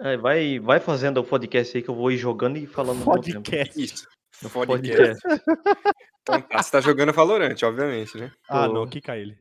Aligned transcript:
É, 0.00 0.16
vai, 0.16 0.58
vai 0.58 0.80
fazendo 0.80 1.18
o 1.18 1.24
podcast 1.24 1.76
aí 1.76 1.82
que 1.82 1.88
eu 1.90 1.94
vou 1.94 2.10
ir 2.10 2.16
jogando 2.16 2.56
e 2.58 2.66
falando. 2.66 3.04
Podcast. 3.04 3.82
Isso. 3.82 4.08
No 4.42 4.50
Podcast. 4.50 5.22
Então 6.22 6.42
tá, 6.42 6.62
você 6.62 6.70
tá 6.72 6.80
jogando 6.80 7.12
Valorant, 7.12 7.56
obviamente, 7.62 8.18
né? 8.18 8.30
Ah, 8.48 8.66
Tô- 8.66 8.74
não, 8.74 8.86
quica 8.86 9.16
ele. 9.16 9.38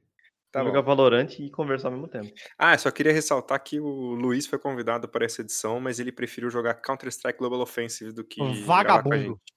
Tá 0.51 0.63
jogar. 0.63 0.81
Valorant 0.81 1.37
e 1.39 1.49
conversar 1.49 1.89
ao 1.89 1.93
mesmo 1.93 2.07
tempo. 2.07 2.31
Ah, 2.57 2.77
só 2.77 2.89
queria 2.89 3.11
ressaltar 3.11 3.61
que 3.61 3.77
o 3.79 4.13
Luiz 4.15 4.47
foi 4.47 4.57
convidado 4.57 5.05
para 5.09 5.25
essa 5.25 5.41
edição, 5.41 5.81
mas 5.81 5.99
ele 5.99 6.13
preferiu 6.13 6.49
jogar 6.49 6.75
Counter-Strike 6.75 7.37
Global 7.37 7.59
Offensive 7.59 8.13
do 8.13 8.23
que 8.23 8.39
gravar 8.39 8.55
com 8.55 8.61
a 8.61 8.65
Vagabundo. 8.65 9.17
gente. 9.17 9.53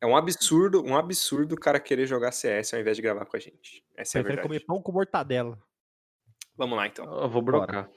É 0.00 0.06
um 0.06 0.16
absurdo, 0.16 0.84
um 0.84 0.96
absurdo 0.96 1.54
o 1.56 1.58
cara 1.58 1.80
querer 1.80 2.06
jogar 2.06 2.30
CS 2.30 2.74
ao 2.74 2.80
invés 2.80 2.96
de 2.96 3.02
gravar 3.02 3.24
com 3.26 3.36
a 3.36 3.40
gente. 3.40 3.82
Essa 3.96 4.18
é 4.18 4.20
a 4.20 4.22
Prefere 4.22 4.42
verdade. 4.42 4.46
comer 4.48 4.60
pão 4.64 4.80
com 4.80 4.92
mortadela. 4.92 5.58
Vamos 6.56 6.76
lá, 6.76 6.86
então. 6.86 7.04
Eu 7.22 7.28
vou 7.28 7.42
brocar. 7.42 7.90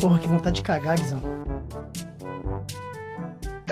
Porra, 0.00 0.18
que 0.18 0.28
vontade 0.28 0.56
de 0.56 0.62
cagar, 0.62 0.98
Guizão. 0.98 1.20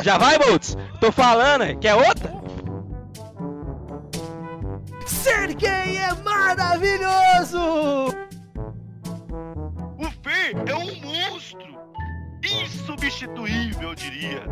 Já 0.02 0.18
vai, 0.18 0.38
Boltz? 0.38 0.76
Tô 1.00 1.10
falando, 1.10 1.64
é. 1.64 1.74
quer 1.74 1.94
outra? 1.94 2.32
Ser 5.06 5.54
gay 5.54 5.96
é 5.96 6.12
maravilhoso! 6.22 7.58
O 9.98 10.04
Fê 10.22 10.54
é 10.66 10.74
um 10.74 11.30
monstro! 11.30 11.78
Insubstituível, 12.44 13.88
eu 13.88 13.94
diria. 13.94 14.42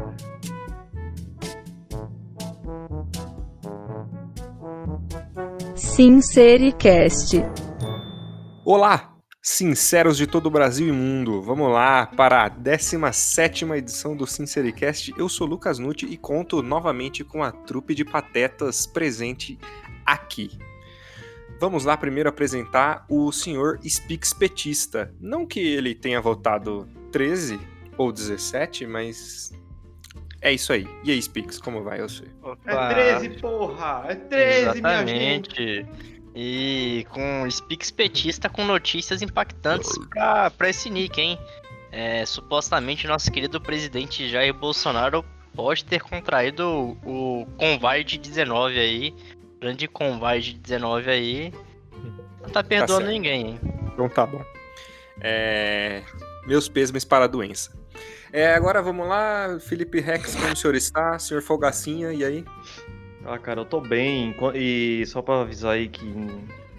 Sincericast. 5.75 7.45
Olá, 8.65 9.16
sinceros 9.47 10.17
de 10.17 10.27
todo 10.27 10.47
o 10.47 10.51
Brasil 10.51 10.89
e 10.89 10.93
mundo. 10.93 11.41
Vamos 11.41 11.71
lá 11.71 12.05
para 12.05 12.47
a 12.47 12.51
17ª 12.51 13.77
edição 13.79 14.17
do 14.17 14.27
Sincericast. 14.27 15.15
Eu 15.17 15.29
sou 15.29 15.47
Lucas 15.47 15.79
Nutti 15.79 16.05
e 16.05 16.17
conto 16.17 16.61
novamente 16.65 17.23
com 17.23 17.45
a 17.45 17.53
trupe 17.53 17.95
de 17.95 18.05
patetas 18.05 18.89
presente 18.89 19.57
aqui. 20.05 20.51
Vamos 21.61 21.85
lá 21.85 21.97
primeiro 21.97 22.29
apresentar 22.29 23.07
o 23.09 23.31
senhor 23.31 23.79
Spix 23.89 24.33
Petista. 24.33 25.15
Não 25.21 25.47
que 25.47 25.61
ele 25.61 25.95
tenha 25.95 26.21
votado 26.21 26.89
13 27.13 27.61
ou 27.97 28.11
17, 28.11 28.85
mas 28.85 29.53
é 30.41 30.53
isso 30.53 30.73
aí. 30.73 30.89
E 31.05 31.13
aí, 31.13 31.23
Spix, 31.23 31.61
como 31.61 31.85
vai 31.85 32.03
você? 32.03 32.25
Opa, 32.43 33.21
porra! 33.41 34.07
É 34.09 34.15
13, 34.17 34.61
Exatamente. 34.61 35.87
E 36.39 37.07
com 37.09 37.51
Spix 37.51 37.91
petista 37.91 38.47
com 38.47 38.63
notícias 38.63 39.23
impactantes 39.23 39.91
pra, 40.11 40.51
pra 40.51 40.69
esse 40.69 40.91
nick, 40.91 41.19
hein? 41.19 41.39
É, 41.91 42.27
supostamente 42.27 43.07
nosso 43.07 43.33
querido 43.33 43.59
presidente 43.59 44.29
Jair 44.29 44.53
Bolsonaro 44.53 45.25
pode 45.55 45.83
ter 45.87 46.03
contraído 46.03 46.69
o, 47.03 47.43
o 47.43 47.47
Convide-19 47.57 48.79
aí. 48.79 49.15
Grande 49.59 49.89
Convide-19 49.89 51.09
aí. 51.09 51.55
Não 52.43 52.51
tá 52.51 52.63
perdoando 52.63 53.07
certo. 53.07 53.11
ninguém, 53.11 53.47
hein? 53.47 53.61
Então 53.95 54.07
tá 54.07 54.27
bom. 54.27 54.45
É, 55.23 56.03
Meus 56.47 56.69
pêsames 56.69 57.05
para 57.05 57.25
a 57.25 57.29
doença. 57.29 57.73
É, 58.31 58.55
agora 58.55 58.83
vamos 58.83 59.09
lá, 59.09 59.59
Felipe 59.59 60.01
Rex, 60.01 60.35
como 60.37 60.53
o 60.53 60.57
senhor 60.57 60.75
está? 60.75 61.19
Senhor 61.19 61.43
Folgacinha, 61.43 62.13
e 62.13 62.23
aí? 62.23 62.45
Ah, 63.29 63.39
cara, 63.41 63.61
eu 63.61 63.65
tô 63.65 63.81
bem. 63.81 64.35
E 64.55 65.05
só 65.07 65.21
pra 65.21 65.41
avisar 65.41 65.73
aí 65.75 65.89
que. 65.89 66.05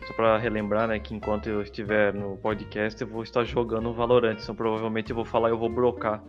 Só 0.07 0.13
pra 0.13 0.37
relembrar, 0.37 0.87
né, 0.87 0.99
que 0.99 1.13
enquanto 1.13 1.47
eu 1.47 1.61
estiver 1.61 2.13
no 2.13 2.37
podcast, 2.37 3.01
eu 3.01 3.07
vou 3.07 3.23
estar 3.23 3.43
jogando 3.43 3.91
Valorant. 3.93 4.37
Então 4.41 4.55
provavelmente 4.55 5.09
eu 5.09 5.15
vou 5.17 5.25
falar 5.25 5.49
e 5.49 5.51
eu 5.51 5.57
vou 5.57 5.67
brocar. 5.69 6.23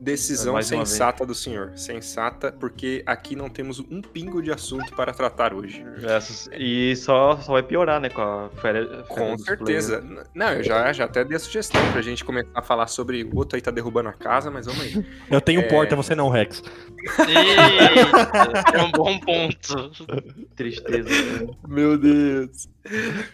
Decisão 0.00 0.60
sensata 0.62 1.26
do 1.26 1.34
senhor. 1.34 1.72
Sensata, 1.74 2.52
porque 2.52 3.02
aqui 3.04 3.34
não 3.34 3.48
temos 3.48 3.80
um 3.80 4.00
pingo 4.00 4.40
de 4.40 4.52
assunto 4.52 4.94
para 4.94 5.12
tratar 5.12 5.52
hoje. 5.52 5.84
Essas- 6.04 6.48
E 6.52 6.94
só, 6.94 7.36
só 7.38 7.52
vai 7.54 7.64
piorar, 7.64 8.00
né, 8.00 8.08
com 8.10 8.20
a 8.22 8.48
férias. 8.60 8.86
férias 8.88 9.08
Com 9.08 9.36
certeza. 9.38 10.04
Não, 10.32 10.52
eu 10.52 10.62
já, 10.62 10.92
já 10.92 11.04
até 11.06 11.24
dei 11.24 11.36
a 11.36 11.40
sugestão 11.40 11.80
pra 11.92 12.00
gente 12.02 12.24
começar 12.24 12.50
a 12.54 12.62
falar 12.62 12.86
sobre 12.86 13.24
o 13.24 13.36
outro 13.36 13.56
aí 13.56 13.60
tá 13.62 13.72
derrubando 13.72 14.08
a 14.08 14.12
casa, 14.12 14.52
mas 14.52 14.66
vamos 14.66 14.82
aí. 14.82 15.04
Eu 15.30 15.40
tenho 15.40 15.60
É. 15.62 15.64
porta, 15.68 15.96
você 15.96 16.14
não, 16.14 16.28
Rex. 16.28 16.62
Eita, 17.26 18.64
é 18.78 18.82
um 18.82 18.92
bom 18.92 19.18
ponto. 19.18 19.90
players. 20.06 20.34
Tristeza. 20.54 21.08
né? 21.08 21.48
Meu 21.66 21.98
Deus. 21.98 22.68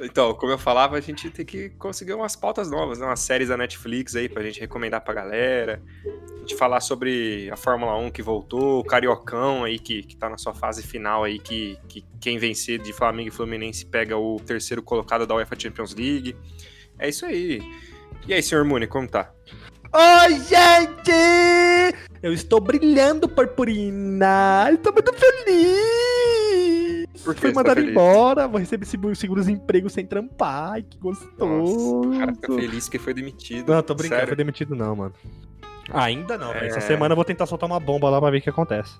Então, 0.00 0.34
como 0.34 0.52
eu 0.52 0.58
falava, 0.58 0.96
a 0.96 1.00
gente 1.00 1.30
tem 1.30 1.44
que 1.44 1.70
conseguir 1.70 2.12
umas 2.14 2.36
pautas 2.36 2.70
novas, 2.70 2.98
né? 2.98 3.06
umas 3.06 3.20
séries 3.20 3.48
da 3.48 3.56
Netflix 3.56 4.16
aí 4.16 4.28
pra 4.28 4.42
gente 4.42 4.60
recomendar 4.60 5.00
pra 5.02 5.14
galera. 5.14 5.82
A 6.04 6.38
gente 6.40 6.56
falar 6.56 6.80
sobre 6.80 7.48
a 7.50 7.56
Fórmula 7.56 7.96
1 7.96 8.10
que 8.10 8.22
voltou, 8.22 8.80
o 8.80 8.84
Cariocão 8.84 9.64
aí 9.64 9.78
que, 9.78 10.02
que 10.02 10.16
tá 10.16 10.28
na 10.28 10.38
sua 10.38 10.54
fase 10.54 10.82
final 10.82 11.24
aí, 11.24 11.38
que, 11.38 11.78
que 11.88 12.04
quem 12.20 12.38
vencer 12.38 12.78
de 12.78 12.92
Flamengo 12.92 13.28
e 13.28 13.32
Fluminense 13.32 13.86
pega 13.86 14.16
o 14.16 14.40
terceiro 14.40 14.82
colocado 14.82 15.26
da 15.26 15.34
UEFA 15.34 15.58
Champions 15.58 15.94
League. 15.94 16.36
É 16.98 17.08
isso 17.08 17.24
aí. 17.26 17.60
E 18.26 18.34
aí, 18.34 18.42
senhor 18.42 18.64
Muni, 18.64 18.86
como 18.86 19.08
tá? 19.08 19.32
Oi, 19.94 20.40
gente! 20.40 21.12
Eu 22.22 22.32
estou 22.32 22.60
brilhando, 22.60 23.28
purpurina! 23.28 24.70
Estou 24.72 24.92
muito 24.92 25.12
feliz! 25.12 26.11
Por 27.24 27.34
que 27.34 27.40
você 27.40 27.48
tá 27.48 27.54
mandado 27.54 27.76
feliz? 27.76 27.90
embora, 27.90 28.48
vou 28.48 28.58
receber 28.58 28.84
seguro- 28.86 29.14
seguro-desemprego 29.14 29.88
sem 29.90 30.04
trampar. 30.06 30.72
Ai, 30.72 30.82
que 30.82 30.98
gostoso! 30.98 31.36
Nossa, 31.38 32.08
o 32.08 32.18
cara 32.18 32.34
fica 32.34 32.54
feliz 32.54 32.88
que 32.88 32.98
foi 32.98 33.14
demitido. 33.14 33.72
Não, 33.72 33.82
tô 33.82 33.94
brincando, 33.94 34.16
Sério. 34.20 34.28
foi 34.28 34.36
demitido 34.36 34.74
não, 34.74 34.96
mano. 34.96 35.14
Ainda 35.92 36.36
não, 36.38 36.52
velho. 36.52 36.66
Essa 36.66 36.78
É. 36.78 36.80
semana 36.80 37.12
eu 37.12 37.16
vou 37.16 37.24
tentar 37.24 37.46
soltar 37.46 37.68
uma 37.68 37.80
bomba 37.80 38.08
lá 38.08 38.20
pra 38.20 38.30
ver 38.30 38.38
o 38.38 38.42
que 38.42 38.50
acontece. 38.50 38.92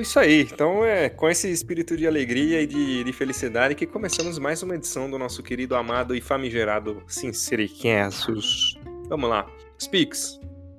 Isso 0.00 0.20
aí, 0.20 0.42
então 0.42 0.84
é 0.84 1.08
com 1.08 1.28
esse 1.28 1.50
espírito 1.50 1.96
de 1.96 2.06
alegria 2.06 2.62
e 2.62 2.66
de, 2.66 3.02
de 3.02 3.12
felicidade 3.12 3.74
que 3.74 3.84
começamos 3.86 4.38
mais 4.38 4.62
uma 4.62 4.76
edição 4.76 5.10
do 5.10 5.18
nosso 5.18 5.42
querido, 5.42 5.74
amado 5.74 6.14
e 6.14 6.20
famigerado 6.20 7.02
Sinceriquensos. 7.08 8.78
Vamos 9.08 9.28
lá. 9.28 9.46
Speaks, 9.82 10.38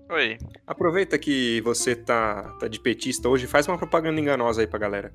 Oi. 0.09 0.37
aproveita 0.65 1.17
que 1.17 1.59
você 1.61 1.93
tá, 1.95 2.55
tá 2.59 2.67
de 2.69 2.79
petista 2.79 3.27
hoje 3.27 3.45
e 3.45 3.47
faz 3.47 3.67
uma 3.67 3.77
propaganda 3.77 4.19
enganosa 4.19 4.61
aí 4.61 4.67
pra 4.67 4.79
galera. 4.79 5.11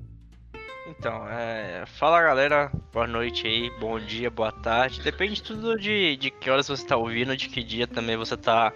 Então, 0.87 1.27
é, 1.27 1.83
fala 1.85 2.21
galera, 2.21 2.71
boa 2.93 3.05
noite 3.05 3.45
aí, 3.45 3.69
bom 3.77 3.99
dia, 3.99 4.31
boa 4.31 4.53
tarde. 4.53 5.01
Depende 5.01 5.43
tudo 5.43 5.77
de, 5.77 6.15
de 6.15 6.31
que 6.31 6.49
horas 6.49 6.69
você 6.69 6.85
tá 6.85 6.95
ouvindo, 6.95 7.35
de 7.35 7.49
que 7.49 7.61
dia 7.61 7.85
também 7.85 8.15
você 8.15 8.37
tá 8.37 8.71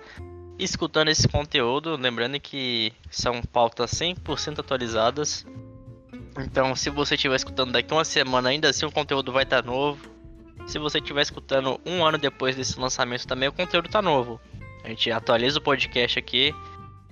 escutando 0.60 1.08
esse 1.08 1.26
conteúdo. 1.26 1.96
Lembrando 1.96 2.38
que 2.38 2.92
são 3.10 3.42
pautas 3.42 3.92
100% 3.92 4.60
atualizadas. 4.60 5.46
Então, 6.38 6.76
se 6.76 6.90
você 6.90 7.16
estiver 7.16 7.36
escutando 7.38 7.72
daqui 7.72 7.94
uma 7.94 8.04
semana, 8.04 8.50
ainda 8.50 8.70
assim 8.70 8.86
o 8.86 8.92
conteúdo 8.92 9.32
vai 9.32 9.44
estar 9.44 9.64
novo. 9.64 10.10
Se 10.68 10.78
você 10.78 10.98
estiver 10.98 11.22
escutando 11.22 11.80
um 11.86 12.06
ano 12.06 12.18
depois 12.18 12.58
desse 12.58 12.78
lançamento 12.78 13.26
também, 13.26 13.48
o 13.48 13.54
conteúdo 13.54 13.88
tá 13.88 14.02
novo. 14.02 14.40
A 14.84 14.90
gente 14.90 15.10
atualiza 15.10 15.60
o 15.60 15.62
podcast 15.62 16.20
aqui 16.20 16.54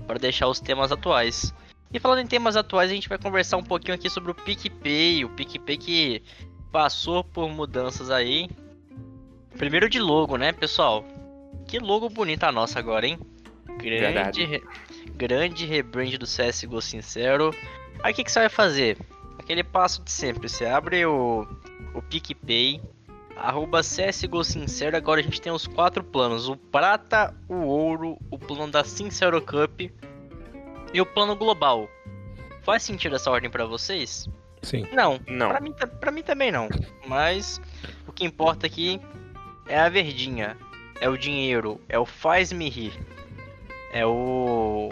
para 0.05 0.19
deixar 0.19 0.47
os 0.49 0.59
temas 0.59 0.91
atuais. 0.91 1.53
E 1.91 1.99
falando 1.99 2.19
em 2.19 2.27
temas 2.27 2.55
atuais, 2.55 2.91
a 2.91 2.93
gente 2.93 3.09
vai 3.09 3.17
conversar 3.17 3.57
um 3.57 3.63
pouquinho 3.63 3.95
aqui 3.95 4.09
sobre 4.09 4.31
o 4.31 4.35
PicPay, 4.35 5.25
o 5.25 5.29
PicPay 5.29 5.77
que 5.77 6.23
passou 6.71 7.23
por 7.23 7.49
mudanças 7.49 8.11
aí. 8.11 8.47
Primeiro 9.57 9.89
de 9.89 9.99
logo, 9.99 10.37
né, 10.37 10.51
pessoal? 10.51 11.03
Que 11.67 11.79
logo 11.79 12.07
bonita 12.09 12.47
a 12.47 12.51
nossa 12.51 12.77
agora, 12.79 13.07
hein? 13.07 13.17
Grande, 14.11 14.45
re- 14.45 14.63
grande 15.15 15.65
rebrand 15.65 16.11
do 16.17 16.25
CSGO 16.25 16.81
Sincero. 16.81 17.53
Aí 18.03 18.13
o 18.13 18.15
que, 18.15 18.23
que 18.23 18.31
você 18.31 18.39
vai 18.39 18.49
fazer? 18.49 18.97
Aquele 19.39 19.63
passo 19.63 20.03
de 20.03 20.11
sempre, 20.11 20.47
você 20.47 20.65
abre 20.65 21.03
o, 21.05 21.47
o 21.95 22.01
PicPay, 22.03 22.79
arroba 23.35 23.81
CSGO 23.81 24.43
Sincero, 24.43 24.95
agora 24.95 25.21
a 25.21 25.23
gente 25.23 25.41
tem 25.41 25.51
os 25.51 25.65
quatro 25.65 26.03
planos, 26.03 26.47
o 26.47 26.55
prata, 26.55 27.33
o 27.47 27.55
ouro, 27.65 28.17
o 28.29 28.37
plano 28.37 28.71
da 28.71 28.83
Sincero 28.83 29.41
Cup 29.41 29.81
e 30.93 31.01
o 31.01 31.05
plano 31.05 31.35
global. 31.35 31.89
Faz 32.61 32.83
sentido 32.83 33.15
essa 33.15 33.31
ordem 33.31 33.49
pra 33.49 33.65
vocês? 33.65 34.27
Sim. 34.61 34.85
Não, 34.91 35.19
Não. 35.27 35.49
Pra 35.49 35.61
mim, 35.61 35.73
pra 35.99 36.11
mim 36.11 36.21
também 36.21 36.51
não. 36.51 36.67
Mas 37.07 37.61
o 38.07 38.11
que 38.11 38.25
importa 38.25 38.67
aqui 38.67 38.99
é 39.67 39.79
a 39.79 39.89
verdinha. 39.89 40.57
É 40.99 41.07
o 41.07 41.17
dinheiro. 41.17 41.79
É 41.87 41.97
o 41.97 42.05
faz-me 42.05 42.69
rir. 42.69 42.93
É 43.93 44.05
o 44.05 44.89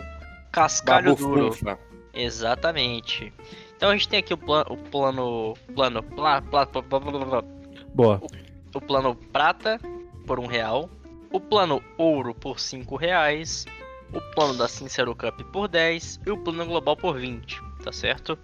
cascalho 0.52 1.16
duro. 1.16 1.52
Exatamente. 2.14 3.34
Então 3.76 3.90
a 3.90 3.94
gente 3.94 4.08
tem 4.08 4.20
aqui 4.20 4.34
o, 4.34 4.38
plan, 4.38 4.64
o 4.70 4.78
plano. 4.78 5.54
Plano. 5.76 6.02
Pla, 6.02 6.42
pla, 6.42 6.66
pla, 6.66 6.82
pla, 6.82 7.00
pla, 7.00 7.44
Boa. 7.94 8.22
o 8.74 8.82
plano 8.82 9.14
prata 9.16 9.80
por 10.26 10.40
um 10.40 10.48
real. 10.48 10.90
O 11.32 11.40
plano 11.40 11.84
ouro 11.98 12.34
por 12.34 12.60
cinco 12.60 12.96
reais. 12.96 13.66
O 14.13 14.21
plano 14.33 14.57
da 14.57 14.68
Sincero 14.68 15.15
Cup 15.15 15.42
por 15.51 15.68
10. 15.68 16.21
E 16.25 16.31
o 16.31 16.38
plano 16.38 16.65
global 16.65 16.95
por 16.95 17.18
20. 17.19 17.62
Tá 17.83 17.92
certo? 17.92 18.38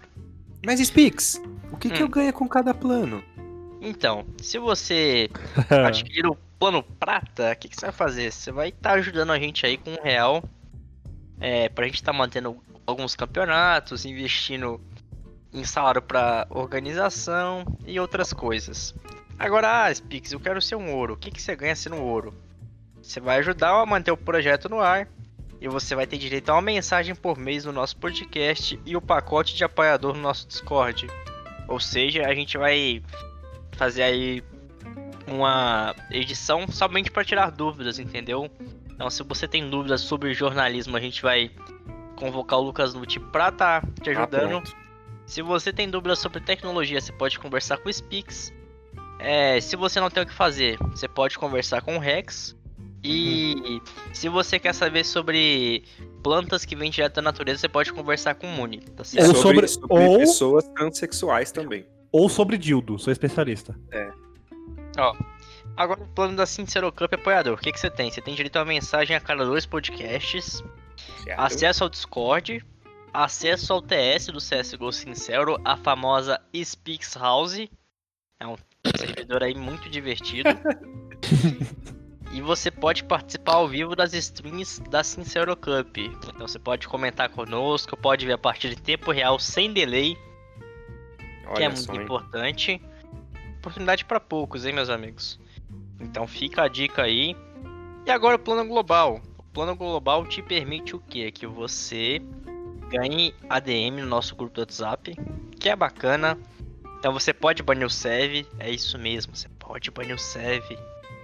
Mas 0.64 0.80
Speaks, 0.80 1.40
o 1.72 1.76
que, 1.76 1.90
que 1.90 1.98
Hum. 2.02 2.06
eu 2.06 2.08
ganho 2.08 2.32
com 2.32 2.48
cada 2.48 2.72
plano? 2.72 3.22
Então, 3.80 4.24
se 4.40 4.58
você 4.58 5.28
adquirir 5.86 6.26
o 6.26 6.36
plano 6.58 6.82
prata, 6.82 7.52
o 7.52 7.56
que, 7.56 7.68
que 7.68 7.76
você 7.76 7.86
vai 7.86 7.92
fazer? 7.92 8.32
Você 8.32 8.50
vai 8.50 8.68
estar 8.70 8.92
ajudando 8.92 9.32
a 9.32 9.38
gente 9.38 9.66
aí 9.66 9.76
com 9.76 9.90
um 9.90 10.02
real. 10.02 10.42
É, 11.40 11.68
pra 11.68 11.84
gente 11.84 11.96
estar 11.96 12.12
mantendo 12.12 12.56
alguns 12.86 13.14
campeonatos, 13.16 14.04
investindo 14.06 14.80
em 15.52 15.64
salário 15.64 16.00
pra 16.00 16.46
organização 16.50 17.64
e 17.86 17.98
outras 18.00 18.32
coisas. 18.32 18.94
Agora, 19.38 19.84
ah, 19.84 19.94
Spix, 19.94 20.32
eu 20.32 20.40
quero 20.40 20.62
ser 20.62 20.76
um 20.76 20.94
ouro. 20.94 21.14
O 21.14 21.16
que, 21.16 21.30
que 21.30 21.42
você 21.42 21.54
ganha 21.56 21.74
sendo 21.76 21.96
um 21.96 22.02
ouro? 22.02 22.32
Você 23.02 23.20
vai 23.20 23.38
ajudar 23.38 23.70
a 23.80 23.84
manter 23.84 24.10
o 24.12 24.16
projeto 24.16 24.68
no 24.68 24.80
ar. 24.80 25.08
E 25.64 25.68
você 25.68 25.94
vai 25.94 26.06
ter 26.06 26.18
direito 26.18 26.50
a 26.50 26.52
uma 26.56 26.60
mensagem 26.60 27.14
por 27.14 27.38
mês 27.38 27.64
no 27.64 27.72
nosso 27.72 27.96
podcast 27.96 28.78
e 28.84 28.94
o 28.94 29.00
pacote 29.00 29.56
de 29.56 29.64
apoiador 29.64 30.12
no 30.14 30.20
nosso 30.20 30.46
Discord. 30.46 31.06
Ou 31.66 31.80
seja, 31.80 32.26
a 32.26 32.34
gente 32.34 32.58
vai 32.58 33.02
fazer 33.72 34.02
aí 34.02 34.44
uma 35.26 35.94
edição 36.10 36.68
somente 36.68 37.10
para 37.10 37.24
tirar 37.24 37.50
dúvidas, 37.50 37.98
entendeu? 37.98 38.50
Então, 38.90 39.08
se 39.08 39.22
você 39.22 39.48
tem 39.48 39.70
dúvidas 39.70 40.02
sobre 40.02 40.34
jornalismo, 40.34 40.98
a 40.98 41.00
gente 41.00 41.22
vai 41.22 41.50
convocar 42.14 42.58
o 42.58 42.62
Lucas 42.62 42.92
Nutti 42.92 43.18
pra 43.18 43.50
tá 43.50 43.80
te 44.02 44.10
Ah, 44.10 44.18
ajudando. 44.18 44.48
pronto. 44.48 44.76
se 45.24 45.40
você 45.40 45.72
tem 45.72 45.88
dúvidas 45.88 46.18
sobre 46.18 46.40
tecnologia, 46.40 47.00
você 47.00 47.10
pode 47.10 47.38
conversar 47.38 47.78
com 47.78 47.88
o 47.88 47.92
Spix. 47.92 48.52
É, 49.18 49.58
se 49.62 49.76
você 49.76 49.98
não 49.98 50.10
tem 50.10 50.24
o 50.24 50.26
que 50.26 50.34
fazer, 50.34 50.76
você 50.90 51.08
pode 51.08 51.38
conversar 51.38 51.80
com 51.80 51.96
o 51.96 51.98
Rex. 51.98 52.54
E 53.04 53.82
se 54.12 54.28
você 54.28 54.58
quer 54.58 54.72
saber 54.74 55.04
sobre 55.04 55.84
plantas 56.22 56.64
que 56.64 56.74
vêm 56.74 56.90
direto 56.90 57.16
da 57.16 57.22
natureza, 57.22 57.60
você 57.60 57.68
pode 57.68 57.92
conversar 57.92 58.34
com 58.34 58.46
o 58.46 58.50
Muni, 58.50 58.78
tá 58.80 59.04
certo? 59.04 59.28
Ou 59.28 59.34
sobre, 59.34 59.68
sobre- 59.68 59.88
sobre 59.88 60.04
ou- 60.08 60.18
pessoas 60.18 60.64
transexuais 60.68 61.52
também. 61.52 61.86
Ou 62.10 62.28
sobre 62.28 62.56
Dildo, 62.56 62.98
sou 62.98 63.12
especialista. 63.12 63.78
Agora 65.76 66.00
o 66.02 66.06
plano 66.08 66.36
da 66.36 66.46
Sincero 66.46 66.90
Cup 66.92 67.12
apoiador. 67.14 67.54
O 67.54 67.56
que, 67.60 67.72
que 67.72 67.80
você 67.80 67.90
tem? 67.90 68.10
Você 68.10 68.20
tem 68.22 68.34
direito 68.34 68.56
a 68.56 68.60
uma 68.60 68.66
mensagem 68.66 69.16
a 69.16 69.20
cada 69.20 69.44
dois 69.44 69.66
podcasts, 69.66 70.62
certo? 71.24 71.40
acesso 71.40 71.82
ao 71.84 71.90
Discord, 71.90 72.64
acesso 73.12 73.72
ao 73.72 73.82
TS 73.82 74.26
do 74.28 74.38
CSGO 74.38 74.92
Sincero, 74.92 75.60
a 75.64 75.76
famosa 75.76 76.40
Speaks 76.56 77.16
House. 77.16 77.58
É 78.38 78.46
um 78.46 78.54
servidor 78.96 79.42
aí 79.42 79.54
muito 79.56 79.90
divertido. 79.90 80.48
e 82.34 82.40
você 82.40 82.68
pode 82.68 83.04
participar 83.04 83.54
ao 83.54 83.68
vivo 83.68 83.94
das 83.94 84.12
streams 84.12 84.80
da 84.90 85.04
Sincero 85.04 85.56
Cup. 85.56 85.98
Então 85.98 86.48
você 86.48 86.58
pode 86.58 86.88
comentar 86.88 87.28
conosco, 87.28 87.96
pode 87.96 88.26
ver 88.26 88.32
a 88.32 88.38
partida 88.38 88.74
em 88.74 88.76
tempo 88.76 89.12
real 89.12 89.38
sem 89.38 89.72
delay, 89.72 90.16
que 91.54 91.62
é 91.62 91.66
Olha 91.66 91.70
muito 91.70 91.84
só, 91.84 91.94
importante. 91.94 92.82
Oportunidade 93.58 94.04
para 94.04 94.18
poucos, 94.18 94.66
hein, 94.66 94.72
meus 94.72 94.90
amigos? 94.90 95.38
Então 96.00 96.26
fica 96.26 96.64
a 96.64 96.68
dica 96.68 97.02
aí. 97.04 97.36
E 98.04 98.10
agora 98.10 98.34
o 98.34 98.40
plano 98.40 98.66
global. 98.66 99.22
O 99.38 99.44
plano 99.44 99.76
global 99.76 100.26
te 100.26 100.42
permite 100.42 100.96
o 100.96 100.98
quê? 100.98 101.30
Que 101.30 101.46
você 101.46 102.20
ganhe 102.88 103.32
ADM 103.48 104.00
no 104.00 104.06
nosso 104.06 104.34
grupo 104.34 104.54
do 104.54 104.60
WhatsApp, 104.62 105.14
que 105.60 105.68
é 105.68 105.76
bacana. 105.76 106.36
Então 106.98 107.12
você 107.12 107.32
pode 107.32 107.62
banir 107.62 107.86
o 107.86 107.90
Sev, 107.90 108.44
é 108.58 108.70
isso 108.70 108.98
mesmo, 108.98 109.36
você 109.36 109.48
pode 109.50 109.88
banir 109.92 110.16
o 110.16 110.18
Sev, 110.18 110.64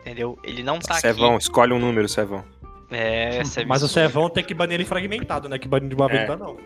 entendeu? 0.00 0.38
Ele 0.42 0.62
não 0.62 0.78
tá 0.78 0.94
Sevão, 0.94 1.36
escolhe 1.38 1.72
um 1.72 1.78
número, 1.78 2.08
Sevão. 2.08 2.40
aqui. 2.40 2.60
É, 2.92 3.44
Sev 3.44 3.68
Mas 3.68 3.84
o. 3.84 3.88
Cevão 3.88 4.28
tem 4.28 4.42
que 4.42 4.52
banir 4.52 4.74
ele 4.74 4.84
fragmentado, 4.84 5.48
né? 5.48 5.58
Que 5.60 5.68
banir 5.68 5.88
de 5.88 5.94
uma 5.94 6.08
vez 6.08 6.22
É. 6.22 6.26
não 6.26 6.36
dá, 6.36 6.44
não. 6.44 6.56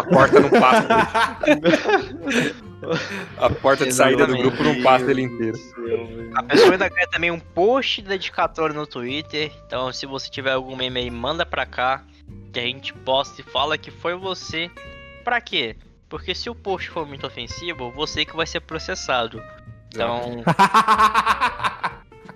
A 0.00 0.02
porta 0.02 0.40
não 0.40 0.48
passa. 0.48 0.88
a 3.38 3.50
porta 3.50 3.84
de 3.84 3.92
saída 3.92 4.26
do 4.26 4.36
grupo 4.36 4.62
não 4.62 4.82
passa 4.82 5.10
ele 5.10 5.20
inteiro. 5.22 5.58
A 6.34 6.42
pessoa 6.42 6.72
ainda 6.72 6.88
ganha 6.88 7.06
também 7.08 7.30
um 7.30 7.38
post 7.38 8.00
dedicatório 8.00 8.74
no 8.74 8.86
Twitter. 8.86 9.52
Então, 9.66 9.92
se 9.92 10.06
você 10.06 10.30
tiver 10.30 10.52
algum 10.52 10.74
meme 10.76 11.00
aí, 11.00 11.10
manda 11.10 11.44
pra 11.44 11.66
cá. 11.66 12.02
Que 12.52 12.60
a 12.60 12.62
gente 12.62 12.94
posta 12.94 13.40
e 13.40 13.44
fala 13.44 13.76
que 13.76 13.90
foi 13.90 14.14
você. 14.14 14.70
Pra 15.24 15.40
quê? 15.42 15.76
Porque 16.08 16.34
se 16.34 16.48
o 16.48 16.54
post 16.54 16.88
for 16.88 17.06
muito 17.06 17.26
ofensivo, 17.26 17.90
você 17.90 18.24
que 18.24 18.34
vai 18.36 18.46
ser 18.46 18.60
processado. 18.60 19.42
Então, 19.92 20.42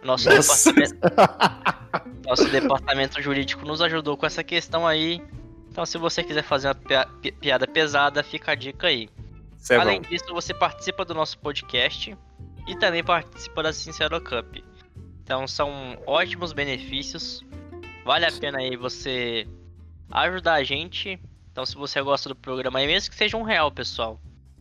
nosso 0.08 0.28
Nossa. 0.28 0.72
departamento, 0.72 2.26
nosso 2.26 2.48
departamento 2.48 3.22
jurídico 3.22 3.64
nos 3.64 3.80
ajudou 3.82 4.16
com 4.16 4.26
essa 4.26 4.42
questão 4.42 4.86
aí. 4.86 5.22
Então, 5.70 5.86
se 5.86 5.96
você 5.98 6.24
quiser 6.24 6.42
fazer 6.42 6.68
uma 6.68 6.74
pia- 6.74 7.06
pi- 7.22 7.30
piada 7.32 7.66
pesada, 7.66 8.22
fica 8.24 8.52
a 8.52 8.54
dica 8.54 8.88
aí. 8.88 9.08
Sevão. 9.58 9.82
Além 9.82 10.00
disso, 10.02 10.24
você 10.30 10.52
participa 10.54 11.04
do 11.04 11.14
nosso 11.14 11.38
podcast 11.38 12.16
e 12.66 12.76
também 12.76 13.04
participa 13.04 13.62
da 13.62 13.72
Sincero 13.72 14.20
Cup. 14.20 14.56
Então 15.22 15.46
são 15.46 15.98
ótimos 16.06 16.52
benefícios. 16.52 17.44
Vale 18.04 18.24
a 18.24 18.32
pena 18.32 18.58
aí 18.58 18.76
você 18.76 19.46
ajudar 20.10 20.54
a 20.54 20.64
gente. 20.64 21.20
Então 21.52 21.66
se 21.66 21.74
você 21.74 22.00
gosta 22.00 22.28
do 22.30 22.34
programa 22.36 22.78
aí, 22.78 22.86
mesmo 22.86 23.10
que 23.10 23.16
seja 23.16 23.36
um 23.36 23.42
real, 23.42 23.70
pessoal, 23.70 24.18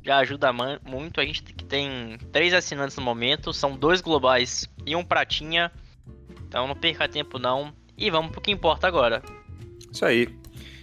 já 0.07 0.19
ajuda 0.19 0.53
muito. 0.53 1.19
A 1.19 1.25
gente 1.25 1.43
que 1.43 1.65
tem 1.65 2.17
três 2.31 2.53
assinantes 2.53 2.95
no 2.95 3.03
momento, 3.03 3.51
são 3.51 3.75
dois 3.75 3.99
globais 3.99 4.67
e 4.85 4.95
um 4.95 5.03
pratinha. 5.03 5.69
Então 6.47 6.65
não 6.65 6.75
perca 6.75 7.09
tempo 7.09 7.37
não. 7.37 7.73
E 7.97 8.09
vamos 8.09 8.31
pro 8.31 8.39
que 8.39 8.49
importa 8.49 8.87
agora. 8.87 9.21
Isso 9.91 10.05
aí. 10.05 10.29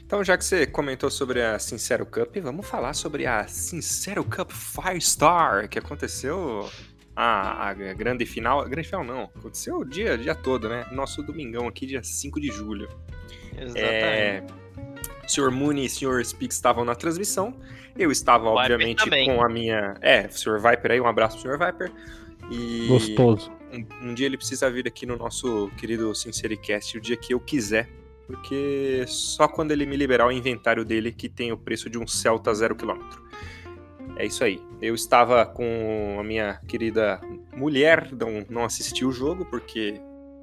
Então, 0.05 0.23
já 0.23 0.37
que 0.37 0.45
você 0.45 0.67
comentou 0.67 1.11
sobre 1.11 1.43
a 1.43 1.59
Sincero 1.59 2.05
Cup, 2.05 2.37
vamos 2.37 2.67
falar 2.67 2.93
sobre 2.93 3.27
a 3.27 3.49
Sincero 3.49 4.23
Cup 4.23 4.53
Firestar, 4.53 5.67
que 5.69 5.79
aconteceu 5.79 6.71
a, 7.17 7.71
a 7.71 7.73
grande 7.73 8.27
final. 8.27 8.61
A 8.61 8.69
grande 8.69 8.87
final 8.87 9.03
não, 9.03 9.23
aconteceu 9.35 9.79
o 9.79 9.85
dia, 9.85 10.19
dia 10.19 10.35
todo, 10.35 10.69
né? 10.69 10.87
Nosso 10.93 11.23
domingão 11.23 11.67
aqui, 11.67 11.87
dia 11.87 12.03
5 12.03 12.39
de 12.39 12.49
julho. 12.49 12.89
Exatamente. 13.57 13.83
É, 13.83 14.45
Sr. 15.27 15.51
Mooney 15.51 15.85
e 15.85 15.87
o 15.87 15.91
Sr. 15.91 16.25
Speaks 16.25 16.57
estavam 16.57 16.85
na 16.85 16.95
transmissão. 16.95 17.55
Eu 17.97 18.11
estava, 18.11 18.51
Viper 18.51 18.73
obviamente, 18.73 19.05
também. 19.05 19.27
com 19.27 19.45
a 19.45 19.49
minha. 19.49 19.97
É, 20.01 20.27
o 20.27 20.33
Sr. 20.33 20.59
Viper 20.59 20.93
aí, 20.93 21.01
um 21.01 21.07
abraço 21.07 21.41
pro 21.41 21.51
Sr. 21.51 21.59
Viper. 21.59 21.93
E 22.51 22.87
Gostoso. 22.89 23.51
um, 23.73 24.09
um 24.09 24.15
dia 24.15 24.27
ele 24.27 24.37
precisa 24.37 24.71
vir 24.71 24.87
aqui 24.87 25.07
no 25.07 25.17
nosso 25.17 25.71
querido 25.79 26.15
Sincericast 26.15 26.99
o 26.99 27.01
dia 27.01 27.17
que 27.17 27.33
eu 27.33 27.41
quiser. 27.41 27.89
Porque 28.27 29.05
só 29.07 29.47
quando 29.47 29.73
ele 29.73 29.85
me 29.85 29.97
liberar 29.97 30.27
o 30.27 30.33
inventário 30.33 30.85
dele 30.85 31.13
que 31.13 31.29
tem 31.29 31.53
o 31.53 31.59
preço 31.59 31.91
de 31.91 31.99
um 31.99 32.07
Celta 32.07 32.51
0km. 32.53 32.99
É 34.17 34.25
isso 34.25 34.43
aí. 34.43 34.61
Eu 34.81 34.95
estava 34.95 35.45
com 35.45 36.17
a 36.19 36.23
minha 36.23 36.61
querida 36.67 37.21
mulher, 37.55 38.09
não, 38.13 38.45
não 38.49 38.65
assisti 38.65 39.05
o 39.05 39.13
jogo, 39.13 39.45
porque 39.45 40.01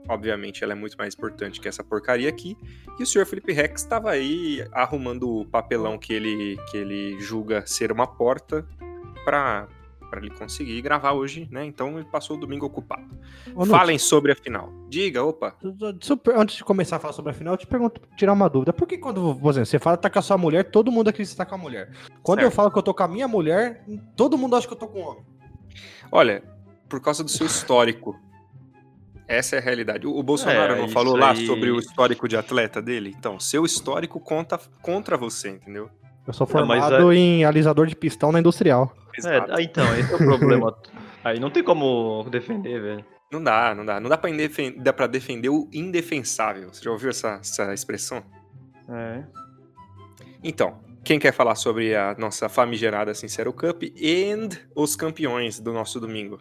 obviamente 0.07 0.63
ela 0.63 0.73
é 0.73 0.75
muito 0.75 0.97
mais 0.97 1.13
importante 1.13 1.59
que 1.61 1.67
essa 1.67 1.83
porcaria 1.83 2.29
aqui. 2.29 2.57
E 2.99 3.03
o 3.03 3.05
Sr. 3.05 3.25
Felipe 3.25 3.51
Rex 3.53 3.81
estava 3.81 4.11
aí 4.11 4.65
arrumando 4.71 5.29
o 5.41 5.45
papelão 5.45 5.97
que 5.97 6.13
ele, 6.13 6.57
que 6.69 6.77
ele 6.77 7.19
julga 7.19 7.65
ser 7.65 7.91
uma 7.91 8.07
porta 8.07 8.65
para 9.25 9.67
para 10.09 10.19
ele 10.19 10.29
conseguir 10.29 10.81
gravar 10.81 11.13
hoje, 11.13 11.47
né? 11.49 11.63
Então 11.63 11.95
ele 11.97 12.03
passou 12.03 12.35
o 12.35 12.39
domingo 12.41 12.65
ocupado. 12.65 13.17
Ô, 13.55 13.65
Falem 13.65 13.97
sobre 13.97 14.33
a 14.33 14.35
final. 14.35 14.69
Diga, 14.89 15.23
opa. 15.23 15.55
super- 16.01 16.35
Antes 16.37 16.57
de 16.57 16.65
começar 16.65 16.97
a 16.97 16.99
falar 16.99 17.13
sobre 17.13 17.31
a 17.31 17.33
final, 17.33 17.53
eu 17.53 17.57
te 17.57 17.65
pergunto, 17.65 18.01
tirar 18.17 18.33
uma 18.33 18.49
dúvida. 18.49 18.73
Por 18.73 18.85
que 18.85 18.97
quando 18.97 19.33
por 19.33 19.51
exemplo, 19.51 19.67
você 19.67 19.79
fala 19.79 19.95
que 19.95 20.03
tá 20.03 20.09
com 20.09 20.19
a 20.19 20.21
sua 20.21 20.37
mulher, 20.37 20.65
todo 20.69 20.91
mundo 20.91 21.09
acredita 21.09 21.31
que 21.33 21.37
tá 21.37 21.45
com 21.45 21.55
a 21.55 21.57
mulher? 21.57 21.93
Quando 22.21 22.39
eu 22.39 22.47
Certo. 22.47 22.55
falo 22.55 22.69
que 22.71 22.77
eu 22.77 22.83
tô 22.83 22.93
com 22.93 23.03
a 23.03 23.07
minha 23.07 23.25
mulher, 23.25 23.85
todo 24.17 24.37
mundo 24.37 24.53
acha 24.57 24.67
que 24.67 24.73
eu 24.73 24.77
tô 24.77 24.85
com 24.89 24.99
um 24.99 25.07
homem. 25.07 25.23
Olha, 26.11 26.43
por 26.89 26.99
causa 26.99 27.23
do 27.23 27.31
seu 27.31 27.47
histórico. 27.47 28.19
Essa 29.31 29.55
é 29.55 29.59
a 29.59 29.61
realidade. 29.61 30.05
O 30.07 30.17
o 30.17 30.23
Bolsonaro 30.23 30.73
É, 30.73 30.77
não 30.77 30.89
falou 30.89 31.15
lá 31.15 31.31
aí- 31.31 31.45
sobre 31.47 31.71
o 31.71 31.79
histórico 31.79 32.27
de 32.27 32.35
atleta 32.37 32.81
dele? 32.81 33.13
Então, 33.17 33.39
seu 33.39 33.63
histórico 33.65 34.19
conta 34.19 34.59
contra 34.81 35.15
você, 35.17 35.49
entendeu? 35.49 35.89
Eu 36.27 36.33
sou 36.33 36.45
Não, 36.45 36.51
formado 36.51 37.11
em 37.13 37.43
alisador 37.45 37.87
de 37.87 37.95
pistão 37.95 38.31
na 38.31 38.39
industrial. 38.39 38.93
É, 39.25 39.61
então, 39.63 39.83
esse 39.97 40.11
é 40.11 40.15
o 40.15 40.19
problema. 40.19 40.75
Aí 41.23 41.39
não 41.39 41.49
tem 41.49 41.63
como 41.63 42.23
defender, 42.29 42.79
velho. 42.81 43.05
Não 43.31 43.41
dá, 43.43 43.73
não 43.73 43.85
dá. 43.85 43.99
Não 43.99 44.09
dá 44.09 44.17
pra, 44.17 44.29
indefen- 44.29 44.75
dá 44.77 44.91
pra 44.91 45.07
defender 45.07 45.49
o 45.49 45.67
indefensável. 45.71 46.69
Você 46.73 46.83
já 46.83 46.91
ouviu 46.91 47.09
essa, 47.09 47.39
essa 47.41 47.73
expressão? 47.73 48.21
É. 48.89 49.23
Então, 50.43 50.79
quem 51.03 51.17
quer 51.19 51.31
falar 51.31 51.55
sobre 51.55 51.95
a 51.95 52.15
nossa 52.17 52.49
famigerada 52.49 53.13
Sincero 53.13 53.53
Cup 53.53 53.83
e 53.83 54.33
os 54.75 54.95
campeões 54.95 55.59
do 55.59 55.71
nosso 55.71 55.99
domingo? 55.99 56.39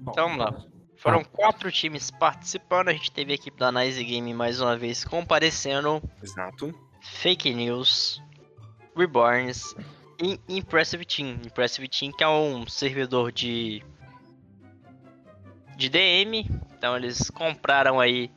Bom, 0.00 0.12
Então 0.12 0.28
vamos 0.28 0.38
lá. 0.44 0.64
Foram 0.98 1.22
quatro 1.22 1.70
times 1.70 2.10
participando. 2.10 2.88
A 2.88 2.92
gente 2.92 3.12
teve 3.12 3.32
a 3.32 3.34
equipe 3.34 3.56
da 3.56 3.70
Nice 3.70 4.02
Game 4.02 4.34
mais 4.34 4.60
uma 4.60 4.76
vez 4.76 5.04
comparecendo. 5.04 6.02
Exato. 6.22 6.74
Fake 7.00 7.54
News, 7.54 8.20
Reborns 8.96 9.74
e 10.20 10.40
Impressive 10.48 11.04
Team. 11.04 11.38
Impressive 11.46 11.88
Team 11.88 12.12
que 12.12 12.24
é 12.24 12.28
um 12.28 12.66
servidor 12.66 13.30
de 13.30 13.82
de 15.76 15.88
DM. 15.88 16.50
Então 16.76 16.96
eles 16.96 17.30
compraram 17.30 18.00
aí 18.00 18.28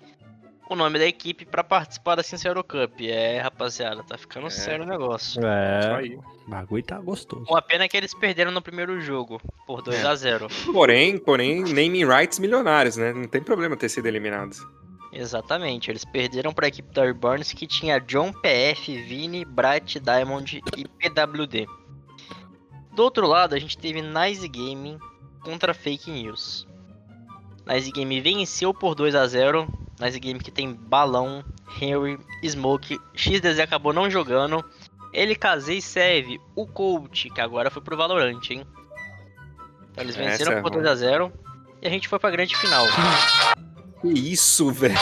o 0.73 0.77
nome 0.77 0.97
da 0.99 1.05
equipe 1.05 1.45
pra 1.45 1.63
participar 1.63 2.15
da 2.15 2.23
Sincero 2.23 2.63
Cup. 2.63 2.99
É, 3.01 3.39
rapaziada, 3.39 4.03
tá 4.03 4.17
ficando 4.17 4.49
sério 4.49 4.83
o 4.85 4.87
negócio. 4.87 5.39
Isso 5.39 5.45
É, 5.47 5.95
aí. 5.95 6.15
o 6.15 6.23
bagulho 6.49 6.83
tá 6.83 6.99
gostoso. 6.99 7.45
Uma 7.49 7.61
pena 7.61 7.87
que 7.87 7.95
eles 7.97 8.13
perderam 8.13 8.51
no 8.51 8.61
primeiro 8.61 8.99
jogo, 9.01 9.41
por 9.65 9.81
2 9.81 10.03
É. 10.03 10.07
a 10.07 10.15
0 10.15 10.47
Porém, 10.73 11.17
porém, 11.17 11.61
naming 11.63 12.05
rights 12.05 12.39
milionários, 12.39 12.97
né? 12.97 13.11
Não 13.13 13.25
tem 13.27 13.41
problema 13.41 13.75
ter 13.77 13.89
sido 13.89 14.05
eliminados. 14.07 14.65
Exatamente, 15.13 15.91
eles 15.91 16.05
perderam 16.05 16.53
pra 16.53 16.67
equipe 16.69 16.93
da 16.93 17.03
Reborns 17.03 17.51
que 17.51 17.67
tinha 17.67 17.99
John 17.99 18.31
PF, 18.31 18.95
Vini, 19.03 19.43
Bright, 19.43 19.99
Diamond 19.99 20.61
e 20.77 20.87
PWD. 20.87 21.67
Do 22.93 23.03
outro 23.03 23.27
lado, 23.27 23.53
a 23.53 23.59
gente 23.59 23.77
teve 23.77 24.01
Nice 24.01 24.47
Game 24.47 24.97
contra 25.43 25.73
Fake 25.73 26.09
News. 26.09 26.65
Nice 27.67 27.91
Game 27.91 28.21
venceu 28.21 28.73
por 28.73 28.95
2 28.95 29.13
a 29.15 29.27
0 29.27 29.67
Nice 30.01 30.19
Game 30.19 30.39
que 30.39 30.51
tem 30.51 30.73
Balão, 30.73 31.43
Henry, 31.79 32.19
Smoke, 32.43 32.99
XDZ 33.15 33.59
acabou 33.59 33.93
não 33.93 34.09
jogando. 34.09 34.63
Ele 35.13 35.35
casei 35.35 35.77
e 35.77 35.81
serve 35.81 36.39
o 36.55 36.65
Coach, 36.65 37.29
que 37.29 37.41
agora 37.41 37.69
foi 37.69 37.81
pro 37.81 37.97
Valorant, 37.97 38.41
hein? 38.49 38.65
Então 39.91 40.03
eles 40.03 40.17
Essa 40.17 40.29
venceram 40.29 40.53
é 40.53 40.61
por 40.61 40.71
ruim. 40.71 40.83
2 40.83 40.87
a 40.91 40.95
0 40.95 41.31
e 41.81 41.87
a 41.87 41.89
gente 41.89 42.07
foi 42.07 42.17
pra 42.19 42.31
grande 42.31 42.55
final. 42.57 42.85
Que 44.01 44.07
isso, 44.07 44.71
velho? 44.71 44.95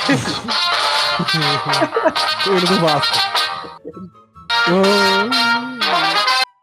O 2.46 2.50
hino 2.50 2.68
do 2.68 2.80
Vasco. 2.82 3.18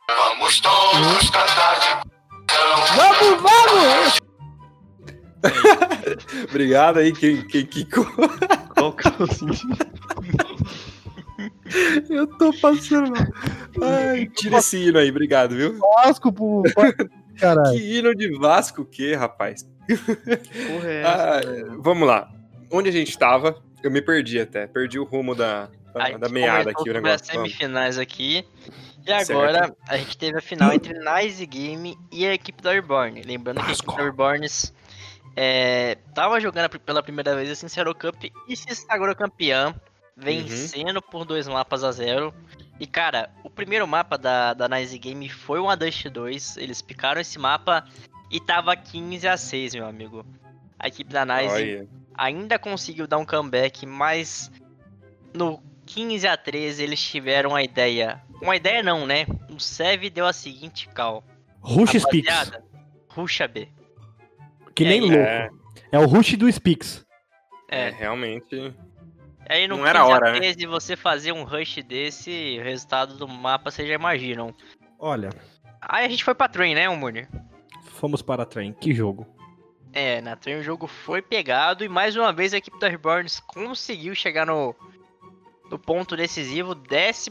Vamos 0.06 0.60
todos 0.60 1.30
cantar 1.30 1.80
de 1.80 1.86
Vamos, 2.94 3.40
vamos! 3.40 4.25
Obrigado 6.50 6.98
aí, 6.98 7.12
quem, 7.12 7.46
quem 7.46 7.64
quicou. 7.66 8.06
Qual 8.74 8.92
que 8.92 9.08
é? 9.08 9.12
Eu 12.08 12.26
tô 12.26 12.52
passando 12.54 13.10
mal. 13.10 13.26
Ai, 13.82 14.26
tira 14.26 14.58
esse 14.58 14.76
hino 14.78 14.98
aí, 14.98 15.10
obrigado, 15.10 15.54
viu? 15.54 15.78
Vasco 15.78 16.32
pro. 16.32 16.62
Caralho. 17.38 17.76
Que 17.76 17.98
hino 17.98 18.14
de 18.14 18.30
Vasco 18.38 18.82
o 18.82 18.86
quê, 18.86 19.14
rapaz? 19.14 19.68
Porra, 19.86 20.88
é 20.88 21.04
Ah, 21.04 21.38
essa, 21.40 21.50
velho? 21.52 21.82
vamos 21.82 22.08
lá. 22.08 22.30
Onde 22.70 22.88
a 22.88 22.92
gente 22.92 23.16
tava, 23.18 23.62
eu 23.82 23.90
me 23.90 24.00
perdi 24.00 24.40
até. 24.40 24.66
Perdi 24.66 24.98
o 24.98 25.04
rumo 25.04 25.34
da, 25.34 25.68
da, 25.94 26.02
A 26.04 26.06
gente 26.10 26.18
da 26.20 26.28
meada 26.28 26.70
aqui, 26.70 26.88
o 26.88 26.92
negócio. 26.92 27.14
as 27.16 27.26
semifinais 27.26 27.98
aqui. 27.98 28.44
E 29.04 29.08
Certo. 29.08 29.32
agora 29.32 29.74
a 29.88 29.96
gente 29.98 30.16
teve 30.16 30.38
a 30.38 30.40
final 30.42 30.72
entre 30.72 30.94
Nice 30.98 31.44
Game 31.46 31.96
e 32.10 32.26
a 32.26 32.32
equipe 32.34 32.62
da 32.62 32.72
Reborn. 32.72 33.22
Lembrando 33.22 33.60
que 33.62 33.70
a 33.70 33.72
equipe 33.74 33.96
da 33.96 34.02
Reborns 34.02 34.72
é, 35.36 35.98
tava 36.14 36.40
jogando 36.40 36.80
pela 36.80 37.02
primeira 37.02 37.36
vez 37.36 37.50
a 37.50 37.54
Sincero 37.54 37.94
Cup 37.94 38.24
e 38.48 38.56
se 38.56 38.74
sagrou 38.74 39.14
campeã, 39.14 39.74
vencendo 40.16 41.02
por 41.02 41.26
dois 41.26 41.46
mapas 41.46 41.84
a 41.84 41.92
zero. 41.92 42.34
E 42.80 42.86
cara, 42.86 43.30
o 43.44 43.50
primeiro 43.50 43.86
mapa 43.86 44.16
da, 44.16 44.54
da 44.54 44.66
Nice 44.66 44.98
Game 44.98 45.28
foi 45.28 45.60
um 45.60 45.76
Dust 45.76 46.06
2. 46.08 46.56
Eles 46.56 46.80
picaram 46.80 47.20
esse 47.20 47.38
mapa 47.38 47.84
e 48.30 48.40
tava 48.40 48.74
15 48.74 49.28
a 49.28 49.36
6, 49.36 49.74
meu 49.74 49.86
amigo. 49.86 50.24
A 50.78 50.88
equipe 50.88 51.12
da 51.12 51.26
Nice 51.26 51.54
Olha, 51.54 51.88
ainda 52.14 52.58
conseguiu 52.58 53.06
dar 53.06 53.18
um 53.18 53.26
comeback, 53.26 53.84
mas 53.84 54.50
no 55.34 55.62
15 55.84 56.26
a 56.26 56.36
13 56.36 56.82
eles 56.82 57.02
tiveram 57.02 57.54
a 57.54 57.62
ideia. 57.62 58.22
Uma 58.40 58.56
ideia 58.56 58.82
não, 58.82 59.06
né? 59.06 59.26
O 59.50 59.60
Sev 59.60 60.08
deu 60.10 60.26
a 60.26 60.32
seguinte 60.32 60.88
call. 60.88 61.22
Rush 61.60 62.00
Speaks. 62.00 62.28
Rapaziada, 62.30 62.64
Ruxa 63.08 63.48
B. 63.48 63.68
Que 64.76 64.84
nem 64.84 64.98
É, 64.98 65.00
louco. 65.00 65.16
é, 65.16 65.50
É 65.92 65.98
o 65.98 66.06
Rush 66.06 66.36
do 66.36 66.50
Speaks. 66.52 67.04
é, 67.68 67.88
É. 67.88 67.90
realmente. 67.90 68.72
Aí 69.48 69.66
no 69.68 69.76
não 69.76 69.84
15 69.84 69.88
era 69.90 70.00
a 70.00 70.06
hora, 70.06 70.28
a 70.28 70.32
né? 70.32 70.38
13 70.40 70.66
você 70.66 70.96
fazer 70.96 71.32
um 71.32 71.44
rush 71.44 71.82
desse, 71.84 72.58
o 72.60 72.64
resultado 72.64 73.16
do 73.16 73.26
mapa 73.28 73.70
vocês 73.70 73.88
já 73.88 73.94
imaginam. 73.94 74.54
Olha, 74.98 75.30
Aí 75.80 76.04
a 76.04 76.08
gente 76.08 76.24
foi 76.24 76.34
pra 76.34 76.48
train, 76.48 76.74
né, 76.74 76.88
Munir? 76.88 77.28
fomos 77.92 78.20
para 78.22 78.42
a 78.42 78.46
trem. 78.46 78.72
Que 78.72 78.92
jogo. 78.92 79.26
É, 79.92 80.20
na 80.20 80.34
train 80.36 80.56
o 80.58 80.62
jogo 80.62 80.86
foi 80.86 81.22
pegado 81.22 81.84
e 81.84 81.88
mais 81.88 82.16
uma 82.16 82.32
vez 82.32 82.52
a 82.52 82.58
equipe 82.58 82.78
da 82.80 82.88
Reborns 82.88 83.40
conseguiu 83.40 84.14
chegar 84.14 84.44
no, 84.44 84.74
no 85.70 85.78
ponto 85.78 86.16
decisivo, 86.16 86.74
15 86.74 87.30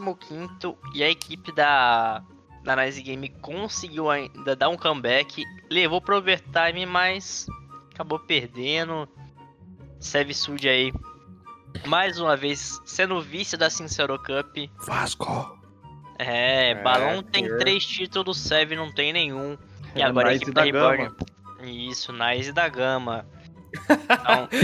e 0.96 1.04
a 1.04 1.10
equipe 1.10 1.54
da, 1.54 2.24
da 2.66 2.76
Nice 2.76 3.02
Game 3.02 3.30
conseguiu 3.30 4.10
ainda 4.10 4.56
dar 4.56 4.70
um 4.70 4.76
comeback, 4.76 5.44
levou 5.70 6.02
pro 6.02 6.18
overtime, 6.18 6.86
mas 6.86 7.46
acabou 7.94 8.20
perdendo. 8.20 9.08
Seve 10.00 10.34
Sud 10.34 10.68
aí, 10.68 10.92
mais 11.86 12.20
uma 12.20 12.36
vez, 12.36 12.82
sendo 12.84 13.22
vice 13.22 13.56
da 13.56 13.70
Sincero 13.70 14.18
Cup. 14.20 14.58
Vasco. 14.86 15.58
É, 16.18 16.72
É, 16.72 16.76
Balão 16.84 17.22
tem 17.22 17.46
três 17.58 17.86
títulos, 17.86 18.38
Seve 18.38 18.76
não 18.76 18.92
tem 18.92 19.14
nenhum. 19.14 19.58
E 19.96 20.02
É, 20.02 20.06
agora 20.06 20.30
a 20.30 20.36
equipe 20.36 20.52
da 20.52 20.62
da 20.62 20.66
Reborn. 20.66 21.04
Gama. 21.06 21.16
Isso, 21.70 22.12
Nice 22.12 22.52
da 22.52 22.68
Gama. 22.68 23.26
Então, 23.76 24.50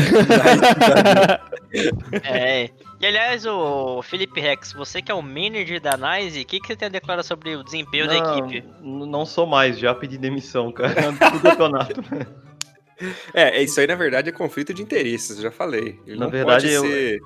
é. 2.24 2.70
E 3.00 3.06
aliás, 3.06 3.46
o 3.46 4.02
Felipe 4.04 4.40
Rex, 4.40 4.74
você 4.74 5.02
que 5.02 5.12
é 5.12 5.16
o 5.16 5.22
manager 5.22 5.82
da 5.82 5.98
Nice, 5.98 6.40
o 6.40 6.46
que, 6.46 6.60
que 6.60 6.68
você 6.68 6.76
tem 6.76 6.88
a 6.88 6.92
declarar 6.92 7.24
sobre 7.24 7.56
o 7.56 7.64
desempenho 7.64 8.08
da 8.08 8.20
Não, 8.20 8.38
equipe? 8.48 8.68
n- 8.82 9.06
Não 9.08 9.26
sou 9.26 9.48
mais, 9.48 9.80
já 9.80 9.94
pedi 9.96 10.18
demissão, 10.18 10.72
cara, 10.72 10.94
do 11.12 11.42
campeonato. 11.42 12.02
É, 13.34 13.62
isso 13.64 13.80
aí 13.80 13.88
na 13.88 13.96
verdade 13.96 14.30
é 14.30 14.32
conflito 14.32 14.74
de 14.74 14.84
interesses, 14.84 15.40
já 15.40 15.50
falei. 15.50 16.00
Ele 16.06 16.20
Na 16.20 16.26
não 16.26 16.32
verdade, 16.32 16.66
pode 16.68 16.72
eu- 16.74 16.82
ser, 16.84 17.20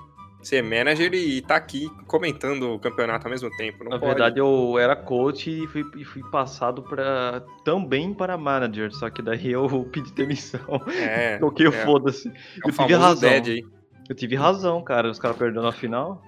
ser 0.47 0.61
manager 0.63 1.13
e 1.13 1.41
tá 1.41 1.55
aqui 1.55 1.89
comentando 2.07 2.73
o 2.73 2.79
campeonato 2.79 3.25
ao 3.27 3.31
mesmo 3.31 3.49
tempo. 3.57 3.83
Não 3.83 3.91
Na 3.91 3.99
pode. 3.99 4.11
verdade, 4.11 4.39
eu 4.39 4.77
era 4.77 4.95
coach 4.95 5.49
e 5.49 5.67
fui, 5.67 5.83
e 5.97 6.03
fui 6.05 6.21
passado 6.29 6.81
para 6.83 7.43
também 7.63 8.13
para 8.13 8.37
manager, 8.37 8.93
só 8.93 9.09
que 9.09 9.21
daí 9.21 9.51
eu 9.51 9.67
pedi 9.91 10.11
demissão. 10.13 10.81
é, 10.99 11.37
Toquei 11.39 11.67
o 11.67 11.73
é, 11.73 11.85
foda-se. 11.85 12.27
é 12.29 12.31
o 12.65 12.69
eu 12.69 12.71
tive 12.71 12.93
razão. 12.95 13.29
dead 13.29 13.47
aí. 13.47 13.65
Eu 14.07 14.15
tive 14.15 14.35
razão, 14.35 14.83
cara. 14.83 15.09
Os 15.09 15.17
caras 15.17 15.35
perderam 15.35 15.67
a 15.67 15.71
final. 15.71 16.21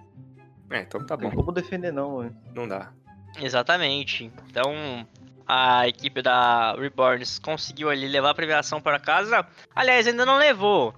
É, 0.71 0.81
então 0.81 1.05
tá 1.05 1.15
Não 1.15 1.23
bom, 1.23 1.29
tem 1.29 1.37
como 1.37 1.51
defender, 1.51 1.93
não, 1.93 2.19
velho. 2.19 2.35
não 2.55 2.67
dá. 2.67 2.91
Exatamente. 3.39 4.31
Então, 4.49 5.07
a 5.47 5.87
equipe 5.87 6.21
da 6.21 6.73
Reborns 6.73 7.37
conseguiu 7.39 7.89
ali 7.89 8.07
levar 8.07 8.31
a 8.31 8.33
premiação 8.33 8.81
para 8.81 8.99
casa. 8.99 9.45
Aliás, 9.75 10.07
ainda 10.07 10.25
não 10.25 10.37
levou. 10.37 10.93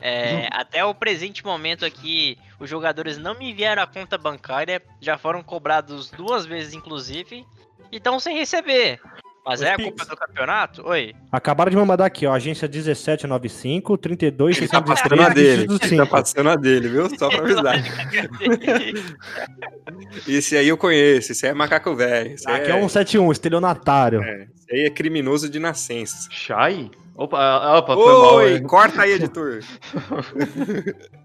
É, 0.00 0.48
até 0.50 0.84
o 0.84 0.94
presente 0.94 1.44
momento 1.44 1.84
aqui, 1.84 2.36
os 2.64 2.70
jogadores 2.70 3.16
não 3.18 3.38
me 3.38 3.50
enviaram 3.50 3.82
a 3.82 3.86
conta 3.86 4.18
bancária, 4.18 4.82
já 5.00 5.16
foram 5.16 5.42
cobrados 5.42 6.10
duas 6.10 6.44
vezes, 6.46 6.74
inclusive, 6.74 7.44
e 7.92 7.96
estão 7.96 8.18
sem 8.18 8.36
receber. 8.36 9.00
Mas 9.46 9.60
Os 9.60 9.66
é 9.66 9.74
a 9.74 9.76
Pix. 9.76 9.90
culpa 9.90 10.06
do 10.06 10.16
campeonato? 10.16 10.82
Oi. 10.88 11.14
Acabaram 11.30 11.70
de 11.70 11.76
me 11.76 11.84
mandar 11.84 12.06
aqui, 12.06 12.26
ó. 12.26 12.32
Agência 12.32 12.66
1795, 12.66 13.98
32, 13.98 14.56
Ele 14.56 14.68
tá 14.68 14.78
613, 14.78 15.02
passando 15.02 15.22
a 15.22 15.28
dele. 15.34 15.62
Ele 15.64 15.78
tá 15.78 15.86
5. 15.86 16.06
passando 16.06 16.48
a 16.48 16.56
dele, 16.56 16.88
viu? 16.88 17.18
Só 17.18 17.28
pra 17.28 17.40
avisar. 17.40 17.74
Esse 20.26 20.56
aí 20.56 20.66
eu 20.68 20.78
conheço, 20.78 21.32
esse 21.32 21.44
aí 21.44 21.52
é 21.52 21.54
macaco 21.54 21.94
velho. 21.94 22.32
Esse 22.32 22.50
Aqui 22.50 22.70
é 22.70 22.74
um 22.74 22.88
71, 22.88 23.30
estelionatário. 23.32 24.22
é, 24.22 24.48
esse 24.56 24.72
aí 24.74 24.80
é 24.86 24.90
criminoso 24.90 25.50
de 25.50 25.58
nascença. 25.58 26.26
Shai? 26.30 26.90
Opa, 27.14 27.38
ah, 27.38 27.78
opa, 27.78 27.94
foi 27.94 28.12
mal, 28.12 28.34
Oi, 28.36 28.60
corta 28.62 29.02
aí, 29.02 29.12
editor. 29.12 29.60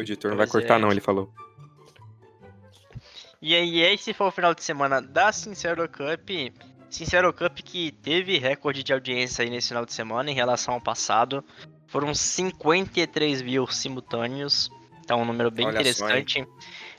o 0.00 0.02
editor 0.02 0.30
não 0.30 0.38
vai 0.38 0.46
cortar, 0.46 0.76
é. 0.76 0.78
não, 0.78 0.90
ele 0.90 1.00
falou. 1.00 1.32
E 3.40 3.54
aí, 3.54 3.80
esse 3.80 4.12
foi 4.12 4.26
o 4.26 4.30
final 4.30 4.54
de 4.54 4.62
semana 4.62 5.00
da 5.00 5.32
Sincero 5.32 5.88
Cup. 5.88 6.30
Sincero 6.90 7.32
Cup 7.32 7.60
que 7.60 7.92
teve 7.92 8.38
recorde 8.38 8.82
de 8.82 8.92
audiência 8.92 9.42
aí 9.42 9.50
nesse 9.50 9.68
final 9.68 9.86
de 9.86 9.92
semana 9.92 10.30
em 10.30 10.34
relação 10.34 10.74
ao 10.74 10.80
passado. 10.80 11.44
Foram 11.86 12.14
53 12.14 13.40
views 13.40 13.76
simultâneos. 13.76 14.70
Então, 15.02 15.22
um 15.22 15.24
número 15.24 15.50
bem 15.50 15.66
Olha 15.66 15.76
só, 15.92 16.06
interessante. 16.06 16.46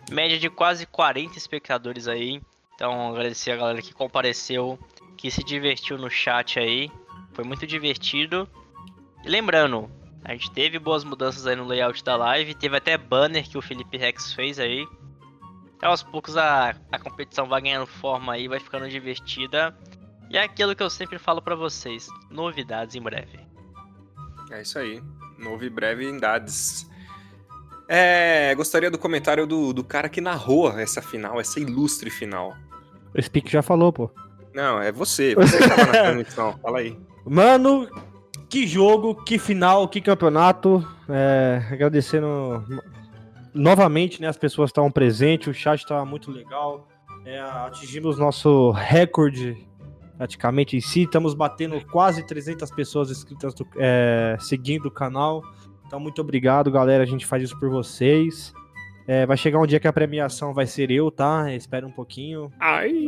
Média 0.09 0.39
de 0.39 0.49
quase 0.49 0.85
40 0.85 1.37
espectadores 1.37 2.07
aí. 2.07 2.41
Então, 2.75 3.09
agradecer 3.09 3.51
a 3.51 3.57
galera 3.57 3.81
que 3.81 3.93
compareceu, 3.93 4.79
que 5.15 5.29
se 5.29 5.43
divertiu 5.43 5.97
no 5.97 6.09
chat 6.09 6.59
aí. 6.59 6.89
Foi 7.33 7.43
muito 7.43 7.67
divertido. 7.67 8.49
E 9.23 9.29
lembrando, 9.29 9.89
a 10.23 10.33
gente 10.33 10.51
teve 10.51 10.77
boas 10.77 11.03
mudanças 11.03 11.47
aí 11.47 11.55
no 11.55 11.65
layout 11.65 12.03
da 12.03 12.15
live. 12.15 12.53
Teve 12.53 12.77
até 12.77 12.97
banner 12.97 13.47
que 13.49 13.57
o 13.57 13.61
Felipe 13.61 13.97
Rex 13.97 14.33
fez 14.33 14.59
aí. 14.59 14.87
Então, 15.75 15.89
aos 15.89 16.03
poucos 16.03 16.37
a, 16.37 16.75
a 16.91 16.99
competição 16.99 17.47
vai 17.47 17.61
ganhando 17.61 17.87
forma 17.87 18.33
aí, 18.33 18.47
vai 18.47 18.59
ficando 18.59 18.87
divertida. 18.87 19.75
E 20.29 20.37
é 20.37 20.43
aquilo 20.43 20.75
que 20.75 20.83
eu 20.83 20.89
sempre 20.89 21.17
falo 21.17 21.41
pra 21.41 21.55
vocês: 21.55 22.07
novidades 22.29 22.95
em 22.95 23.01
breve. 23.01 23.39
É 24.51 24.61
isso 24.61 24.77
aí. 24.77 25.01
Novo 25.39 25.63
e 25.63 25.69
breve 25.69 26.07
em 26.07 26.17
dados. 26.19 26.85
É, 27.87 28.53
gostaria 28.55 28.91
do 28.91 28.97
comentário 28.97 29.47
do, 29.47 29.73
do 29.73 29.83
cara 29.83 30.07
que 30.07 30.21
narrou 30.21 30.71
essa 30.79 31.01
final, 31.01 31.41
essa 31.41 31.59
ilustre 31.59 32.09
final. 32.09 32.55
O 33.13 33.21
Speak 33.21 33.51
já 33.51 33.61
falou, 33.61 33.91
pô. 33.91 34.09
Não, 34.53 34.81
é 34.81 34.91
você. 34.91 35.35
Você 35.35 35.57
que 35.57 35.67
tava 35.67 35.85
na 35.85 35.91
transmissão. 35.91 36.57
Fala 36.63 36.79
aí. 36.79 36.97
Mano, 37.25 37.89
que 38.51 38.67
jogo, 38.67 39.15
que 39.15 39.39
final, 39.39 39.87
que 39.87 40.01
campeonato. 40.01 40.85
É, 41.09 41.61
agradecendo 41.71 42.63
novamente 43.53 44.21
né, 44.21 44.27
as 44.27 44.37
pessoas 44.37 44.69
que 44.69 44.71
estavam 44.73 44.91
presentes, 44.91 45.47
o 45.47 45.53
chat 45.53 45.79
estava 45.79 46.05
muito 46.05 46.29
legal. 46.31 46.87
É, 47.25 47.39
atingimos 47.39 48.17
nosso 48.17 48.71
recorde 48.71 49.57
praticamente 50.17 50.75
em 50.77 50.81
si. 50.81 51.03
Estamos 51.03 51.33
batendo 51.33 51.79
quase 51.87 52.25
300 52.25 52.69
pessoas 52.71 53.09
inscritas, 53.09 53.53
do- 53.53 53.67
é, 53.77 54.35
seguindo 54.39 54.87
o 54.87 54.91
canal. 54.91 55.41
Então, 55.87 55.99
muito 55.99 56.21
obrigado, 56.21 56.69
galera. 56.71 57.03
A 57.03 57.07
gente 57.07 57.25
faz 57.25 57.43
isso 57.43 57.59
por 57.59 57.69
vocês. 57.69 58.53
É, 59.07 59.25
vai 59.25 59.35
chegar 59.35 59.59
um 59.59 59.65
dia 59.65 59.79
que 59.79 59.87
a 59.87 59.93
premiação 59.93 60.53
vai 60.53 60.65
ser 60.67 60.91
eu, 60.91 61.09
tá? 61.11 61.51
Espera 61.53 61.85
um 61.85 61.91
pouquinho, 61.91 62.51
Ai. 62.59 63.05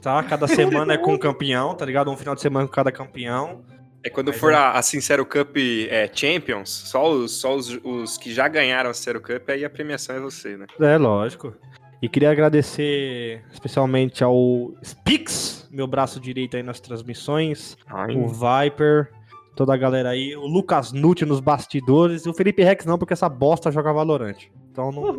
tá? 0.00 0.22
Cada 0.22 0.46
semana 0.48 0.94
é 0.94 0.98
com 0.98 1.14
um 1.14 1.18
campeão, 1.18 1.74
tá 1.74 1.84
ligado? 1.84 2.10
Um 2.10 2.16
final 2.16 2.34
de 2.34 2.40
semana 2.40 2.66
com 2.66 2.72
cada 2.72 2.90
campeão. 2.90 3.62
É 4.02 4.08
quando 4.08 4.28
Mas 4.28 4.38
for 4.38 4.52
é. 4.52 4.56
a, 4.56 4.72
a 4.72 4.82
Sincero 4.82 5.26
Cup 5.26 5.56
é, 5.88 6.10
Champions, 6.12 6.70
só, 6.70 7.10
os, 7.10 7.32
só 7.32 7.54
os, 7.54 7.78
os 7.84 8.16
que 8.16 8.32
já 8.32 8.48
ganharam 8.48 8.90
a 8.90 8.94
Sincero 8.94 9.20
Cup, 9.20 9.48
aí 9.48 9.64
a 9.64 9.70
premiação 9.70 10.16
é 10.16 10.20
você, 10.20 10.56
né? 10.56 10.66
É, 10.80 10.96
lógico. 10.96 11.54
E 12.02 12.08
queria 12.08 12.30
agradecer 12.30 13.44
especialmente 13.52 14.24
ao 14.24 14.72
Spix, 14.82 15.68
meu 15.70 15.86
braço 15.86 16.18
direito 16.18 16.56
aí 16.56 16.62
nas 16.62 16.80
transmissões, 16.80 17.76
Ai. 17.86 18.16
o 18.16 18.26
Viper, 18.26 19.12
toda 19.54 19.74
a 19.74 19.76
galera 19.76 20.08
aí, 20.08 20.34
o 20.34 20.46
Lucas 20.46 20.92
Nutti 20.92 21.26
nos 21.26 21.40
bastidores, 21.40 22.24
e 22.24 22.30
o 22.30 22.32
Felipe 22.32 22.62
Rex 22.62 22.86
não, 22.86 22.96
porque 22.96 23.12
essa 23.12 23.28
bosta 23.28 23.70
joga 23.70 23.92
Valorant. 23.92 24.38
Então 24.72 24.90
não. 24.90 25.14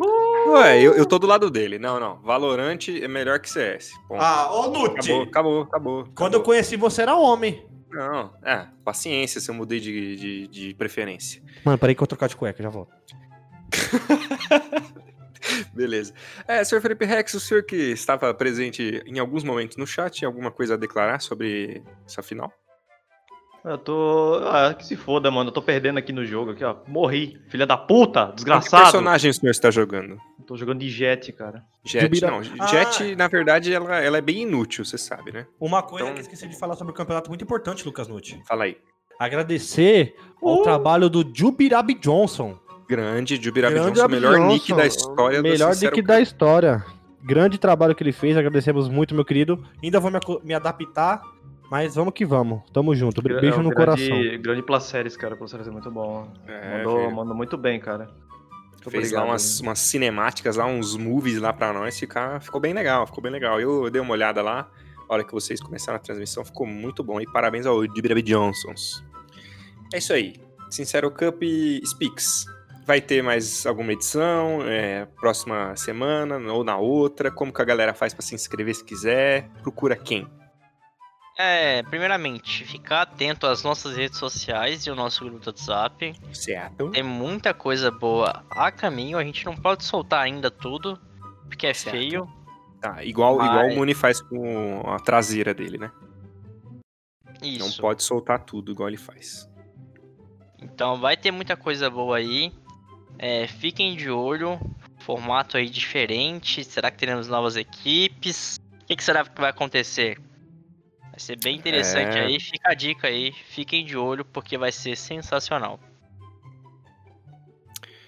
Ué, 0.54 0.82
eu, 0.82 0.94
eu 0.94 1.06
tô 1.06 1.20
do 1.20 1.26
lado 1.26 1.48
dele. 1.48 1.78
Não, 1.78 2.00
não. 2.00 2.18
Valorante 2.22 3.02
é 3.02 3.06
melhor 3.06 3.38
que 3.38 3.48
CS. 3.48 3.92
Ponto. 4.08 4.20
Ah, 4.20 4.52
ô 4.52 4.68
Nutti! 4.68 5.12
acabou, 5.12 5.22
acabou, 5.22 5.62
acabou. 5.62 6.04
Quando 6.16 6.34
eu 6.34 6.40
acabou. 6.40 6.42
conheci 6.42 6.76
você 6.76 7.02
era 7.02 7.14
homem. 7.14 7.64
Não, 7.92 8.34
é, 8.42 8.66
paciência 8.84 9.40
se 9.40 9.50
eu 9.50 9.54
mudei 9.54 9.78
de, 9.78 10.16
de, 10.16 10.48
de 10.48 10.74
preferência. 10.74 11.42
Mano, 11.64 11.78
peraí 11.78 11.94
que 11.94 12.00
eu 12.00 12.02
vou 12.02 12.08
trocar 12.08 12.28
de 12.28 12.36
cueca, 12.36 12.62
já 12.62 12.68
volto. 12.68 12.92
Beleza. 15.74 16.14
É, 16.46 16.64
senhor 16.64 16.80
Felipe 16.80 17.04
Rex, 17.04 17.34
o 17.34 17.40
senhor 17.40 17.64
que 17.64 17.76
estava 17.76 18.32
presente 18.32 19.02
em 19.06 19.18
alguns 19.18 19.44
momentos 19.44 19.76
no 19.76 19.86
chat, 19.86 20.14
tinha 20.14 20.28
alguma 20.28 20.50
coisa 20.50 20.74
a 20.74 20.76
declarar 20.76 21.20
sobre 21.20 21.82
essa 22.06 22.22
final? 22.22 22.52
Eu 23.64 23.78
tô. 23.78 24.40
Ah, 24.44 24.74
que 24.74 24.84
se 24.84 24.96
foda, 24.96 25.30
mano. 25.30 25.50
Eu 25.50 25.54
tô 25.54 25.62
perdendo 25.62 25.98
aqui 25.98 26.12
no 26.12 26.24
jogo, 26.24 26.50
aqui, 26.50 26.64
ó. 26.64 26.76
Morri. 26.88 27.40
Filha 27.48 27.66
da 27.66 27.76
puta, 27.76 28.32
desgraçado. 28.34 28.76
Que 28.76 28.90
personagem 28.90 29.30
o 29.30 29.34
senhor 29.34 29.50
está 29.52 29.70
jogando? 29.70 30.18
Tô 30.46 30.56
jogando 30.56 30.80
de 30.80 30.90
jet, 30.90 31.32
cara. 31.32 31.62
Jet, 31.84 32.02
Jubira- 32.02 32.30
não. 32.30 32.40
Ah. 32.58 32.66
Jet, 32.66 33.14
na 33.14 33.28
verdade, 33.28 33.72
ela, 33.72 34.00
ela 34.00 34.18
é 34.18 34.20
bem 34.20 34.42
inútil, 34.42 34.84
você 34.84 34.98
sabe, 34.98 35.30
né? 35.30 35.46
Uma 35.60 35.80
coisa 35.82 36.04
Então- 36.04 36.14
que 36.14 36.20
eu 36.20 36.22
esqueci 36.22 36.48
de 36.48 36.58
falar 36.58 36.74
sobre 36.74 36.92
o 36.92 36.96
campeonato 36.96 37.30
muito 37.30 37.44
importante, 37.44 37.84
Lucas 37.84 38.08
Nutti. 38.08 38.42
Fala 38.48 38.64
aí. 38.64 38.76
Agradecer 39.20 40.14
ao 40.42 40.58
Uh. 40.60 40.62
trabalho 40.62 41.08
do 41.08 41.24
Jubirabi 41.34 41.94
Johnson. 41.94 42.58
Grande, 42.88 43.40
Jubirabi 43.40 43.74
Grande 43.74 43.92
Johnson, 43.92 44.06
o 44.06 44.10
melhor 44.10 44.34
Johnson, 44.36 44.48
nick 44.52 44.74
da 44.74 44.86
história 44.86 45.38
do 45.40 45.48
Melhor 45.48 45.74
nick 45.76 46.02
da 46.02 46.20
história. 46.20 46.84
Grande 47.24 47.56
trabalho 47.56 47.94
que 47.94 48.02
ele 48.02 48.12
fez, 48.12 48.36
agradecemos 48.36 48.88
muito, 48.88 49.14
meu 49.14 49.24
querido. 49.24 49.64
Ainda 49.82 50.00
vou 50.00 50.10
me, 50.10 50.18
me 50.42 50.52
adaptar, 50.52 51.22
mas 51.72 51.94
vamos 51.94 52.12
que 52.12 52.26
vamos. 52.26 52.60
Tamo 52.70 52.94
junto. 52.94 53.22
Beijo 53.22 53.46
É 53.46 53.58
um 53.58 53.62
no 53.62 53.70
grande, 53.70 54.06
coração. 54.06 54.42
Grande 54.42 54.62
Placeres, 54.62 55.16
cara. 55.16 55.34
Placeres 55.34 55.66
é 55.66 55.70
muito 55.70 55.90
bom. 55.90 56.30
É, 56.46 56.76
mandou, 56.76 57.10
mandou 57.10 57.34
muito 57.34 57.56
bem, 57.56 57.80
cara. 57.80 58.10
Muito 58.72 58.90
Fez 58.90 59.10
lá 59.10 59.20
obrigado, 59.20 59.28
umas, 59.30 59.60
umas 59.60 59.78
cinemáticas, 59.78 60.56
lá 60.56 60.66
uns 60.66 60.98
movies 60.98 61.38
lá 61.38 61.50
pra 61.50 61.72
nós, 61.72 61.98
ficar, 61.98 62.42
ficou 62.42 62.60
bem 62.60 62.74
legal, 62.74 63.06
ficou 63.06 63.22
bem 63.22 63.32
legal. 63.32 63.58
Eu 63.58 63.88
dei 63.88 64.02
uma 64.02 64.12
olhada 64.12 64.42
lá, 64.42 64.68
a 65.08 65.14
hora 65.14 65.24
que 65.24 65.32
vocês 65.32 65.62
começaram 65.62 65.96
a 65.96 65.98
transmissão, 65.98 66.44
ficou 66.44 66.66
muito 66.66 67.02
bom. 67.02 67.18
E 67.22 67.24
parabéns 67.24 67.64
ao 67.64 67.82
Jubirabi 67.86 68.20
Johnsons. 68.20 69.02
É 69.94 69.96
isso 69.96 70.12
aí. 70.12 70.34
Sincero 70.68 71.10
Cup 71.10 71.42
Speaks. 71.86 72.44
Vai 72.86 73.00
ter 73.00 73.22
mais 73.22 73.64
alguma 73.64 73.94
edição, 73.94 74.60
é, 74.66 75.06
próxima 75.18 75.74
semana 75.74 76.36
ou 76.52 76.62
na 76.62 76.76
outra? 76.76 77.30
Como 77.30 77.50
que 77.50 77.62
a 77.62 77.64
galera 77.64 77.94
faz 77.94 78.12
pra 78.12 78.22
se 78.22 78.34
inscrever 78.34 78.74
se 78.74 78.84
quiser? 78.84 79.48
Procura 79.62 79.96
quem? 79.96 80.28
É, 81.44 81.82
primeiramente, 81.82 82.64
ficar 82.64 83.02
atento 83.02 83.48
às 83.48 83.64
nossas 83.64 83.96
redes 83.96 84.16
sociais 84.16 84.86
e 84.86 84.90
ao 84.90 84.94
nosso 84.94 85.24
grupo 85.24 85.40
do 85.40 85.48
WhatsApp. 85.48 86.14
Certo. 86.32 86.90
Tem 86.90 87.02
muita 87.02 87.52
coisa 87.52 87.90
boa 87.90 88.44
a 88.48 88.70
caminho, 88.70 89.18
a 89.18 89.24
gente 89.24 89.44
não 89.44 89.56
pode 89.56 89.82
soltar 89.82 90.22
ainda 90.22 90.52
tudo, 90.52 90.96
porque 91.48 91.66
é 91.66 91.74
Certo. 91.74 91.96
feio. 91.96 92.32
Tá, 92.80 93.02
igual, 93.02 93.38
Vai. 93.38 93.48
igual 93.48 93.66
o 93.66 93.74
Muni 93.74 93.92
faz 93.92 94.20
com 94.20 94.82
a 94.86 95.00
traseira 95.00 95.52
dele, 95.52 95.78
né? 95.78 95.90
Não 97.42 97.66
Isso. 97.66 97.80
pode 97.80 98.04
soltar 98.04 98.44
tudo 98.44 98.70
igual 98.70 98.88
ele 98.88 98.96
faz. 98.96 99.50
Então 100.60 101.00
vai 101.00 101.16
ter 101.16 101.32
muita 101.32 101.56
coisa 101.56 101.90
boa 101.90 102.18
aí. 102.18 102.52
É, 103.18 103.48
fiquem 103.48 103.96
de 103.96 104.08
olho. 104.08 104.60
Formato 105.00 105.56
aí 105.56 105.68
diferente. 105.68 106.62
Será 106.62 106.88
que 106.88 106.98
teremos 106.98 107.26
novas 107.26 107.56
equipes? 107.56 108.60
O 108.82 108.86
que, 108.86 108.94
que 108.94 109.02
será 109.02 109.24
que 109.24 109.40
vai 109.40 109.50
acontecer? 109.50 110.20
Vai 111.12 111.20
ser 111.20 111.36
bem 111.38 111.56
interessante 111.56 112.16
É. 112.16 112.24
aí. 112.24 112.40
Fica 112.40 112.70
a 112.70 112.74
dica 112.74 113.06
aí. 113.06 113.32
Fiquem 113.50 113.84
de 113.84 113.96
olho 113.96 114.24
porque 114.24 114.56
vai 114.56 114.72
ser 114.72 114.96
sensacional. 114.96 115.78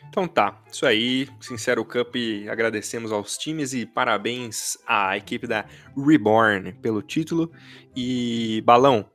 Então 0.09 0.27
tá, 0.27 0.63
isso 0.73 0.87
aí. 0.87 1.29
Sincero 1.41 1.85
Cup, 1.85 2.15
agradecemos 2.51 3.13
aos 3.13 3.37
times 3.37 3.75
e 3.75 3.85
parabéns 3.85 4.79
à 4.87 5.17
equipe 5.17 5.47
da 5.47 5.67
Reborn 5.97 6.73
pelo 6.75 7.03
título. 7.03 7.53
E 7.95 8.63
Balão, 8.65 9.11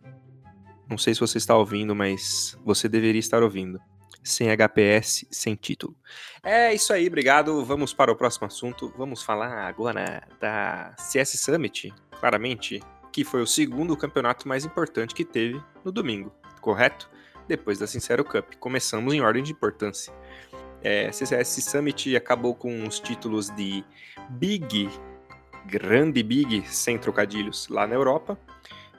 não 0.89 0.97
sei 0.97 1.13
se 1.13 1.19
você 1.19 1.37
está 1.37 1.55
ouvindo, 1.55 1.95
mas 1.95 2.57
você 2.63 2.87
deveria 2.87 3.19
estar 3.19 3.41
ouvindo. 3.41 3.79
Sem 4.21 4.49
HPS, 4.51 5.25
sem 5.31 5.55
título. 5.55 5.95
É 6.43 6.73
isso 6.73 6.91
aí, 6.91 7.07
obrigado. 7.07 7.63
Vamos 7.63 7.93
para 7.93 8.11
o 8.11 8.15
próximo 8.15 8.45
assunto. 8.45 8.93
Vamos 8.97 9.23
falar 9.23 9.67
agora 9.67 10.27
da 10.39 10.93
CS 10.97 11.39
Summit, 11.39 11.93
claramente, 12.19 12.83
que 13.11 13.23
foi 13.23 13.41
o 13.41 13.47
segundo 13.47 13.95
campeonato 13.97 14.47
mais 14.47 14.65
importante 14.65 15.15
que 15.15 15.25
teve 15.25 15.61
no 15.83 15.91
domingo, 15.91 16.31
correto? 16.61 17.09
Depois 17.47 17.79
da 17.79 17.87
Sincero 17.87 18.23
Cup. 18.23 18.55
Começamos 18.59 19.13
em 19.13 19.21
ordem 19.21 19.41
de 19.41 19.51
importância. 19.51 20.13
É, 20.81 21.11
CCS 21.11 21.63
Summit 21.63 22.15
acabou 22.15 22.55
com 22.55 22.87
os 22.87 22.99
títulos 22.99 23.49
de 23.49 23.83
Big, 24.29 24.89
Grande 25.65 26.23
Big, 26.23 26.63
sem 26.67 26.97
trocadilhos, 26.97 27.67
lá 27.67 27.85
na 27.85 27.95
Europa. 27.95 28.37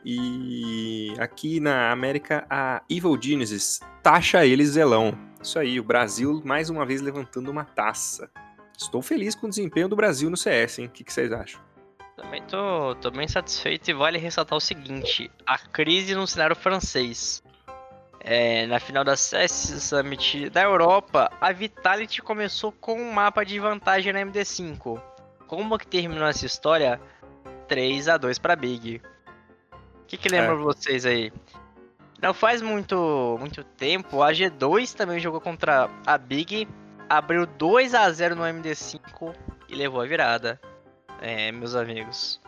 E 0.05 1.15
aqui 1.19 1.61
na 1.61 1.91
América, 1.91 2.47
a 2.49 2.83
Evil 2.89 3.19
Genesis 3.21 3.81
taxa 4.03 4.45
eles 4.45 4.71
zelão. 4.71 5.17
Isso 5.43 5.59
aí, 5.59 5.79
o 5.79 5.85
Brasil 5.85 6.43
mais 6.45 6.71
uma 6.71 6.85
vez 6.85 7.01
levantando 7.01 7.51
uma 7.51 7.65
taça. 7.65 8.31
Estou 8.77 9.03
feliz 9.03 9.35
com 9.35 9.47
o 9.47 9.51
desempenho 9.51 9.89
do 9.89 9.97
Brasil 9.97 10.31
no 10.31 10.37
CS, 10.37 10.79
hein? 10.79 10.87
O 10.87 10.91
que, 10.91 11.05
que 11.05 11.13
vocês 11.13 11.31
acham? 11.33 11.61
Também 12.21 12.43
tô, 12.43 12.95
tô 12.97 13.11
bem 13.11 13.27
satisfeito 13.27 13.91
e 13.91 13.95
vale 13.95 14.19
ressaltar 14.19 14.55
o 14.57 14.61
seguinte: 14.61 15.31
a 15.47 15.57
crise 15.57 16.15
no 16.15 16.27
cenário 16.27 16.55
francês. 16.55 17.43
É, 18.23 18.67
na 18.67 18.79
final 18.79 19.03
da 19.03 19.17
CS 19.17 19.83
Summit 19.83 20.51
da 20.51 20.63
Europa, 20.63 21.31
a 21.41 21.51
Vitality 21.51 22.21
começou 22.21 22.71
com 22.71 23.01
um 23.01 23.11
mapa 23.11 23.43
de 23.43 23.59
vantagem 23.59 24.13
na 24.13 24.21
MD5. 24.21 25.01
Como 25.47 25.79
que 25.79 25.87
terminou 25.87 26.29
essa 26.29 26.45
história? 26.45 27.01
3 27.67 28.09
a 28.09 28.19
2 28.19 28.39
para 28.39 28.55
Big. 28.55 29.01
O 30.03 30.05
que, 30.07 30.19
que 30.19 30.29
lembra 30.29 30.53
É. 30.53 30.57
vocês 30.57 31.07
aí? 31.07 31.33
Não 32.21 32.35
faz 32.35 32.61
muito, 32.61 33.39
muito 33.41 33.65
tempo, 33.65 34.23
a 34.23 34.31
G2 34.31 34.93
também 34.93 35.19
jogou 35.19 35.41
contra 35.41 35.89
a 36.05 36.19
Big, 36.19 36.69
abriu 37.09 37.47
2 37.47 37.95
a 37.95 38.11
0 38.11 38.37
no 38.37 38.43
MD5 38.43 39.35
e 39.71 39.75
levou 39.75 40.03
a 40.03 40.07
virada. 40.07 40.61
É, 41.21 41.53
meus 41.53 41.75
amigos. 41.75 42.41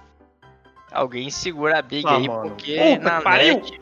Alguém 0.90 1.30
segura 1.30 1.78
a 1.78 1.82
Big 1.82 2.06
Ah, 2.06 2.16
aí, 2.16 2.26
mano. 2.28 2.50
porque 2.50 2.76
Puta 2.76 2.98
na 3.04 3.20
pariu! 3.20 3.54
net 3.56 3.80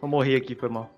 Eu 0.00 0.08
morri 0.08 0.34
aqui, 0.34 0.54
foi 0.54 0.68
mal. 0.68 0.90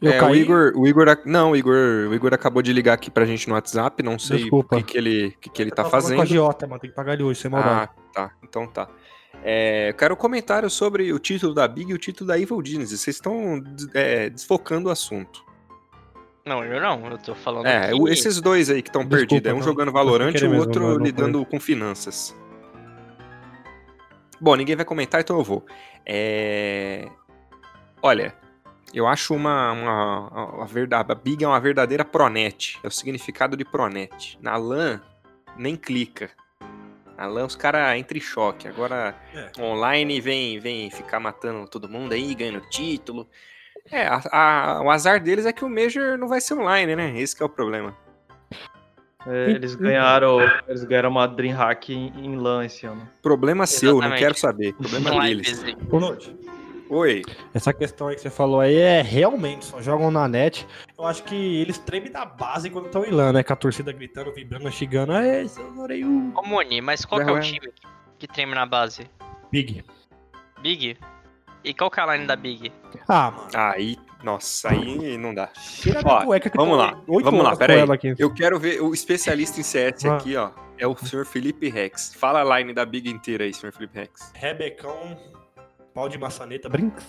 Eu 0.00 0.12
É, 0.12 0.22
o. 0.22 0.34
Igor, 0.34 0.72
o 0.76 0.86
Igor, 0.86 1.06
não, 1.24 1.52
o 1.52 1.56
Igor, 1.56 2.08
o 2.10 2.14
Igor 2.14 2.34
acabou 2.34 2.62
de 2.62 2.72
ligar 2.72 2.92
aqui 2.94 3.10
pra 3.10 3.24
gente 3.24 3.48
no 3.48 3.54
WhatsApp, 3.54 4.02
não 4.02 4.18
sei 4.18 4.38
Desculpa. 4.38 4.76
o 4.76 4.78
que, 4.78 4.92
que 4.92 4.98
ele, 4.98 5.28
o 5.28 5.38
que, 5.38 5.50
que 5.50 5.62
ele 5.62 5.70
tá 5.70 5.84
fazendo. 5.84 6.16
Com 6.16 6.22
a 6.22 6.26
Giota, 6.26 6.66
mano, 6.66 6.80
tem 6.80 6.90
que 6.90 6.96
pagar 6.96 7.14
ele 7.14 7.22
hoje, 7.22 7.40
sem 7.40 7.50
maldade. 7.50 7.90
Ah, 7.94 8.10
tá. 8.12 8.30
Então 8.42 8.66
tá. 8.66 8.88
É, 9.42 9.90
eu 9.90 9.94
quero 9.94 10.14
um 10.14 10.16
comentário 10.16 10.68
sobre 10.70 11.12
o 11.12 11.18
título 11.18 11.54
da 11.54 11.66
Big 11.66 11.90
e 11.90 11.94
o 11.94 11.98
título 11.98 12.28
da 12.28 12.38
Evil 12.38 12.62
Genesis. 12.64 13.00
Vocês 13.00 13.16
estão 13.16 13.62
é, 13.92 14.30
desfocando 14.30 14.88
o 14.88 14.92
assunto. 14.92 15.44
Não, 16.46 16.62
eu 16.62 16.80
não, 16.80 17.06
eu 17.10 17.16
tô 17.18 17.34
falando 17.34 17.66
É, 17.66 17.90
que... 17.90 18.10
esses 18.10 18.40
dois 18.40 18.68
aí 18.68 18.82
que 18.82 18.90
estão 18.90 19.06
perdidos. 19.06 19.50
É 19.50 19.54
um 19.54 19.58
não. 19.58 19.62
jogando 19.62 19.90
Valorant 19.90 20.34
e 20.34 20.44
o 20.44 20.50
mesmo, 20.50 20.58
outro 20.58 20.82
mas 20.82 20.96
não 20.98 21.04
lidando 21.04 21.44
com 21.46 21.58
finanças. 21.58 22.36
Bom, 24.38 24.54
ninguém 24.54 24.76
vai 24.76 24.84
comentar, 24.84 25.22
então 25.22 25.38
eu 25.38 25.42
vou. 25.44 25.64
É... 26.04 27.08
Olha, 28.02 28.34
eu 28.92 29.06
acho 29.06 29.34
uma, 29.34 29.72
uma, 29.72 30.50
uma 30.56 30.66
verdade, 30.66 31.10
a 31.10 31.14
Big 31.14 31.42
é 31.42 31.48
uma 31.48 31.60
verdadeira 31.60 32.04
pronet. 32.04 32.78
É 32.82 32.86
o 32.88 32.90
significado 32.90 33.56
de 33.56 33.64
pronet. 33.64 34.38
Na 34.42 34.56
LAN, 34.56 35.00
nem 35.56 35.76
clica. 35.76 36.30
Na 37.16 37.26
LAN 37.26 37.46
os 37.46 37.56
caras 37.56 37.98
entram 37.98 38.18
em 38.18 38.20
choque. 38.20 38.68
Agora, 38.68 39.16
É. 39.32 39.50
online 39.62 40.20
vem, 40.20 40.58
vem 40.58 40.90
ficar 40.90 41.20
matando 41.20 41.66
todo 41.66 41.88
mundo 41.88 42.12
aí, 42.12 42.34
ganhando 42.34 42.60
título. 42.68 43.26
É, 43.90 44.06
a- 44.06 44.22
a- 44.32 44.82
o 44.82 44.90
azar 44.90 45.22
deles 45.22 45.46
é 45.46 45.52
que 45.52 45.64
o 45.64 45.68
Major 45.68 46.16
não 46.18 46.26
vai 46.28 46.40
ser 46.40 46.54
online, 46.54 46.96
né? 46.96 47.18
Esse 47.20 47.36
que 47.36 47.42
é 47.42 47.46
o 47.46 47.48
problema. 47.48 47.94
É, 49.26 49.50
eles 49.52 49.74
ganharam. 49.74 50.38
Eles 50.68 50.84
ganharam 50.84 51.10
uma 51.10 51.26
Dreamhack 51.26 51.92
em, 51.94 52.12
em 52.24 52.36
LAN 52.36 52.64
esse 52.64 52.84
ano. 52.86 53.08
Problema 53.22 53.66
seu, 53.66 53.92
não 53.92 53.98
Exatamente. 54.00 54.20
quero 54.20 54.38
saber. 54.38 54.72
Problema 54.74 55.22
deles. 55.22 55.64
Oi. 56.90 57.22
essa 57.54 57.72
questão 57.72 58.08
aí 58.08 58.14
que 58.14 58.20
você 58.20 58.28
falou 58.30 58.60
aí 58.60 58.76
é 58.76 59.00
realmente, 59.00 59.64
só 59.64 59.80
jogam 59.80 60.10
na 60.10 60.28
net. 60.28 60.66
Eu 60.96 61.06
acho 61.06 61.24
que 61.24 61.34
eles 61.34 61.78
tremem 61.78 62.12
da 62.12 62.26
base 62.26 62.68
quando 62.68 62.86
estão 62.86 63.02
em 63.04 63.10
LAN, 63.10 63.32
né? 63.32 63.42
Com 63.42 63.54
a 63.54 63.56
torcida 63.56 63.90
gritando, 63.90 64.30
vibrando, 64.32 64.70
xingando. 64.70 65.12
É, 65.14 65.46
seu 65.48 65.72
Noreio. 65.72 66.32
Ô, 66.36 66.42
Moni, 66.46 66.82
mas 66.82 67.04
qual 67.04 67.22
que 67.24 67.30
é 67.30 67.32
Ué, 67.32 67.38
o 67.38 67.40
ué. 67.40 67.40
time 67.40 67.60
que, 67.60 67.82
que 68.18 68.28
treme 68.28 68.54
na 68.54 68.66
base? 68.66 69.10
Big. 69.50 69.82
Big? 70.60 70.98
E 71.64 71.72
qual 71.74 71.90
que 71.90 71.98
é 71.98 72.02
a 72.02 72.14
line 72.14 72.26
da 72.26 72.36
Big? 72.36 72.70
Ah, 73.08 73.30
mano. 73.30 73.48
Aí, 73.54 73.96
nossa, 74.22 74.68
aí 74.70 75.16
não 75.16 75.34
dá. 75.34 75.46
Tira 75.80 76.00
Ó, 76.04 76.18
da 76.20 76.24
cueca 76.26 76.50
que 76.50 76.56
vamos 76.56 76.76
lá, 76.76 77.00
vamos 77.06 77.32
lá, 77.32 77.46
horas 77.46 77.58
pera 77.58 77.72
com 77.72 77.78
aí. 77.78 77.82
ela 77.84 77.94
aqui. 77.94 78.14
Eu 78.18 78.32
quero 78.34 78.58
ver 78.60 78.80
o 78.82 78.92
especialista 78.92 79.58
em 79.60 79.62
CS 79.62 80.04
Ah. 80.04 80.16
aqui, 80.16 80.36
ó. 80.36 80.50
É 80.76 80.86
o 80.86 80.96
senhor 80.96 81.24
Felipe 81.24 81.68
Rex. 81.70 82.14
Fala 82.14 82.42
a 82.42 82.58
line 82.58 82.72
da 82.74 82.84
Big 82.84 83.08
inteira 83.08 83.44
aí, 83.44 83.54
senhor 83.54 83.72
Felipe 83.72 83.96
Rex. 83.96 84.32
Rebecão, 84.34 85.16
pau 85.94 86.08
de 86.08 86.18
maçaneta, 86.18 86.68
brinca. 86.68 87.00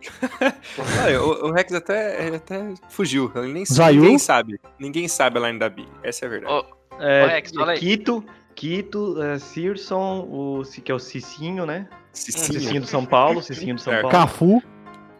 Olha, 1.04 1.22
o, 1.22 1.48
o 1.48 1.52
Rex 1.52 1.72
até, 1.72 2.26
ele 2.26 2.36
até 2.36 2.74
fugiu. 2.88 3.30
Ele 3.34 3.52
nem 3.52 3.64
Zaiu? 3.66 4.02
ninguém 4.02 4.18
sabe. 4.18 4.60
Ninguém 4.78 5.08
sabe 5.08 5.38
a 5.38 5.46
line 5.48 5.58
da 5.58 5.68
Big. 5.68 5.88
Essa 6.02 6.24
é 6.24 6.26
a 6.26 6.30
verdade. 6.30 6.52
Ô, 6.54 6.64
É, 7.00 7.24
Ô, 7.24 7.26
Rex, 7.28 7.52
fala 7.52 7.72
aí. 7.72 7.78
Quito, 7.78 8.24
Quito, 8.54 9.20
é, 9.22 9.38
Searson, 9.38 10.20
o, 10.30 10.62
que 10.84 10.92
é 10.92 10.94
o 10.94 10.98
Cicinho, 10.98 11.66
né? 11.66 11.88
Cicinho. 12.14 12.60
Cicinho 12.60 12.80
do 12.80 12.86
São 12.86 13.04
Paulo, 13.04 13.42
Cicinho 13.42 13.74
do 13.74 13.80
São 13.80 13.92
Certo. 13.92 14.08
Paulo. 14.08 14.16
Cafu, 14.26 14.62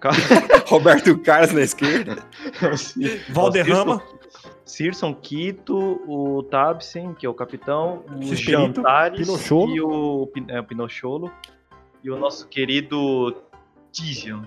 Roberto 0.66 1.18
Carlos 1.18 1.52
na 1.52 1.62
esquerda. 1.62 2.16
Valderrama. 3.30 4.02
Searson, 4.64 5.14
Quito, 5.14 5.76
o 6.06 6.42
Tabsen, 6.44 7.14
que 7.14 7.26
é 7.26 7.28
o 7.28 7.34
capitão, 7.34 8.02
o 8.16 8.34
Jantares 8.34 9.26
Pinocholo. 9.26 9.74
e 9.76 9.80
o 9.80 10.30
é, 10.48 10.60
o 10.60 10.64
Pinocholo 10.64 11.30
e 12.02 12.10
o 12.10 12.16
nosso 12.16 12.48
querido 12.48 13.36
Tizian. 13.92 14.42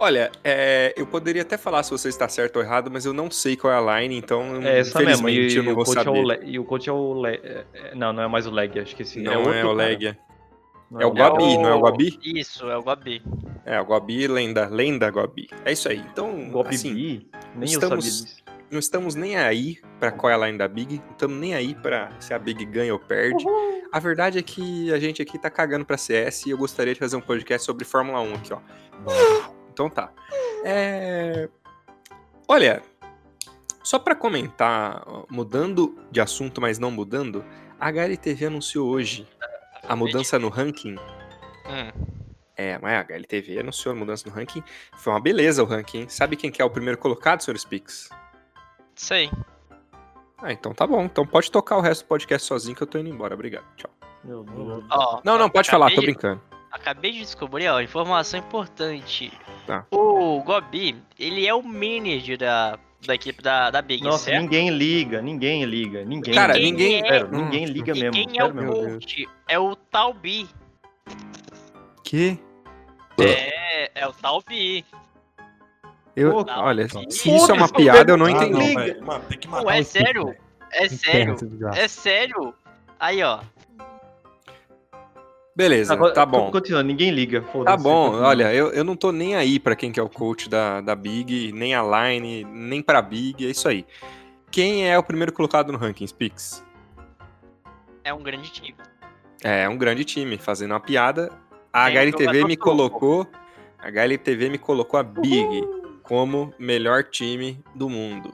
Olha, 0.00 0.30
é, 0.44 0.94
eu 0.96 1.04
poderia 1.08 1.42
até 1.42 1.56
falar 1.58 1.82
se 1.82 1.90
você 1.90 2.08
está 2.08 2.28
certo 2.28 2.56
ou 2.56 2.62
errado, 2.62 2.88
mas 2.88 3.04
eu 3.04 3.12
não 3.12 3.28
sei 3.32 3.56
qual 3.56 3.72
é 3.72 3.76
a 3.76 4.00
line, 4.00 4.16
então 4.16 4.42
É 4.62 4.78
essa 4.78 5.00
mesmo, 5.00 5.28
infelizmente 5.28 5.54
e, 5.54 5.56
eu 5.58 5.64
não 5.64 5.72
o 5.72 5.74
vou 5.74 5.84
coach 5.84 5.98
é 5.98 6.04
saber. 6.04 6.18
o 6.18 6.22
Le- 6.22 6.40
e 6.44 6.58
o 6.60 6.64
coach 6.64 6.88
é 6.88 6.92
o 6.92 7.20
Le- 7.20 7.40
é, 7.42 7.64
é, 7.74 7.94
Não, 7.96 8.12
não 8.12 8.22
é 8.22 8.28
mais 8.28 8.46
o 8.46 8.50
Leg, 8.52 8.78
acho 8.78 8.94
que 8.94 9.04
sim. 9.04 9.22
Não 9.22 9.32
é, 9.32 9.38
outro 9.38 9.70
o 9.70 9.72
Legia. 10.90 10.90
Não 10.90 11.00
É 11.00 11.06
o 11.06 11.08
Leg. 11.12 11.18
Gabi, 11.18 11.58
não 11.58 11.68
é 11.68 11.74
o 11.74 11.82
Gabi? 11.82 12.18
Isso, 12.24 12.68
é 12.70 12.76
o 12.76 12.82
Gabi. 12.82 13.22
É, 13.64 13.80
o 13.80 13.86
Gabi, 13.86 14.26
lenda, 14.26 14.66
lenda 14.68 15.10
Gabi. 15.10 15.48
É 15.64 15.72
isso 15.72 15.88
aí. 15.88 15.98
Então, 15.98 16.48
Gobi 16.50 16.74
assim? 16.74 17.26
Nem 17.54 17.64
estamos- 17.64 18.06
eu 18.06 18.10
sabia 18.12 18.26
disso. 18.26 18.44
não 18.70 18.78
estamos 18.78 19.14
nem 19.14 19.36
aí 19.36 19.78
pra 20.00 20.10
qual 20.12 20.30
é 20.30 20.34
a 20.34 20.46
line 20.46 20.56
da 20.58 20.66
Big, 20.68 20.98
não 21.04 21.12
estamos 21.12 21.36
nem 21.38 21.54
aí 21.54 21.74
pra 21.74 22.10
se 22.20 22.32
a 22.32 22.38
Big 22.38 22.64
ganha 22.64 22.92
ou 22.92 22.98
perde. 22.98 23.44
A 23.92 23.98
verdade 23.98 24.38
é 24.38 24.42
que 24.42 24.92
a 24.92 24.98
gente 24.98 25.20
aqui 25.22 25.38
tá 25.38 25.50
cagando 25.50 25.84
pra 25.84 25.96
CS 25.98 26.46
e 26.46 26.50
eu 26.50 26.58
gostaria 26.58 26.92
de 26.94 27.00
fazer 27.00 27.16
um 27.16 27.20
podcast 27.20 27.64
sobre 27.66 27.84
Fórmula 27.84 28.20
1 28.20 28.34
aqui, 28.34 28.52
ó. 28.52 28.58
Então 29.72 29.88
tá. 29.90 30.10
É... 30.64 31.48
Olha, 32.46 32.82
só 33.82 33.98
pra 33.98 34.14
comentar, 34.14 35.02
mudando 35.30 35.98
de 36.10 36.20
assunto, 36.20 36.60
mas 36.60 36.78
não 36.78 36.90
mudando, 36.90 37.44
a 37.78 37.88
HLTV 37.88 38.46
anunciou 38.46 38.88
hoje 38.88 39.26
a 39.88 39.96
mudança 39.96 40.38
no 40.38 40.48
ranking. 40.48 40.96
Hum, 41.66 41.92
É, 42.56 42.76
mas 42.78 42.92
a 42.94 43.00
HLTV 43.00 43.60
anunciou 43.60 43.94
a 43.94 43.98
mudança 43.98 44.28
no 44.28 44.34
ranking. 44.34 44.62
Foi 44.96 45.12
uma 45.12 45.20
beleza 45.20 45.62
o 45.62 45.66
ranking. 45.66 46.00
hein? 46.00 46.08
Sabe 46.08 46.36
quem 46.36 46.50
que 46.50 46.60
é 46.60 46.64
o 46.64 46.70
primeiro 46.70 46.98
colocado, 46.98 47.40
senhor 47.42 47.56
Spix? 47.58 48.08
sei. 48.94 49.30
Ah, 50.40 50.52
então 50.52 50.72
tá 50.72 50.86
bom. 50.86 51.02
Então 51.04 51.26
pode 51.26 51.50
tocar 51.50 51.76
o 51.76 51.80
resto 51.80 52.04
do 52.04 52.08
podcast 52.08 52.46
sozinho 52.46 52.74
que 52.76 52.82
eu 52.82 52.86
tô 52.86 52.98
indo 52.98 53.08
embora. 53.08 53.34
Obrigado. 53.34 53.64
Tchau. 53.76 53.90
Meu 54.24 54.42
Deus. 54.44 54.84
Ó, 54.90 55.20
Não, 55.24 55.36
não, 55.38 55.48
pode 55.50 55.68
falar, 55.70 55.86
tô 55.86 55.92
acabei- 55.94 56.10
brincando. 56.12 56.40
Acabei 56.70 57.12
de 57.12 57.18
descobrir, 57.20 57.66
ó, 57.68 57.80
informação 57.80 58.38
importante. 58.38 59.32
Tá. 59.66 59.86
O 59.90 60.40
Gobi, 60.42 61.02
ele 61.18 61.46
é 61.46 61.54
o 61.54 61.62
manager 61.62 62.36
da, 62.38 62.78
da 63.08 63.14
equipe 63.14 63.42
da, 63.42 63.70
da 63.70 63.80
Big, 63.80 64.04
Nossa, 64.04 64.24
certo? 64.26 64.42
ninguém 64.42 64.68
liga, 64.70 65.22
ninguém 65.22 65.64
liga, 65.64 66.04
ninguém. 66.04 66.34
Cara, 66.34 66.52
liga. 66.52 66.66
ninguém- 66.66 67.00
Sério, 67.00 67.26
Hum. 67.32 67.44
ninguém 67.44 67.64
liga 67.64 67.92
E 67.96 68.00
mesmo. 68.00 68.12
quem 68.12 68.38
é 68.38 68.44
o 68.44 68.52
coach? 68.54 69.28
É 69.48 69.58
o 69.58 69.74
Talbi. 69.74 70.46
Que? 72.04 72.38
É, 73.18 73.90
é 74.02 74.06
o 74.06 74.12
Talbi. 74.12 74.84
Eu, 76.14 76.32
Pô, 76.32 76.44
olha, 76.52 76.86
se 77.08 77.34
isso 77.34 77.50
é 77.50 77.54
uma 77.54 77.68
piada, 77.68 78.12
eu 78.12 78.16
não 78.16 78.28
entendi. 78.28 78.74
velho. 78.74 79.04
Mano, 79.06 79.24
tem 79.28 79.38
que 79.38 79.48
matar 79.48 79.62
Não, 79.64 79.70
é 79.70 79.82
sério. 79.82 80.26
velho. 80.26 80.38
É 80.72 80.88
sério. 80.88 81.36
É 81.74 81.88
sério. 81.88 82.54
Aí, 83.00 83.22
ó. 83.22 83.40
Beleza, 85.58 85.92
Agora, 85.92 86.14
tá 86.14 86.24
bom. 86.24 86.52
Continuando, 86.52 86.86
ninguém 86.86 87.10
liga. 87.10 87.40
Tá 87.64 87.76
bom, 87.76 88.10
continua. 88.10 88.28
olha, 88.28 88.54
eu, 88.54 88.70
eu 88.70 88.84
não 88.84 88.94
tô 88.94 89.10
nem 89.10 89.34
aí 89.34 89.58
pra 89.58 89.74
quem 89.74 89.90
que 89.90 89.98
é 89.98 90.02
o 90.02 90.08
coach 90.08 90.48
da, 90.48 90.80
da 90.80 90.94
Big, 90.94 91.50
nem 91.50 91.74
a 91.74 91.82
Line, 91.82 92.44
nem 92.44 92.80
pra 92.80 93.02
Big, 93.02 93.44
é 93.44 93.50
isso 93.50 93.66
aí. 93.68 93.84
Quem 94.52 94.88
é 94.88 94.96
o 94.96 95.02
primeiro 95.02 95.32
colocado 95.32 95.72
no 95.72 95.76
ranking, 95.78 96.06
Spix? 96.06 96.64
É 98.04 98.14
um 98.14 98.22
grande 98.22 98.52
time. 98.52 98.76
É 99.42 99.68
um 99.68 99.76
grande 99.76 100.04
time, 100.04 100.38
fazendo 100.38 100.70
uma 100.74 100.78
piada. 100.80 101.28
A 101.72 101.86
Tem 101.86 101.98
HLTV 101.98 102.44
me 102.44 102.56
colocou. 102.56 103.26
A 103.80 103.88
HLTV 103.88 104.50
me 104.50 104.58
colocou 104.58 105.00
a 105.00 105.02
Big 105.02 105.60
como 106.04 106.54
melhor 106.56 107.02
time 107.02 107.60
do 107.74 107.88
mundo. 107.90 108.32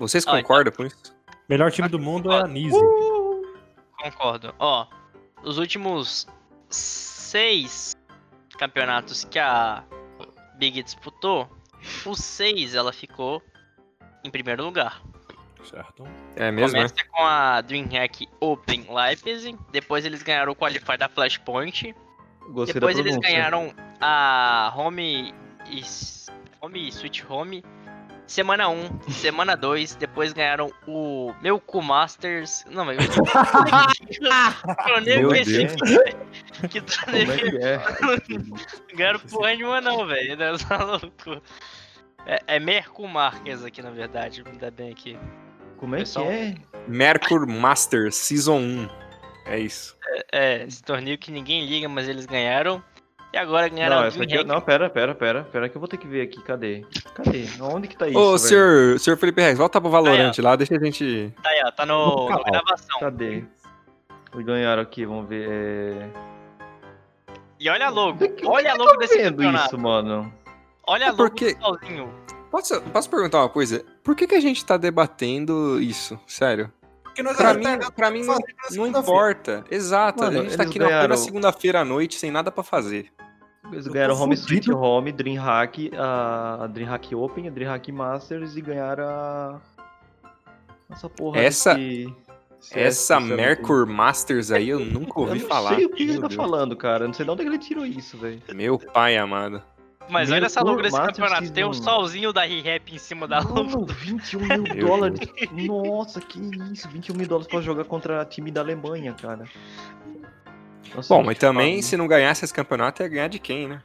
Vocês 0.00 0.26
Ah, 0.26 0.32
concordam 0.32 0.72
com 0.72 0.84
isso? 0.84 1.14
Melhor 1.48 1.70
time 1.70 1.88
do 1.88 2.00
mundo 2.00 2.32
é 2.32 2.40
a 2.40 2.46
Nise. 2.48 2.76
Concordo. 4.02 4.52
Ó, 4.58 4.86
os 5.42 5.58
últimos 5.58 6.26
seis 6.68 7.94
campeonatos 8.58 9.24
que 9.24 9.38
a 9.38 9.84
Big 10.56 10.82
disputou, 10.82 11.48
os 12.06 12.18
seis 12.18 12.74
ela 12.74 12.92
ficou 12.92 13.42
em 14.24 14.30
primeiro 14.30 14.64
lugar. 14.64 15.02
Certo. 15.64 16.04
É 16.34 16.50
mesmo, 16.50 16.76
né? 16.76 16.88
Começa 16.88 17.08
com 17.10 17.24
a 17.24 17.60
DreamHack 17.60 18.28
Open 18.40 18.86
Leipzig, 18.88 19.56
depois 19.70 20.04
eles 20.04 20.22
ganharam 20.22 20.52
o 20.52 20.56
Qualify 20.56 20.96
da 20.98 21.08
Flashpoint, 21.08 21.94
Gostei 22.48 22.74
depois 22.74 22.96
da 22.96 23.02
eles 23.02 23.16
ganharam 23.18 23.72
a 24.00 24.72
Home 24.76 25.32
e 25.70 25.82
Home 26.60 26.92
Switch 26.92 27.22
Home. 27.28 27.64
Semana 28.26 28.68
1, 28.68 29.02
semana 29.10 29.56
2, 29.56 29.96
depois 29.96 30.32
ganharam 30.32 30.72
o 30.86 31.34
Melco 31.42 31.82
Masters. 31.82 32.64
Não, 32.70 32.84
mas. 32.84 32.96
Meu 35.04 35.28
pensei 35.28 35.66
Deus. 35.66 35.80
que, 36.60 36.68
que 36.68 36.80
tu 36.80 37.04
Como 37.04 37.16
é 37.16 37.36
que 37.36 37.56
é? 37.58 37.78
ganharam 38.94 39.18
porra 39.20 39.54
nenhuma, 39.54 39.80
não, 39.80 40.06
velho. 40.06 40.36
Tá 40.66 40.84
louco. 40.84 41.42
É, 42.26 42.40
é 42.46 42.60
Merco 42.60 43.06
Marques 43.06 43.64
aqui, 43.64 43.82
na 43.82 43.90
verdade. 43.90 44.42
Ainda 44.46 44.70
bem 44.70 44.92
aqui. 44.92 45.18
Como 45.76 45.96
é 45.96 45.98
que 45.98 46.04
Pessoal, 46.04 46.30
é? 46.30 46.54
Mercur 46.86 47.46
Masters 47.46 48.16
Season 48.16 48.58
1. 48.58 48.88
É 49.46 49.58
isso. 49.58 49.96
É, 50.30 50.64
esse 50.64 50.82
torneio 50.82 51.18
que 51.18 51.32
ninguém 51.32 51.66
liga, 51.66 51.88
mas 51.88 52.08
eles 52.08 52.26
ganharam. 52.26 52.82
E 53.32 53.38
agora 53.38 53.66
ganharam 53.68 53.96
Não, 53.96 54.04
essa 54.04 54.22
aqui, 54.22 54.44
não, 54.44 54.60
pera, 54.60 54.90
pera, 54.90 55.14
pera, 55.14 55.42
pera 55.44 55.68
que 55.68 55.76
eu 55.76 55.80
vou 55.80 55.88
ter 55.88 55.96
que 55.96 56.06
ver 56.06 56.20
aqui, 56.22 56.42
cadê? 56.42 56.84
Cadê? 57.14 57.46
Onde 57.62 57.88
que 57.88 57.96
tá 57.96 58.06
isso, 58.06 58.18
Ô, 58.18 58.26
velho? 58.26 58.38
senhor, 58.38 58.98
senhor 59.00 59.16
Felipe 59.16 59.40
Reis, 59.40 59.56
volta 59.56 59.80
pro 59.80 59.88
Valorant 59.90 60.34
Aí, 60.38 60.44
lá, 60.44 60.54
deixa 60.54 60.76
a 60.76 60.78
gente. 60.78 61.32
Tá 61.42 61.48
aí, 61.48 61.62
ó, 61.64 61.70
tá 61.70 61.86
no, 61.86 62.28
na 62.28 62.42
gravação. 62.42 63.00
Cadê? 63.00 63.42
Eles 64.34 64.46
ganharam 64.46 64.82
aqui, 64.82 65.06
vamos 65.06 65.28
ver. 65.28 65.48
É... 65.50 66.10
E 67.58 67.70
olha 67.70 67.86
a 67.86 67.90
logo, 67.90 68.18
que- 68.18 68.46
olha 68.46 68.72
a 68.72 68.74
logo 68.74 68.90
tô 68.92 68.98
desse 68.98 69.16
vendo 69.16 69.30
campeonato. 69.36 69.66
isso, 69.66 69.78
mano? 69.78 70.32
Olha 70.86 71.06
a 71.06 71.08
É 71.08 71.10
logo 71.12 71.22
porque- 71.22 71.54
do 71.54 71.60
sozinho. 71.62 72.14
Posso, 72.50 72.82
posso 72.82 73.08
perguntar 73.08 73.38
uma 73.40 73.48
coisa? 73.48 73.82
Por 74.04 74.14
que, 74.14 74.26
que 74.26 74.34
a 74.34 74.40
gente 74.40 74.62
tá 74.62 74.76
debatendo 74.76 75.80
isso? 75.80 76.20
Sério? 76.26 76.70
Porque 77.12 77.22
nós 77.22 77.36
Pra 77.36 77.52
mim, 77.54 77.64
pra 77.94 78.10
mim 78.10 78.24
não, 78.24 78.34
na 78.34 78.40
não 78.76 78.86
importa. 78.86 79.64
Exato. 79.70 80.22
Mano, 80.22 80.40
a 80.40 80.42
gente 80.44 80.56
tá 80.56 80.62
aqui 80.62 80.78
na 80.78 80.86
ganharam- 80.86 81.16
segunda-feira 81.16 81.80
à 81.80 81.84
noite 81.84 82.16
sem 82.16 82.30
nada 82.30 82.50
pra 82.50 82.64
fazer. 82.64 83.12
Eles 83.70 83.86
Eu 83.86 83.92
ganharam 83.92 84.14
Home. 84.20 84.34
Sweet 84.34 84.72
Home, 84.72 85.12
Dreamhack, 85.12 85.90
a 85.96 86.66
Dreamhack 86.68 87.14
Open, 87.14 87.48
a 87.48 87.50
Dreamhack 87.50 87.92
Masters 87.92 88.56
e 88.56 88.60
ganharam 88.62 89.04
a... 89.06 89.60
Essa 90.90 91.08
porra 91.08 91.40
Essa- 91.40 91.76
Essa 92.72 93.14
sabe? 93.14 93.34
Mercur 93.34 93.86
Masters 93.86 94.50
aí 94.50 94.68
eu 94.68 94.80
nunca 94.80 95.20
ouvi 95.20 95.38
eu 95.38 95.42
não 95.42 95.48
falar. 95.48 95.74
sei 95.76 95.84
o 95.84 95.90
que 95.90 96.02
ele 96.04 96.18
tá 96.20 96.30
falando, 96.30 96.76
cara. 96.76 97.04
Eu 97.04 97.08
não 97.08 97.14
sei 97.14 97.24
de 97.24 97.30
onde 97.30 97.42
ele 97.42 97.58
tirou 97.58 97.84
isso, 97.84 98.16
velho. 98.16 98.40
Meu 98.54 98.78
pai 98.78 99.16
amado. 99.16 99.62
Mas 100.08 100.30
olha 100.30 100.46
essa 100.46 100.62
logo 100.62 100.82
desse 100.82 100.96
Masters 100.96 101.16
campeonato. 101.18 101.52
Tem 101.52 101.64
um 101.64 101.72
solzinho 101.72 102.32
da 102.32 102.42
ReHap 102.42 102.94
em 102.94 102.98
cima 102.98 103.26
da 103.26 103.40
luva. 103.40 103.78
Mano, 103.80 103.86
21 103.86 104.40
mil 104.40 104.86
dólares. 104.86 105.20
Nossa, 105.66 106.20
que 106.20 106.38
isso. 106.72 106.88
21 106.88 107.14
mil 107.14 107.26
dólares 107.26 107.48
pra 107.48 107.60
jogar 107.60 107.84
contra 107.84 108.24
time 108.24 108.50
da 108.50 108.60
Alemanha, 108.60 109.14
cara. 109.14 109.44
Nossa, 110.94 111.14
Bom, 111.14 111.22
mas 111.22 111.38
também, 111.38 111.76
foda. 111.76 111.86
se 111.86 111.96
não 111.96 112.06
ganhasse 112.06 112.44
esse 112.44 112.52
campeonato, 112.52 113.02
ia 113.02 113.08
ganhar 113.08 113.28
de 113.28 113.38
quem, 113.38 113.68
né? 113.68 113.82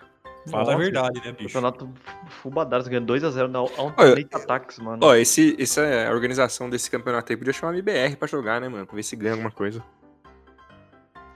Fala 0.49 0.63
a 0.63 0.65
Nossa, 0.65 0.77
verdade, 0.77 1.21
né, 1.25 1.32
bicho? 1.32 1.43
Campeonato 1.43 1.89
fubadaço, 2.41 2.89
ganhando 2.89 3.13
2x0 3.13 3.47
na 3.47 3.60
Alternate 3.60 4.30
Attacks, 4.34 4.80
mano. 4.80 5.06
Ó, 5.06 5.13
esse, 5.15 5.56
essa 5.60 5.82
a 6.08 6.12
organização 6.12 6.69
desse 6.69 6.89
campeonato 6.89 7.32
aí 7.32 7.38
podia 7.38 7.51
chamar 7.53 7.73
a 7.73 7.75
MBR 7.75 8.15
pra 8.15 8.27
jogar, 8.27 8.62
né, 8.62 8.69
mano? 8.69 8.86
Pra 8.86 8.95
ver 8.95 9.03
se 9.03 9.15
ganha 9.15 9.34
alguma 9.34 9.51
coisa. 9.51 9.84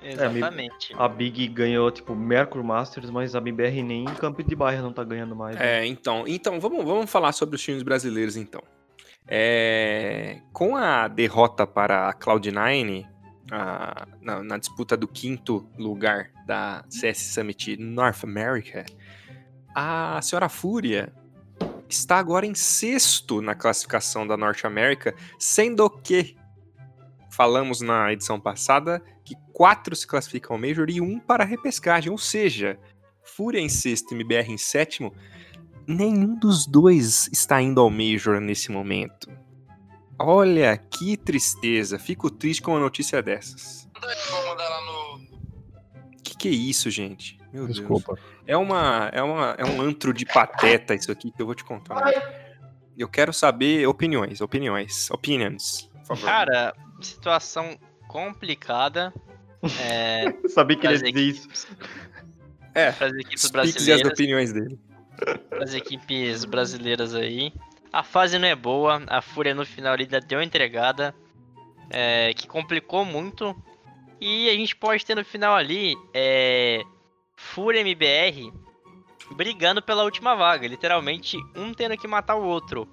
Exatamente. 0.03 0.93
A 0.97 1.07
Big 1.07 1.47
ganhou, 1.49 1.91
tipo, 1.91 2.15
Mercury 2.15 2.63
Masters, 2.63 3.09
mas 3.09 3.35
a 3.35 3.39
MBR 3.39 3.83
nem 3.83 4.03
em 4.03 4.13
campo 4.15 4.41
de 4.43 4.55
bairro 4.55 4.81
não 4.83 4.93
tá 4.93 5.03
ganhando 5.03 5.35
mais. 5.35 5.55
né? 5.57 5.79
É, 5.81 5.85
então, 5.85 6.23
então 6.27 6.59
vamos, 6.59 6.83
vamos 6.83 7.09
falar 7.09 7.31
sobre 7.31 7.55
os 7.55 7.61
times 7.61 7.83
brasileiros, 7.83 8.35
então. 8.35 8.61
É, 9.27 10.41
com 10.51 10.75
a 10.75 11.07
derrota 11.07 11.65
para 11.65 12.09
a 12.09 12.13
Cloud9 12.13 13.05
a- 13.51 14.07
na, 14.21 14.43
na 14.43 14.57
disputa 14.57 14.97
do 14.97 15.07
quinto 15.07 15.69
lugar 15.77 16.31
da 16.45 16.83
CS 16.89 17.33
Summit 17.33 17.77
North 17.77 18.23
America, 18.23 18.85
a 19.75 20.19
senhora 20.21 20.49
Fúria 20.49 21.13
está 21.87 22.17
agora 22.17 22.45
em 22.45 22.53
sexto 22.55 23.41
na 23.41 23.53
classificação 23.55 24.25
da 24.27 24.35
Norte 24.35 24.65
América, 24.67 25.13
sendo 25.37 25.89
que 25.89 26.35
falamos 27.29 27.79
na 27.81 28.11
edição 28.11 28.39
passada 28.39 29.01
que 29.23 29.35
quatro 29.61 29.95
se 29.95 30.07
classificam 30.07 30.55
ao 30.55 30.59
Major 30.59 30.89
e 30.89 30.99
um 30.99 31.19
para 31.19 31.43
a 31.43 31.45
repescagem, 31.45 32.11
ou 32.11 32.17
seja, 32.17 32.79
Fúria 33.23 33.59
em 33.59 33.69
sexto 33.69 34.11
e 34.11 34.15
MBR 34.15 34.51
em 34.51 34.57
sétimo, 34.57 35.13
nenhum 35.85 36.35
dos 36.35 36.65
dois 36.65 37.29
está 37.31 37.61
indo 37.61 37.79
ao 37.79 37.87
Major 37.87 38.41
nesse 38.41 38.71
momento. 38.71 39.29
Olha 40.17 40.75
que 40.75 41.15
tristeza, 41.15 41.99
fico 41.99 42.31
triste 42.31 42.63
com 42.63 42.71
uma 42.71 42.79
notícia 42.79 43.21
dessas. 43.21 43.87
Vou 44.31 44.45
mandar 44.47 44.67
lá 44.67 44.81
no. 44.81 45.21
Que 46.23 46.35
que 46.35 46.47
é 46.47 46.51
isso, 46.51 46.89
gente? 46.89 47.37
Meu 47.53 47.65
Deus. 47.65 47.77
Desculpa. 47.77 48.17
É 48.47 48.57
uma, 48.57 49.11
é 49.13 49.21
uma, 49.21 49.55
é 49.59 49.63
um 49.63 49.79
antro 49.79 50.11
de 50.11 50.25
pateta 50.25 50.95
isso 50.95 51.11
aqui 51.11 51.31
que 51.31 51.39
eu 51.39 51.45
vou 51.45 51.53
te 51.53 51.63
contar. 51.63 52.01
Eu 52.97 53.07
quero 53.07 53.31
saber 53.31 53.87
opiniões, 53.87 54.41
opiniões, 54.41 55.11
opinions. 55.11 55.87
Cara, 56.25 56.73
situação 56.99 57.77
complicada. 58.07 59.13
É, 59.79 60.25
Eu 60.43 60.49
sabia 60.49 60.77
que 60.77 60.85
ele 60.87 60.93
ia 60.95 60.99
dizer 61.11 61.19
isso. 61.21 61.43
equipes, 61.47 61.67
É, 62.73 62.91
pras 62.91 63.13
equipes 63.13 63.43
Explique 63.43 63.67
as 63.67 63.73
brasileiras. 63.73 64.11
opiniões 64.11 64.53
dele. 64.53 64.79
as 65.61 65.73
equipes 65.73 66.45
brasileiras 66.45 67.13
aí. 67.15 67.53
A 67.93 68.03
fase 68.03 68.39
não 68.39 68.47
é 68.47 68.55
boa, 68.55 69.03
a 69.07 69.21
Fúria 69.21 69.53
no 69.53 69.65
final 69.65 69.93
ainda 69.93 70.19
deu 70.21 70.39
uma 70.39 70.45
entregada, 70.45 71.13
é, 71.89 72.33
que 72.33 72.47
complicou 72.47 73.03
muito. 73.03 73.55
E 74.19 74.49
a 74.49 74.53
gente 74.53 74.75
pode 74.75 75.05
ter 75.05 75.15
no 75.15 75.25
final 75.25 75.55
ali 75.55 75.95
é, 76.13 76.81
Fúria 77.35 77.79
e 77.79 77.81
MBR 77.81 78.53
brigando 79.35 79.81
pela 79.81 80.03
última 80.03 80.35
vaga, 80.35 80.67
literalmente 80.67 81.37
um 81.55 81.73
tendo 81.73 81.97
que 81.97 82.07
matar 82.07 82.35
o 82.35 82.43
outro. 82.43 82.87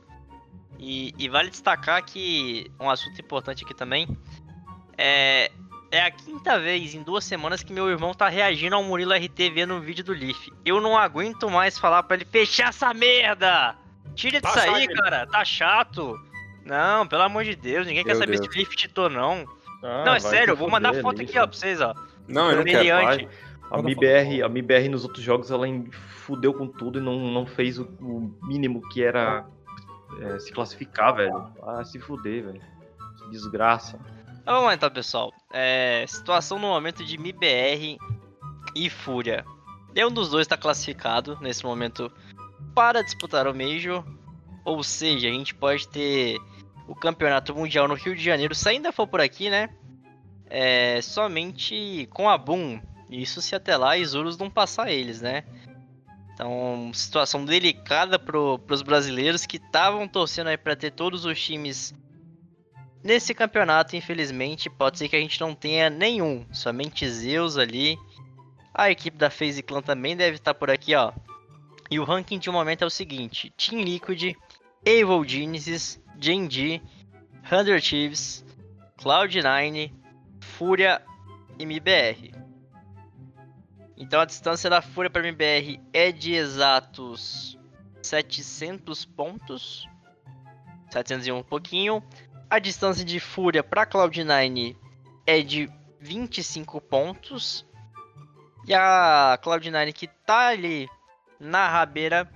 E, 0.78 1.12
e 1.18 1.28
vale 1.28 1.50
destacar 1.50 2.04
que 2.04 2.70
um 2.78 2.88
assunto 2.88 3.20
importante 3.20 3.64
aqui 3.64 3.74
também 3.74 4.06
é, 4.96 5.50
é 5.90 6.02
a 6.02 6.10
quinta 6.10 6.58
vez 6.58 6.94
em 6.94 7.02
duas 7.02 7.24
semanas 7.24 7.62
que 7.62 7.72
meu 7.72 7.88
irmão 7.88 8.12
tá 8.12 8.28
reagindo 8.28 8.74
ao 8.76 8.82
Murilo 8.84 9.12
RT 9.14 9.50
vendo 9.54 9.74
um 9.74 9.80
vídeo 9.80 10.04
do 10.04 10.12
Leaf. 10.12 10.48
Eu 10.64 10.80
não 10.80 10.96
aguento 10.96 11.48
mais 11.50 11.78
falar 11.78 12.02
pra 12.02 12.16
ele 12.16 12.24
fechar 12.26 12.68
essa 12.68 12.92
merda! 12.92 13.74
Tira 14.14 14.40
Tá 14.40 14.48
disso 14.48 14.70
aí, 14.70 14.84
chato. 14.84 14.94
cara, 14.96 15.26
tá 15.26 15.44
chato. 15.44 16.20
Não, 16.64 17.06
pelo 17.06 17.22
amor 17.22 17.44
de 17.44 17.54
Deus, 17.54 17.86
ninguém 17.86 18.04
quer 18.04 18.16
saber 18.16 18.38
Deus. 18.38 18.46
se 18.46 18.52
o 18.52 18.58
Leaf 18.58 18.72
cheatou, 18.76 19.08
não. 19.08 19.46
Ah, 19.82 20.04
não, 20.04 20.14
é 20.14 20.20
sério, 20.20 20.52
eu 20.52 20.56
vou 20.56 20.68
mandar 20.68 20.92
foto 21.00 21.18
lixo. 21.18 21.30
aqui, 21.30 21.38
ó, 21.38 21.46
pra 21.46 21.56
vocês, 21.56 21.80
ó. 21.80 21.94
Não, 22.26 22.50
eu 22.50 22.56
não 22.56 22.64
quero. 22.64 23.28
A 23.70 23.78
MBR, 23.80 24.42
a 24.42 24.46
MBR 24.46 24.88
nos 24.88 25.04
outros 25.04 25.22
jogos 25.22 25.50
ela 25.50 25.66
fudeu 26.26 26.52
com 26.54 26.66
tudo 26.66 26.98
e 26.98 27.02
não, 27.02 27.18
não 27.30 27.46
fez 27.46 27.78
o, 27.78 27.84
o 28.00 28.34
mínimo 28.42 28.80
que 28.88 29.02
era 29.02 29.46
é, 30.20 30.38
se 30.38 30.50
classificar, 30.52 31.14
velho. 31.14 31.52
Ah, 31.62 31.84
se 31.84 31.98
fuder, 31.98 32.44
velho. 32.44 32.60
Que 33.18 33.30
desgraça. 33.30 33.98
Vamos 34.48 34.64
lá 34.64 34.72
então, 34.72 34.90
pessoal. 34.90 35.30
É, 35.52 36.06
situação 36.08 36.58
no 36.58 36.68
momento 36.68 37.04
de 37.04 37.16
MBR 37.16 37.98
e 38.74 38.88
Fúria. 38.88 39.44
Nenhum 39.94 40.10
dos 40.10 40.30
dois 40.30 40.46
está 40.46 40.56
classificado 40.56 41.36
nesse 41.42 41.62
momento 41.66 42.10
para 42.74 43.02
disputar 43.02 43.46
o 43.46 43.54
Major. 43.54 44.02
Ou 44.64 44.82
seja, 44.82 45.28
a 45.28 45.30
gente 45.30 45.54
pode 45.54 45.86
ter 45.88 46.38
o 46.86 46.94
campeonato 46.94 47.54
mundial 47.54 47.86
no 47.86 47.92
Rio 47.92 48.16
de 48.16 48.24
Janeiro, 48.24 48.54
se 48.54 48.66
ainda 48.70 48.90
for 48.90 49.06
por 49.06 49.20
aqui, 49.20 49.50
né? 49.50 49.68
É, 50.46 51.02
somente 51.02 52.08
com 52.10 52.26
a 52.26 52.38
Boom. 52.38 52.80
Isso 53.10 53.42
se 53.42 53.54
até 53.54 53.76
lá 53.76 53.98
Isurus 53.98 54.38
não 54.38 54.48
passar 54.48 54.90
eles, 54.90 55.20
né? 55.20 55.44
Então, 56.32 56.90
situação 56.94 57.44
delicada 57.44 58.18
para 58.18 58.38
os 58.38 58.80
brasileiros 58.80 59.44
que 59.44 59.58
estavam 59.58 60.08
torcendo 60.08 60.46
aí 60.46 60.56
para 60.56 60.74
ter 60.74 60.92
todos 60.92 61.26
os 61.26 61.38
times 61.38 61.92
Nesse 63.02 63.32
campeonato, 63.32 63.94
infelizmente, 63.94 64.68
pode 64.68 64.98
ser 64.98 65.08
que 65.08 65.16
a 65.16 65.20
gente 65.20 65.40
não 65.40 65.54
tenha 65.54 65.88
nenhum, 65.88 66.46
somente 66.52 67.08
Zeus 67.08 67.56
ali. 67.56 67.98
A 68.74 68.90
equipe 68.90 69.16
da 69.16 69.30
FaZe 69.30 69.62
Clan 69.62 69.82
também 69.82 70.16
deve 70.16 70.36
estar 70.36 70.54
por 70.54 70.70
aqui, 70.70 70.94
ó. 70.94 71.12
E 71.90 71.98
o 71.98 72.04
ranking 72.04 72.38
de 72.38 72.50
momento 72.50 72.82
é 72.82 72.86
o 72.86 72.90
seguinte: 72.90 73.52
Team 73.56 73.82
Liquid, 73.82 74.34
Evil 74.84 75.24
Genesis, 75.24 76.00
Gen.G, 76.20 76.82
100 77.48 77.80
Thieves, 77.80 78.44
Cloud9, 78.98 79.92
Fúria 80.40 81.00
e 81.58 81.62
MBR. 81.62 82.32
Então 83.96 84.20
a 84.20 84.24
distância 84.24 84.68
da 84.68 84.82
Fúria 84.82 85.10
para 85.10 85.26
MBR 85.26 85.80
é 85.92 86.12
de 86.12 86.34
exatos 86.34 87.58
700 88.02 89.04
pontos. 89.04 89.88
701 90.90 91.36
um 91.36 91.42
pouquinho. 91.42 92.02
A 92.50 92.58
distância 92.58 93.04
de 93.04 93.20
Fúria 93.20 93.62
para 93.62 93.86
Cloud9 93.86 94.74
é 95.26 95.42
de 95.42 95.70
25 96.00 96.80
pontos. 96.80 97.66
E 98.66 98.72
a 98.72 99.38
Cloud9 99.42 99.92
que 99.92 100.08
tá 100.08 100.48
ali 100.48 100.88
na 101.38 101.68
rabeira 101.68 102.30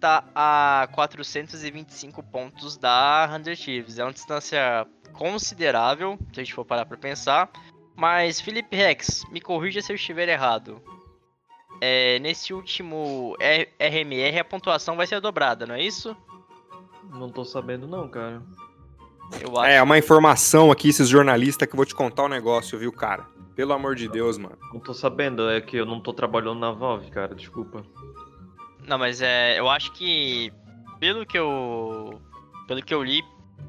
tá 0.00 0.24
a 0.34 0.88
425 0.92 2.22
pontos 2.22 2.78
da 2.78 3.28
100 3.44 3.56
Thieves. 3.56 3.98
É 3.98 4.04
uma 4.04 4.12
distância 4.12 4.86
considerável, 5.12 6.18
se 6.32 6.40
a 6.40 6.44
gente 6.44 6.54
for 6.54 6.64
parar 6.64 6.86
para 6.86 6.96
pensar. 6.96 7.50
Mas 7.94 8.40
Felipe 8.40 8.74
Rex, 8.74 9.24
me 9.30 9.40
corrija 9.40 9.82
se 9.82 9.92
eu 9.92 9.96
estiver 9.96 10.28
errado. 10.28 10.82
É, 11.80 12.18
nesse 12.20 12.54
último 12.54 13.36
RMR 13.78 14.38
a 14.38 14.44
pontuação 14.44 14.96
vai 14.96 15.06
ser 15.06 15.20
dobrada, 15.20 15.66
não 15.66 15.74
é 15.74 15.82
isso? 15.82 16.16
Não 17.10 17.30
tô 17.30 17.44
sabendo 17.44 17.86
não, 17.86 18.08
cara. 18.08 18.42
Eu 19.40 19.58
acho. 19.58 19.70
É, 19.70 19.82
uma 19.82 19.98
informação 19.98 20.70
aqui, 20.70 20.88
esses 20.88 21.08
jornalistas, 21.08 21.66
que 21.68 21.74
eu 21.74 21.76
vou 21.76 21.86
te 21.86 21.94
contar 21.94 22.24
um 22.24 22.28
negócio, 22.28 22.78
viu, 22.78 22.92
cara? 22.92 23.26
Pelo 23.54 23.72
amor 23.72 23.94
de 23.94 24.08
Deus, 24.08 24.36
mano. 24.36 24.56
Não 24.72 24.80
tô 24.80 24.92
sabendo, 24.92 25.48
é 25.48 25.60
que 25.60 25.76
eu 25.76 25.86
não 25.86 26.00
tô 26.00 26.12
trabalhando 26.12 26.60
na 26.60 26.72
Valve, 26.72 27.10
cara, 27.10 27.34
desculpa. 27.34 27.82
Não, 28.86 28.98
mas 28.98 29.20
é, 29.22 29.58
eu 29.58 29.68
acho 29.68 29.92
que 29.92 30.52
pelo 31.00 31.26
que 31.26 31.38
eu 31.38 32.20
pelo 32.68 32.82
que 32.82 32.92
eu 32.92 33.02
li, 33.02 33.22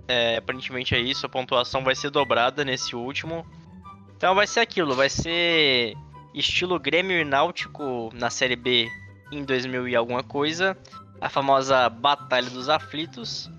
é, 0.07 0.37
aparentemente 0.37 0.93
é 0.93 0.99
isso, 0.99 1.25
a 1.25 1.29
pontuação 1.29 1.83
vai 1.83 1.95
ser 1.95 2.09
dobrada 2.09 2.65
nesse 2.65 2.95
último. 2.95 3.45
Então 4.15 4.35
vai 4.35 4.47
ser 4.47 4.59
aquilo, 4.59 4.95
vai 4.95 5.09
ser 5.09 5.95
estilo 6.33 6.79
Grêmio 6.79 7.19
e 7.19 7.23
Náutico 7.23 8.09
na 8.13 8.29
Série 8.29 8.55
B 8.55 8.89
em 9.31 9.43
2000 9.43 9.87
e 9.87 9.95
alguma 9.95 10.23
coisa, 10.23 10.77
a 11.19 11.29
famosa 11.29 11.89
Batalha 11.89 12.49
dos 12.49 12.69
Aflitos, 12.69 13.49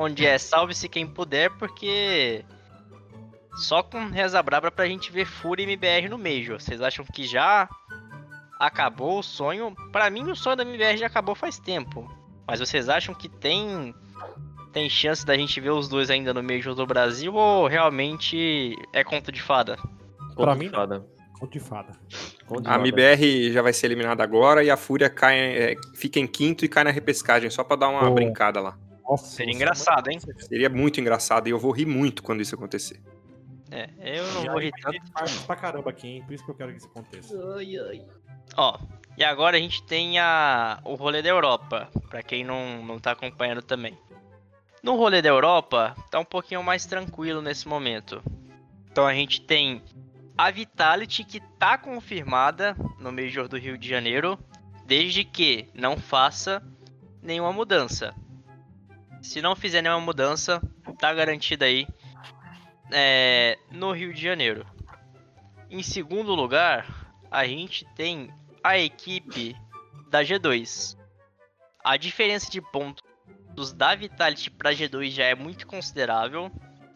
onde 0.00 0.26
é 0.26 0.38
salve-se 0.38 0.88
quem 0.88 1.06
puder, 1.06 1.50
porque 1.58 2.44
só 3.56 3.82
com 3.82 4.06
reza 4.08 4.42
braba 4.42 4.70
pra 4.70 4.86
gente 4.86 5.12
ver 5.12 5.26
Fúria 5.26 5.62
e 5.62 5.66
MBR 5.66 6.08
no 6.08 6.18
Major. 6.18 6.60
Vocês 6.60 6.80
acham 6.80 7.04
que 7.04 7.24
já 7.24 7.68
acabou 8.58 9.18
o 9.18 9.22
sonho. 9.22 9.74
Pra 9.92 10.08
mim, 10.10 10.30
o 10.30 10.36
sonho 10.36 10.56
da 10.56 10.62
MBR 10.64 10.96
já 10.98 11.06
acabou 11.06 11.34
faz 11.34 11.58
tempo. 11.58 12.08
Mas 12.46 12.60
vocês 12.60 12.88
acham 12.88 13.14
que 13.14 13.28
tem 13.28 13.94
tem 14.72 14.88
chance 14.88 15.26
da 15.26 15.36
gente 15.36 15.60
ver 15.60 15.70
os 15.70 15.88
dois 15.88 16.10
ainda 16.10 16.32
no 16.32 16.42
Major 16.42 16.74
do 16.76 16.86
Brasil 16.86 17.34
ou 17.34 17.66
realmente 17.66 18.76
é 18.92 19.02
conto 19.02 19.32
de 19.32 19.42
fada? 19.42 19.76
Pra 20.36 20.46
Conto 20.46 20.58
mim, 20.58 20.66
de 20.66 20.70
fada. 20.70 21.04
Conto 21.40 21.52
de 21.52 21.60
fada. 21.60 21.92
Conto 22.46 22.62
de 22.62 22.68
A. 22.68 22.76
MBR 22.76 23.52
já 23.52 23.62
vai 23.62 23.72
ser 23.72 23.86
eliminada 23.86 24.22
agora 24.22 24.62
e 24.62 24.70
a 24.70 24.76
Fúria 24.76 25.10
cai, 25.10 25.38
é, 25.40 25.74
fica 25.96 26.20
em 26.20 26.26
quinto 26.26 26.64
e 26.64 26.68
cai 26.68 26.84
na 26.84 26.90
repescagem, 26.90 27.50
só 27.50 27.64
pra 27.64 27.76
dar 27.76 27.88
uma 27.88 28.08
Oh. 28.08 28.14
brincada 28.14 28.60
lá. 28.60 28.78
Nossa, 29.10 29.26
Seria 29.26 29.52
engraçado, 29.52 30.08
hein? 30.08 30.20
Seria 30.38 30.70
muito 30.70 31.00
engraçado 31.00 31.48
e 31.48 31.50
eu 31.50 31.58
vou 31.58 31.72
rir 31.72 31.86
muito 31.86 32.22
quando 32.22 32.40
isso 32.40 32.54
acontecer. 32.54 33.02
É, 33.68 33.90
eu 33.98 34.24
não 34.34 34.44
vou 34.44 34.60
rir 34.60 34.72
tanto. 34.80 34.92
ter 34.92 35.10
partes 35.12 35.38
pra 35.42 35.56
caramba 35.56 35.90
aqui, 35.90 36.06
hein? 36.06 36.22
Por 36.24 36.32
isso 36.32 36.44
que 36.44 36.50
eu 36.50 36.54
quero 36.54 36.70
que 36.70 36.78
isso 36.78 36.86
aconteça. 36.86 37.34
Ó, 38.56 38.78
E 39.16 39.24
agora 39.24 39.56
a 39.56 39.60
gente 39.60 39.82
tem 39.82 40.20
a, 40.20 40.80
o 40.84 40.94
rolê 40.94 41.22
da 41.22 41.28
Europa, 41.28 41.88
pra 42.08 42.22
quem 42.22 42.44
não, 42.44 42.84
não 42.84 43.00
tá 43.00 43.10
acompanhando 43.10 43.62
também. 43.62 43.98
No 44.80 44.94
rolê 44.94 45.20
da 45.20 45.28
Europa, 45.28 45.96
tá 46.08 46.20
um 46.20 46.24
pouquinho 46.24 46.62
mais 46.62 46.86
tranquilo 46.86 47.42
nesse 47.42 47.66
momento. 47.66 48.22
Então 48.90 49.06
a 49.06 49.14
gente 49.14 49.40
tem 49.40 49.82
a 50.38 50.52
Vitality 50.52 51.24
que 51.24 51.40
tá 51.58 51.76
confirmada 51.76 52.76
no 53.00 53.10
Major 53.10 53.48
do 53.48 53.58
Rio 53.58 53.76
de 53.76 53.88
Janeiro, 53.88 54.38
desde 54.86 55.24
que 55.24 55.68
não 55.74 55.96
faça 55.96 56.62
nenhuma 57.20 57.52
mudança. 57.52 58.14
Se 59.22 59.42
não 59.42 59.54
fizer 59.54 59.82
nenhuma 59.82 60.00
mudança, 60.00 60.60
tá 60.98 61.12
garantida 61.12 61.64
aí 61.66 61.86
é, 62.92 63.58
no 63.70 63.92
Rio 63.92 64.12
de 64.12 64.22
Janeiro. 64.22 64.66
Em 65.70 65.82
segundo 65.82 66.34
lugar, 66.34 67.14
a 67.30 67.46
gente 67.46 67.84
tem 67.94 68.32
a 68.62 68.78
equipe 68.78 69.56
da 70.08 70.22
G2. 70.22 70.98
A 71.84 71.96
diferença 71.96 72.50
de 72.50 72.60
pontos 72.60 73.02
da 73.74 73.94
Vitality 73.94 74.50
para 74.50 74.72
G2 74.72 75.10
já 75.10 75.24
é 75.24 75.34
muito 75.34 75.66
considerável. 75.66 76.50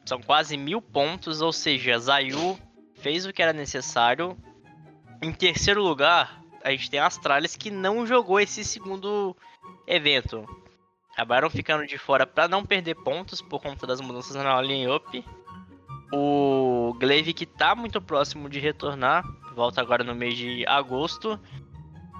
São 0.04 0.20
quase 0.20 0.56
mil 0.56 0.82
pontos, 0.82 1.40
ou 1.40 1.52
seja, 1.52 1.98
Zayu 1.98 2.58
fez 2.96 3.24
o 3.24 3.32
que 3.32 3.42
era 3.42 3.52
necessário. 3.52 4.36
Em 5.22 5.32
terceiro 5.32 5.82
lugar, 5.82 6.42
a 6.62 6.70
gente 6.70 6.90
tem 6.90 7.00
a 7.00 7.06
Astralis 7.06 7.56
que 7.56 7.70
não 7.70 8.06
jogou 8.06 8.40
esse 8.40 8.64
segundo 8.64 9.36
evento. 9.86 10.44
Acabaram 11.14 11.48
ficando 11.48 11.86
de 11.86 11.96
fora 11.96 12.26
para 12.26 12.48
não 12.48 12.64
perder 12.64 12.96
pontos 12.96 13.40
por 13.40 13.62
conta 13.62 13.86
das 13.86 14.00
mudanças 14.00 14.34
na 14.34 14.60
line-up. 14.60 15.24
O 16.12 16.92
Glaive 16.98 17.32
que 17.32 17.46
tá 17.46 17.72
muito 17.72 18.02
próximo 18.02 18.50
de 18.50 18.58
retornar, 18.58 19.24
volta 19.54 19.80
agora 19.80 20.02
no 20.02 20.12
mês 20.12 20.36
de 20.36 20.66
agosto. 20.66 21.38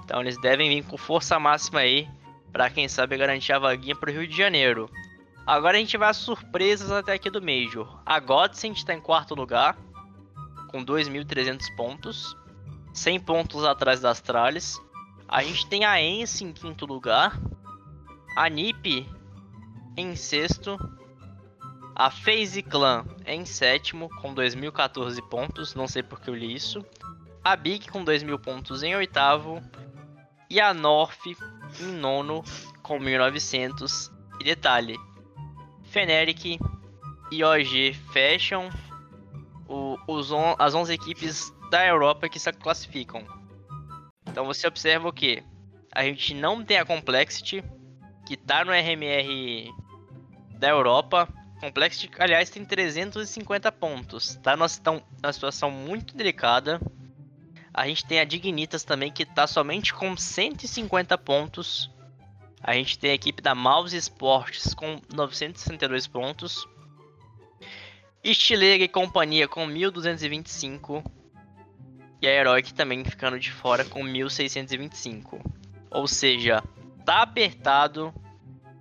Então 0.01 0.21
eles 0.21 0.39
devem 0.39 0.69
vir 0.69 0.85
com 0.85 0.97
força 0.97 1.37
máxima 1.37 1.81
aí 1.81 2.07
para 2.53 2.69
quem 2.69 2.87
sabe 2.87 3.17
garantir 3.17 3.51
a 3.51 3.59
vaguinha 3.59 3.97
pro 3.97 4.13
Rio 4.13 4.25
de 4.25 4.35
Janeiro. 4.35 4.89
Agora 5.45 5.75
a 5.75 5.79
gente 5.79 5.97
vai 5.97 6.09
às 6.09 6.17
surpresas 6.17 6.89
até 6.89 7.11
aqui 7.11 7.29
do 7.29 7.41
Major. 7.41 8.01
A 8.05 8.17
Godsend 8.17 8.77
está 8.77 8.93
em 8.93 9.01
quarto 9.01 9.35
lugar, 9.35 9.77
com 10.69 10.85
2.300 10.85 11.75
pontos, 11.75 12.37
100 12.93 13.19
pontos 13.19 13.65
atrás 13.65 13.99
das 13.99 14.19
Astralis. 14.19 14.81
A 15.27 15.43
gente 15.43 15.67
tem 15.67 15.83
a 15.83 16.01
Ence 16.01 16.45
em 16.45 16.53
quinto 16.53 16.85
lugar, 16.85 17.37
a 18.35 18.49
NiP 18.49 19.07
em 19.95 20.15
sexto, 20.15 20.77
a 21.95 22.11
FaZe 22.11 22.61
Clan 22.61 23.05
em 23.25 23.45
sétimo, 23.45 24.09
com 24.21 24.35
2.014 24.35 25.21
pontos, 25.29 25.73
não 25.73 25.87
sei 25.87 26.03
porque 26.03 26.29
eu 26.29 26.35
li 26.35 26.53
isso. 26.53 26.85
A 27.43 27.55
Big 27.55 27.87
com 27.87 28.03
2.000 28.03 28.37
pontos 28.39 28.83
em 28.83 28.95
oitavo. 28.95 29.61
E 30.49 30.59
a 30.59 30.73
North 30.73 31.25
em 31.79 31.93
nono, 31.93 32.43
com 32.83 32.99
1.900. 32.99 34.11
E 34.41 34.43
detalhe, 34.43 34.97
Feneric 35.83 36.59
e 37.31 37.43
OG 37.43 37.93
fecham 38.11 38.69
o, 39.67 39.97
os 40.07 40.31
on, 40.31 40.55
as 40.59 40.75
11 40.75 40.93
equipes 40.93 41.53
da 41.71 41.85
Europa 41.85 42.27
que 42.27 42.39
se 42.39 42.51
classificam. 42.51 43.25
Então 44.27 44.45
você 44.45 44.67
observa 44.67 45.07
o 45.07 45.13
que? 45.13 45.41
A 45.91 46.03
gente 46.03 46.33
não 46.33 46.63
tem 46.63 46.77
a 46.77 46.85
Complexity, 46.85 47.63
que 48.25 48.35
tá 48.35 48.65
no 48.65 48.71
RMR 48.71 49.71
da 50.57 50.69
Europa. 50.69 51.27
Complexity, 51.59 52.09
aliás, 52.19 52.49
tem 52.49 52.65
350 52.65 53.71
pontos. 53.71 54.35
Tá 54.43 54.55
numa, 54.55 54.67
numa 55.21 55.33
situação 55.33 55.71
muito 55.71 56.15
delicada. 56.15 56.79
A 57.73 57.87
gente 57.87 58.05
tem 58.05 58.19
a 58.19 58.25
Dignitas 58.25 58.83
também, 58.83 59.11
que 59.11 59.25
tá 59.25 59.45
somente 59.47 59.93
com 59.93 60.15
150 60.15 61.17
pontos. 61.17 61.91
A 62.61 62.73
gente 62.73 62.97
tem 62.97 63.11
a 63.11 63.13
equipe 63.13 63.41
da 63.41 63.53
Mouse 63.53 63.95
Sports 63.95 64.73
com 64.73 64.99
962 65.13 66.07
pontos. 66.07 66.67
Estileira 68.23 68.83
e 68.83 68.87
companhia 68.87 69.47
com 69.47 69.65
1225. 69.67 71.03
E 72.21 72.27
a 72.27 72.31
Heroic 72.31 72.73
também 72.73 73.03
ficando 73.03 73.39
de 73.39 73.51
fora 73.51 73.85
com 73.85 74.03
1625. 74.03 75.39
Ou 75.91 76.07
seja, 76.07 76.63
tá 77.05 77.21
apertado. 77.21 78.13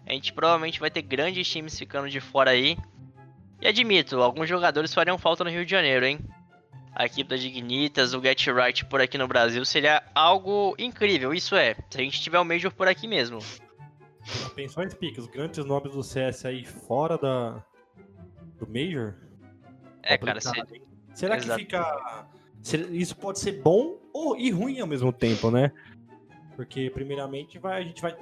A 0.06 0.12
gente 0.12 0.32
provavelmente 0.32 0.80
vai 0.80 0.90
ter 0.90 1.02
grandes 1.02 1.48
times 1.48 1.78
ficando 1.78 2.08
de 2.08 2.20
fora 2.20 2.50
aí. 2.50 2.76
E 3.60 3.68
admito, 3.68 4.20
alguns 4.20 4.48
jogadores 4.48 4.92
fariam 4.92 5.16
falta 5.16 5.44
no 5.44 5.50
Rio 5.50 5.64
de 5.64 5.70
Janeiro, 5.70 6.04
hein? 6.04 6.18
A 6.94 7.06
equipe 7.06 7.28
da 7.28 7.36
Dignitas, 7.36 8.14
o 8.14 8.22
Get 8.22 8.46
Right 8.46 8.84
por 8.84 9.00
aqui 9.00 9.18
no 9.18 9.26
Brasil 9.26 9.64
seria 9.64 10.02
algo 10.14 10.74
incrível. 10.78 11.32
Isso 11.34 11.56
é, 11.56 11.74
se 11.90 11.98
a 11.98 12.02
gente 12.02 12.20
tiver 12.20 12.38
o 12.38 12.44
Major 12.44 12.72
por 12.72 12.86
aqui 12.86 13.08
mesmo. 13.08 13.38
Pensou 14.54 14.82
em 14.82 14.88
os 15.18 15.26
grandes 15.26 15.64
nomes 15.64 15.92
do 15.92 16.02
CS 16.02 16.44
aí 16.44 16.64
fora 16.64 17.18
da 17.18 17.64
do 18.58 18.66
Major? 18.66 19.14
É, 20.02 20.16
cara, 20.16 20.40
se... 20.40 20.50
será 21.14 21.36
Exato. 21.36 21.58
que 21.58 21.64
fica 21.64 22.26
isso 22.90 23.16
pode 23.16 23.40
ser 23.40 23.60
bom 23.60 23.98
ou 24.12 24.36
e 24.36 24.50
ruim 24.50 24.80
ao 24.80 24.86
mesmo 24.86 25.12
tempo, 25.12 25.50
né? 25.50 25.70
Porque 26.56 26.90
primeiramente 26.90 27.58
vai, 27.58 27.82
a 27.82 27.84
gente 27.84 28.00
vai 28.00 28.16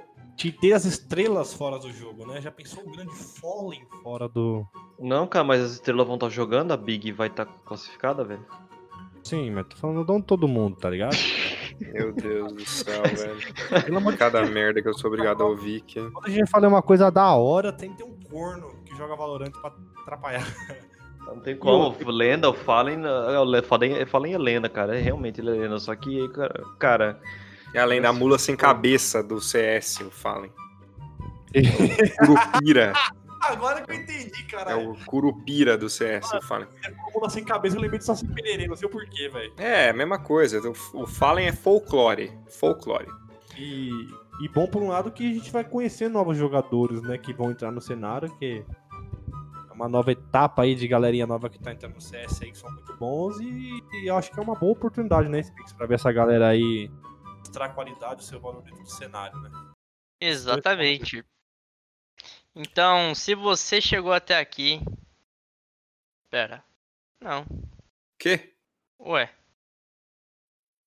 ter 0.59 0.73
as 0.73 0.85
estrelas 0.85 1.53
fora 1.53 1.77
do 1.77 1.91
jogo, 1.91 2.25
né? 2.25 2.41
Já 2.41 2.51
pensou 2.51 2.83
o 2.83 2.91
grande 2.91 3.13
Fallen 3.15 3.85
fora 4.01 4.27
do 4.27 4.65
Não, 4.99 5.27
cara, 5.27 5.45
mas 5.45 5.61
as 5.61 5.71
estrelas 5.73 6.05
vão 6.05 6.15
estar 6.15 6.27
tá 6.27 6.31
jogando, 6.31 6.71
a 6.71 6.77
Big 6.77 7.11
vai 7.11 7.27
estar 7.27 7.45
tá 7.45 7.53
classificada, 7.65 8.23
velho. 8.23 8.45
Sim, 9.23 9.51
mas 9.51 9.67
tô 9.67 9.77
falando 9.77 10.05
de 10.05 10.23
todo 10.23 10.47
mundo, 10.47 10.75
tá 10.75 10.89
ligado? 10.89 11.15
Meu 11.79 12.11
Deus 12.13 12.53
do 12.53 12.65
céu, 12.65 13.03
velho. 13.07 14.17
Cada 14.17 14.45
merda 14.45 14.81
que 14.81 14.87
eu 14.87 14.93
sou 14.93 15.09
obrigado 15.09 15.41
a 15.41 15.45
ouvir 15.45 15.81
aqui. 15.81 15.99
Quando 16.11 16.27
a 16.27 16.29
gente 16.29 16.49
fala 16.49 16.67
uma 16.67 16.81
coisa 16.81 17.09
da 17.09 17.33
hora, 17.33 17.71
tem 17.71 17.91
que 17.91 17.97
ter 17.97 18.03
um 18.03 18.19
corno 18.29 18.69
que 18.85 18.95
joga 18.97 19.15
Valorant 19.15 19.51
pra 19.51 19.73
atrapalhar. 20.01 20.45
Não 21.25 21.39
tem 21.39 21.55
como. 21.55 21.95
O 22.05 22.11
lenda, 22.11 22.49
o 22.49 22.53
Fallen, 22.53 22.99
o 23.05 23.63
Fallen, 23.63 24.05
Fallen 24.05 24.33
é 24.33 24.37
lenda, 24.37 24.69
cara. 24.69 24.97
É 24.97 25.01
realmente 25.01 25.39
ele 25.39 25.49
é 25.49 25.53
lenda. 25.53 25.79
Só 25.79 25.95
que, 25.95 26.29
cara. 26.77 27.19
É 27.73 27.79
além 27.79 27.99
da 27.99 28.13
mula 28.13 28.37
sem 28.37 28.55
cabeça 28.55 29.23
do 29.23 29.41
CS, 29.41 30.01
o 30.01 30.11
Fallen. 30.11 30.51
Curupira. 32.19 32.93
Agora 33.41 33.81
que 33.81 33.91
eu 33.91 33.95
entendi, 33.95 34.43
cara. 34.43 34.71
É 34.71 34.75
o 34.75 34.93
Curupira 35.05 35.77
do 35.77 35.89
CS, 35.89 36.31
o 36.33 36.41
Fallen. 36.41 36.67
É 36.85 36.93
mula 37.13 37.29
sem 37.29 37.43
cabeça, 37.43 37.75
eu 37.75 37.81
lembrei 37.81 37.99
de 37.99 38.05
Saci 38.05 38.27
Pereira, 38.27 38.67
não 38.67 38.75
sei 38.75 38.87
o 38.87 38.91
porquê, 38.91 39.27
velho. 39.27 39.53
É, 39.57 39.91
mesma 39.91 40.19
coisa. 40.19 40.61
O 40.93 41.07
Fallen 41.07 41.47
é 41.47 41.51
folclore. 41.51 42.31
Folclore. 42.47 43.07
E, 43.57 43.89
e 44.39 44.47
bom 44.49 44.67
por 44.67 44.81
um 44.81 44.89
lado 44.89 45.11
que 45.11 45.29
a 45.29 45.33
gente 45.33 45.51
vai 45.51 45.63
conhecer 45.63 46.09
novos 46.09 46.37
jogadores, 46.37 47.01
né, 47.01 47.17
que 47.17 47.33
vão 47.33 47.51
entrar 47.51 47.71
no 47.71 47.81
cenário, 47.81 48.33
que 48.37 48.63
é 49.69 49.73
uma 49.73 49.87
nova 49.87 50.11
etapa 50.11 50.61
aí 50.61 50.75
de 50.75 50.87
galerinha 50.87 51.27
nova 51.27 51.49
que 51.49 51.59
tá 51.59 51.71
entrando 51.71 51.95
no 51.95 52.01
CS 52.01 52.41
aí, 52.41 52.51
que 52.51 52.57
são 52.57 52.71
muito 52.71 52.95
bons, 52.97 53.39
e, 53.39 53.83
e 53.93 54.09
eu 54.09 54.15
acho 54.15 54.31
que 54.31 54.39
é 54.39 54.43
uma 54.43 54.55
boa 54.55 54.71
oportunidade, 54.71 55.29
né, 55.29 55.41
Spix, 55.43 55.73
pra 55.73 55.85
ver 55.85 55.95
essa 55.95 56.11
galera 56.11 56.47
aí 56.47 56.89
mostrar 57.53 57.65
a 57.65 57.69
qualidade 57.69 58.15
do 58.15 58.23
seu 58.23 58.39
valor 58.39 58.63
dentro 58.63 58.81
do 58.81 58.89
cenário, 58.89 59.37
né? 59.39 59.49
Exatamente. 60.19 61.23
Então, 62.55 63.13
se 63.13 63.35
você 63.35 63.79
chegou 63.79 64.11
até 64.11 64.39
aqui. 64.39 64.81
Pera. 66.31 66.63
Não. 67.21 67.45
Quê? 68.17 68.53
Ué. 68.99 69.29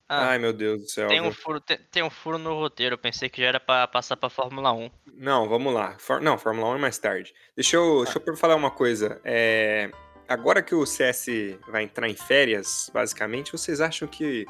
Ah, 0.08 0.30
Ai, 0.30 0.38
meu 0.38 0.52
Deus 0.52 0.82
do 0.82 0.88
céu. 0.88 1.08
Tem 1.08 1.20
um, 1.20 1.32
furo, 1.32 1.60
tem, 1.60 1.78
tem, 1.90 2.02
um 2.02 2.10
furo 2.10 2.38
no 2.38 2.54
roteiro. 2.54 2.94
Eu 2.94 2.98
pensei 2.98 3.28
que 3.28 3.40
já 3.40 3.48
era 3.48 3.60
pra 3.60 3.86
passar 3.86 4.16
pra 4.16 4.30
Fórmula 4.30 4.72
1. 4.72 4.90
Não, 5.14 5.48
vamos 5.48 5.72
lá. 5.72 5.96
For, 5.98 6.20
não, 6.20 6.38
Fórmula 6.38 6.70
1 6.70 6.76
é 6.76 6.78
mais 6.78 6.98
tarde. 6.98 7.34
Deixa 7.54 7.76
eu, 7.76 8.04
deixa 8.04 8.20
eu 8.24 8.36
falar 8.36 8.56
uma 8.56 8.70
coisa. 8.70 9.20
É, 9.24 9.90
agora 10.28 10.62
que 10.62 10.74
o 10.74 10.86
CS 10.86 11.26
vai 11.68 11.84
entrar 11.84 12.08
em 12.08 12.14
férias, 12.14 12.90
basicamente, 12.92 13.52
vocês 13.52 13.80
acham 13.80 14.06
que 14.06 14.46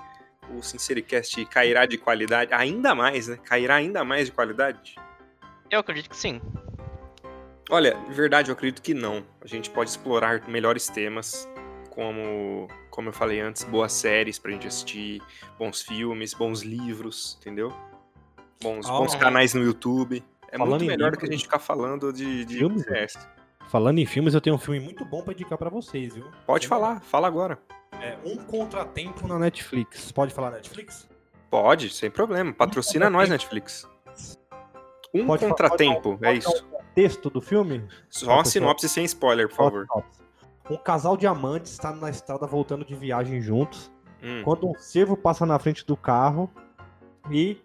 o 0.51 0.63
Sincericast 0.63 1.45
cairá 1.47 1.87
de 1.87 1.99
qualidade 1.99 2.53
ainda 2.53 2.95
mais, 2.95 3.29
né? 3.29 3.39
Cairá 3.45 3.77
ainda 3.77 4.05
mais 4.05 4.27
de 4.27 4.33
qualidade? 4.33 4.97
Eu 5.71 5.81
acredito 5.81 6.11
que 6.11 6.17
sim. 6.17 6.41
Olha, 7.69 7.97
verdade, 8.11 8.51
eu 8.51 8.55
acredito 8.55 8.81
que 8.81 8.95
não. 8.95 9.25
A 9.41 9.47
gente 9.47 9.71
pode 9.71 9.91
explorar 9.91 10.49
melhores 10.49 10.89
temas, 10.89 11.49
como, 11.91 12.69
como 12.91 13.09
eu 13.09 13.13
falei 13.13 13.41
antes, 13.41 13.65
boas 13.65 13.93
séries 13.93 14.39
pra 14.39 14.53
gente 14.53 14.69
assistir, 14.69 15.21
bons 15.59 15.83
filmes, 15.83 16.33
bons 16.33 16.63
livros, 16.63 17.37
entendeu? 17.41 17.73
Bons, 18.63 18.89
bons 18.89 19.15
canais 19.17 19.53
no 19.53 19.65
YouTube. 19.65 20.23
É 20.49 20.57
Falando 20.57 20.81
muito 20.81 20.87
melhor 20.87 21.11
do 21.11 21.19
que 21.19 21.27
a 21.27 21.31
gente 21.31 21.43
ficar 21.43 21.59
falando 21.59 22.13
de, 22.13 22.45
de 22.45 22.59
filmes, 22.59 22.85
CS. 22.85 23.29
Falando 23.69 23.99
em 23.99 24.07
filmes, 24.07 24.33
eu 24.33 24.41
tenho 24.41 24.55
um 24.55 24.59
filme 24.59 24.79
muito 24.79 25.05
bom 25.05 25.23
para 25.23 25.33
indicar 25.33 25.59
para 25.59 25.69
vocês, 25.69 26.15
viu? 26.15 26.27
Pode 26.47 26.69
falar, 26.69 27.01
fala 27.01 27.27
agora. 27.27 27.59
É 27.93 28.17
Um 28.25 28.37
Contratempo 28.37 29.27
na 29.27 29.39
Netflix. 29.39 30.13
Pode 30.13 30.33
falar 30.35 30.51
Netflix? 30.51 31.09
Pode, 31.51 31.91
sem 31.91 32.11
problema. 32.11 32.53
Patrocina 32.53 33.07
um 33.07 33.11
nós, 33.11 33.29
Netflix. 33.29 33.89
Um 35.15 35.27
pode 35.27 35.47
Contratempo, 35.47 36.19
falar, 36.19 36.33
é 36.33 36.35
isso. 36.35 36.67
O 36.73 36.95
texto 36.95 37.31
do 37.31 37.41
filme? 37.41 37.87
Só 38.09 38.35
uma 38.35 38.45
sinopse 38.45 38.89
sem 38.89 39.05
spoiler, 39.05 39.49
por 39.49 39.57
favor. 39.57 39.87
Um 40.69 40.77
casal 40.77 41.17
de 41.17 41.27
amantes 41.27 41.73
está 41.73 41.93
na 41.93 42.11
estrada 42.11 42.47
voltando 42.47 42.85
de 42.85 42.95
viagem 42.95 43.41
juntos. 43.41 43.91
Hum. 44.23 44.43
Quando 44.45 44.69
um 44.69 44.75
cervo 44.75 45.17
passa 45.17 45.47
na 45.47 45.59
frente 45.59 45.87
do 45.87 45.97
carro, 45.97 46.51
e 47.31 47.59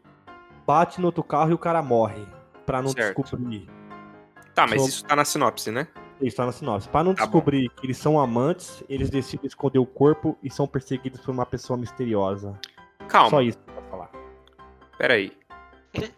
bate 0.66 1.00
no 1.00 1.08
outro 1.08 1.24
carro 1.24 1.52
e 1.52 1.54
o 1.54 1.58
cara 1.58 1.82
morre. 1.82 2.26
Pra 2.66 2.82
não 2.82 2.90
Certo. 2.90 3.22
descobrir. 3.22 3.68
Tá, 4.54 4.68
mas 4.68 4.86
isso 4.88 5.04
tá 5.06 5.16
na 5.16 5.26
sinopse, 5.26 5.72
né? 5.72 5.88
Isso 6.22 6.38
tá 6.38 6.46
na 6.46 6.52
sinopse. 6.52 6.88
Pra 6.88 7.04
não 7.04 7.14
Tá 7.16 7.26
bom. 7.26 7.32
descobrir 7.32 7.70
que 7.70 7.86
eles 7.86 7.98
são 7.98 8.20
amantes, 8.20 8.84
eles 8.88 9.10
decidem 9.10 9.48
esconder 9.48 9.80
o 9.80 9.86
corpo 9.86 10.38
e 10.44 10.50
são 10.50 10.68
perseguidos 10.68 11.20
por 11.22 11.32
uma 11.32 11.46
pessoa 11.46 11.78
misteriosa. 11.78 12.58
Calma, 13.08 13.30
Só 13.30 13.42
isso 13.42 13.58
pra 13.60 13.82
falar. 13.84 14.12
peraí. 14.98 15.32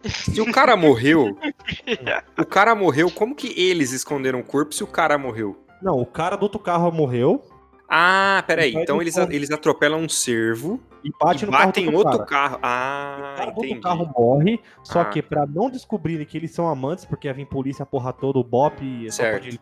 Se 0.05 0.39
o 0.39 0.51
cara 0.51 0.75
morreu, 0.77 1.35
o 2.37 2.45
cara 2.45 2.75
morreu, 2.75 3.09
como 3.09 3.33
que 3.35 3.59
eles 3.59 3.91
esconderam 3.91 4.39
o 4.39 4.43
corpo 4.43 4.73
se 4.73 4.83
o 4.83 4.87
cara 4.87 5.17
morreu? 5.17 5.57
Não, 5.81 5.99
o 5.99 6.05
cara 6.05 6.35
do 6.35 6.43
outro 6.43 6.59
carro 6.59 6.91
morreu 6.91 7.43
Ah, 7.89 8.43
peraí. 8.47 8.73
Então 8.75 9.01
eles, 9.01 9.15
eles 9.17 9.51
atropelam 9.51 9.99
um 10.01 10.09
cervo 10.09 10.79
e 11.03 11.11
bate 11.21 11.43
e 11.43 11.45
no 11.45 11.51
carro 11.51 11.65
batem 11.67 11.85
em 11.89 11.93
outro 11.95 12.25
carro. 12.25 12.59
Ah, 12.63 13.33
O 13.33 13.37
cara 13.37 13.53
outro 13.55 13.81
carro 13.81 14.13
morre, 14.17 14.59
só 14.83 15.01
Ah. 15.01 15.05
que 15.05 15.21
pra 15.21 15.45
não 15.45 15.69
descobrirem 15.69 16.25
que 16.25 16.37
eles 16.37 16.51
são 16.51 16.67
amantes, 16.67 17.05
porque 17.05 17.27
ia 17.27 17.33
vir 17.33 17.45
polícia, 17.45 17.83
a 17.83 17.85
porra 17.85 18.11
toda, 18.13 18.39
o 18.39 18.43
Bop, 18.43 18.83
e 18.83 19.11
Certo. 19.11 19.43
pode- 19.43 19.59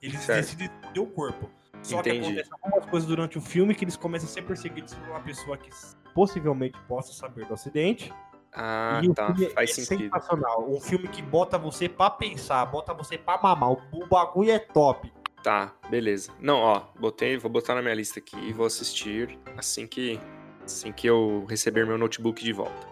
eles 0.00 0.20
Certo. 0.20 0.38
decidem 0.40 0.66
esconder 0.80 1.00
o 1.00 1.06
corpo. 1.06 1.48
Só 1.82 1.98
Entendi. 2.00 2.20
que 2.20 2.26
acontece 2.26 2.50
algumas 2.62 2.86
coisas 2.90 3.08
durante 3.08 3.38
o 3.38 3.40
filme 3.40 3.74
que 3.74 3.84
eles 3.84 3.96
começam 3.96 4.28
a 4.28 4.32
ser 4.32 4.42
perseguidos 4.42 4.94
por 4.94 5.08
uma 5.10 5.20
pessoa 5.20 5.56
que 5.58 5.68
possivelmente 6.14 6.78
possa 6.88 7.12
saber 7.12 7.44
do 7.46 7.54
acidente. 7.54 8.12
Ah, 8.54 9.00
e 9.02 9.12
tá. 9.14 9.26
filme 9.34 9.50
Faz 9.50 9.70
é 9.70 9.72
sentido. 9.82 10.10
sensacional. 10.14 10.66
Um 10.70 10.80
filme 10.80 11.08
que 11.08 11.22
bota 11.22 11.56
você 11.58 11.88
pra 11.88 12.10
pensar, 12.10 12.64
bota 12.66 12.92
você 12.94 13.16
pra 13.18 13.40
mamar. 13.40 13.70
O 13.92 14.06
bagulho 14.08 14.50
é 14.50 14.58
top. 14.58 15.12
Tá, 15.42 15.72
beleza. 15.90 16.30
Não, 16.40 16.58
ó, 16.58 16.82
botei, 16.98 17.36
vou 17.36 17.50
botar 17.50 17.74
na 17.74 17.82
minha 17.82 17.94
lista 17.94 18.18
aqui 18.20 18.36
e 18.36 18.52
vou 18.52 18.66
assistir 18.66 19.38
assim 19.56 19.86
que 19.86 20.20
assim 20.64 20.92
que 20.92 21.06
eu 21.06 21.44
receber 21.48 21.84
meu 21.84 21.98
notebook 21.98 22.42
de 22.42 22.52
volta. 22.52 22.86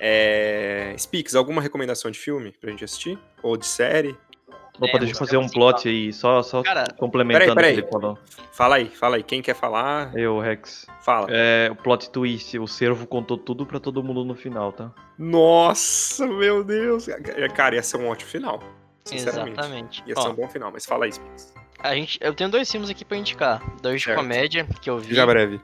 É... 0.00 0.94
Speaks, 0.98 1.34
alguma 1.34 1.60
recomendação 1.60 2.10
de 2.10 2.18
filme 2.18 2.52
pra 2.60 2.70
gente 2.70 2.84
assistir? 2.84 3.18
Ou 3.42 3.56
de 3.56 3.66
série? 3.66 4.16
Opa, 4.80 4.96
É, 4.96 4.98
deixa 4.98 5.14
eu 5.14 5.18
fazer 5.18 5.36
um 5.36 5.48
plot 5.48 5.88
aí, 5.88 6.12
só, 6.12 6.42
só 6.42 6.62
Cara, 6.62 6.84
complementando 6.98 7.54
peraí, 7.54 7.72
o 7.72 7.74
que 7.76 7.80
ele 7.82 7.90
falou. 7.90 8.18
Fala 8.52 8.76
aí, 8.76 8.86
fala 8.88 9.16
aí. 9.16 9.22
Quem 9.22 9.40
quer 9.40 9.54
falar, 9.54 10.16
Eu, 10.16 10.40
Rex. 10.40 10.84
fala. 11.00 11.28
É, 11.30 11.68
o 11.70 11.76
plot 11.76 12.10
twist, 12.10 12.58
o 12.58 12.66
servo 12.66 13.06
contou 13.06 13.38
tudo 13.38 13.64
pra 13.64 13.78
todo 13.78 14.02
mundo 14.02 14.24
no 14.24 14.34
final, 14.34 14.72
tá? 14.72 14.92
Nossa, 15.16 16.26
meu 16.26 16.64
Deus. 16.64 17.06
Cara, 17.54 17.76
ia 17.76 17.82
ser 17.84 17.98
um 17.98 18.08
ótimo 18.08 18.30
final. 18.30 18.60
Sinceramente. 19.04 19.58
Exatamente. 19.60 20.02
Ia 20.06 20.14
Ó, 20.16 20.22
ser 20.22 20.28
um 20.30 20.34
bom 20.34 20.48
final, 20.48 20.72
mas 20.72 20.84
fala 20.84 21.04
aí, 21.04 21.12
Speaks. 21.12 21.54
A 21.90 21.94
gente, 21.94 22.18
eu 22.20 22.34
tenho 22.34 22.50
dois 22.50 22.70
filmes 22.70 22.90
aqui 22.90 23.04
pra 23.04 23.16
indicar. 23.16 23.62
Dois 23.80 24.00
de 24.00 24.04
Certo. 24.06 24.16
comédia 24.18 24.66
que 24.80 24.88
eu 24.90 24.98
vi. 24.98 25.14
Já 25.14 25.24
breve. 25.26 25.60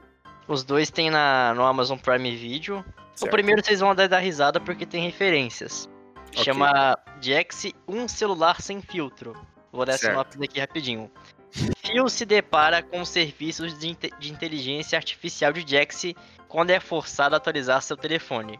Os 0.47 0.63
dois 0.63 0.89
tem 0.89 1.09
na, 1.09 1.53
no 1.53 1.63
Amazon 1.65 1.97
Prime 1.97 2.35
Video. 2.35 2.79
O 2.79 3.19
Certo. 3.19 3.31
primeiro 3.31 3.63
vocês 3.63 3.79
vão 3.79 3.93
dar, 3.95 4.19
risada 4.19 4.59
porque 4.59 4.85
tem 4.85 5.03
referências. 5.03 5.89
Ok. 6.29 6.43
Chama 6.43 6.97
Jax 7.21 7.67
Um 7.87 8.07
Celular 8.07 8.61
Sem 8.61 8.81
Filtro. 8.81 9.33
Vou 9.71 9.85
dar 9.85 9.93
a 9.93 9.97
Certo. 9.97 10.11
sinopse 10.13 10.43
aqui 10.43 10.59
rapidinho. 10.59 11.11
Phil 11.77 12.07
se 12.09 12.25
depara 12.25 12.81
com 12.81 13.01
os 13.01 13.09
serviços 13.09 13.77
de, 13.77 13.89
inte- 13.89 14.11
de 14.19 14.31
inteligência 14.31 14.97
artificial 14.97 15.51
de 15.51 15.69
Jax 15.69 16.13
quando 16.47 16.69
é 16.71 16.79
forçado 16.79 17.35
a 17.35 17.37
atualizar 17.37 17.81
seu 17.81 17.97
telefone. 17.97 18.59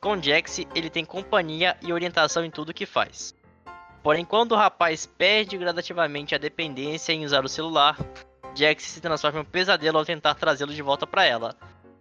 Com 0.00 0.20
Jax, 0.20 0.60
ele 0.74 0.90
tem 0.90 1.04
companhia 1.04 1.76
e 1.82 1.92
orientação 1.92 2.44
em 2.44 2.50
tudo 2.50 2.74
que 2.74 2.84
faz. 2.86 3.34
Porém, 4.02 4.24
quando 4.24 4.52
o 4.52 4.56
rapaz 4.56 5.06
perde 5.06 5.56
gradativamente 5.56 6.34
a 6.34 6.38
dependência 6.38 7.12
em 7.12 7.24
usar 7.24 7.44
o 7.44 7.48
celular, 7.48 7.96
Jax 8.54 8.82
se 8.82 9.00
transforma 9.00 9.38
em 9.38 9.42
um 9.42 9.44
pesadelo 9.44 9.98
ao 9.98 10.04
tentar 10.04 10.34
trazê-lo 10.34 10.74
de 10.74 10.82
volta 10.82 11.06
para 11.06 11.24
ela, 11.24 11.54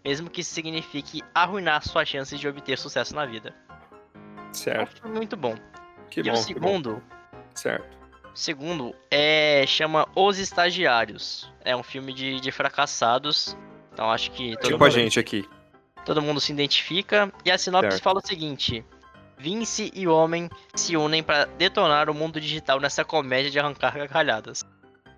mesmo 0.04 0.30
que 0.30 0.42
isso 0.42 0.54
signifique 0.54 1.22
arruinar 1.34 1.88
suas 1.88 2.08
chances 2.08 2.40
de 2.40 2.48
obter 2.48 2.78
sucesso 2.78 3.14
na 3.16 3.26
vida. 3.26 3.54
Certo. 4.52 5.08
muito 5.08 5.38
bom. 5.38 5.56
Que 6.10 6.20
e 6.20 6.24
bom. 6.24 6.30
o 6.32 6.46
que 6.46 6.54
bom. 6.56 6.68
segundo, 6.70 7.04
Certo. 7.56 7.98
o 8.34 8.38
segundo 8.38 8.96
é 9.10 9.64
chama 9.68 10.08
Os 10.16 10.40
Estagiários. 10.40 11.50
É 11.64 11.76
um 11.76 11.84
filme 11.84 12.14
de, 12.14 12.40
de 12.40 12.52
fracassados. 12.52 13.56
Então 13.94 14.10
acho 14.12 14.32
que 14.32 14.56
todo, 14.56 14.64
Tipo 14.72 14.84
a 14.84 14.88
mundo, 14.88 14.92
gente 14.92 15.20
aqui. 15.20 15.48
todo 16.04 16.22
mundo 16.22 16.42
se 16.42 16.52
identifica. 16.52 17.32
E 17.46 17.52
a 17.52 17.58
sinopse 17.58 17.92
Certo. 17.92 18.04
fala 18.04 18.20
o 18.20 18.28
seguinte: 18.28 18.84
Vince 19.42 19.92
e 19.96 20.08
o 20.08 20.14
homem 20.14 20.48
se 20.76 20.96
unem 20.96 21.24
para 21.24 21.46
detonar 21.46 22.10
o 22.10 22.14
mundo 22.14 22.40
digital 22.40 22.80
nessa 22.80 23.04
comédia 23.04 23.50
de 23.50 23.60
arrancar 23.60 23.98
gargalhadas. 23.98 24.64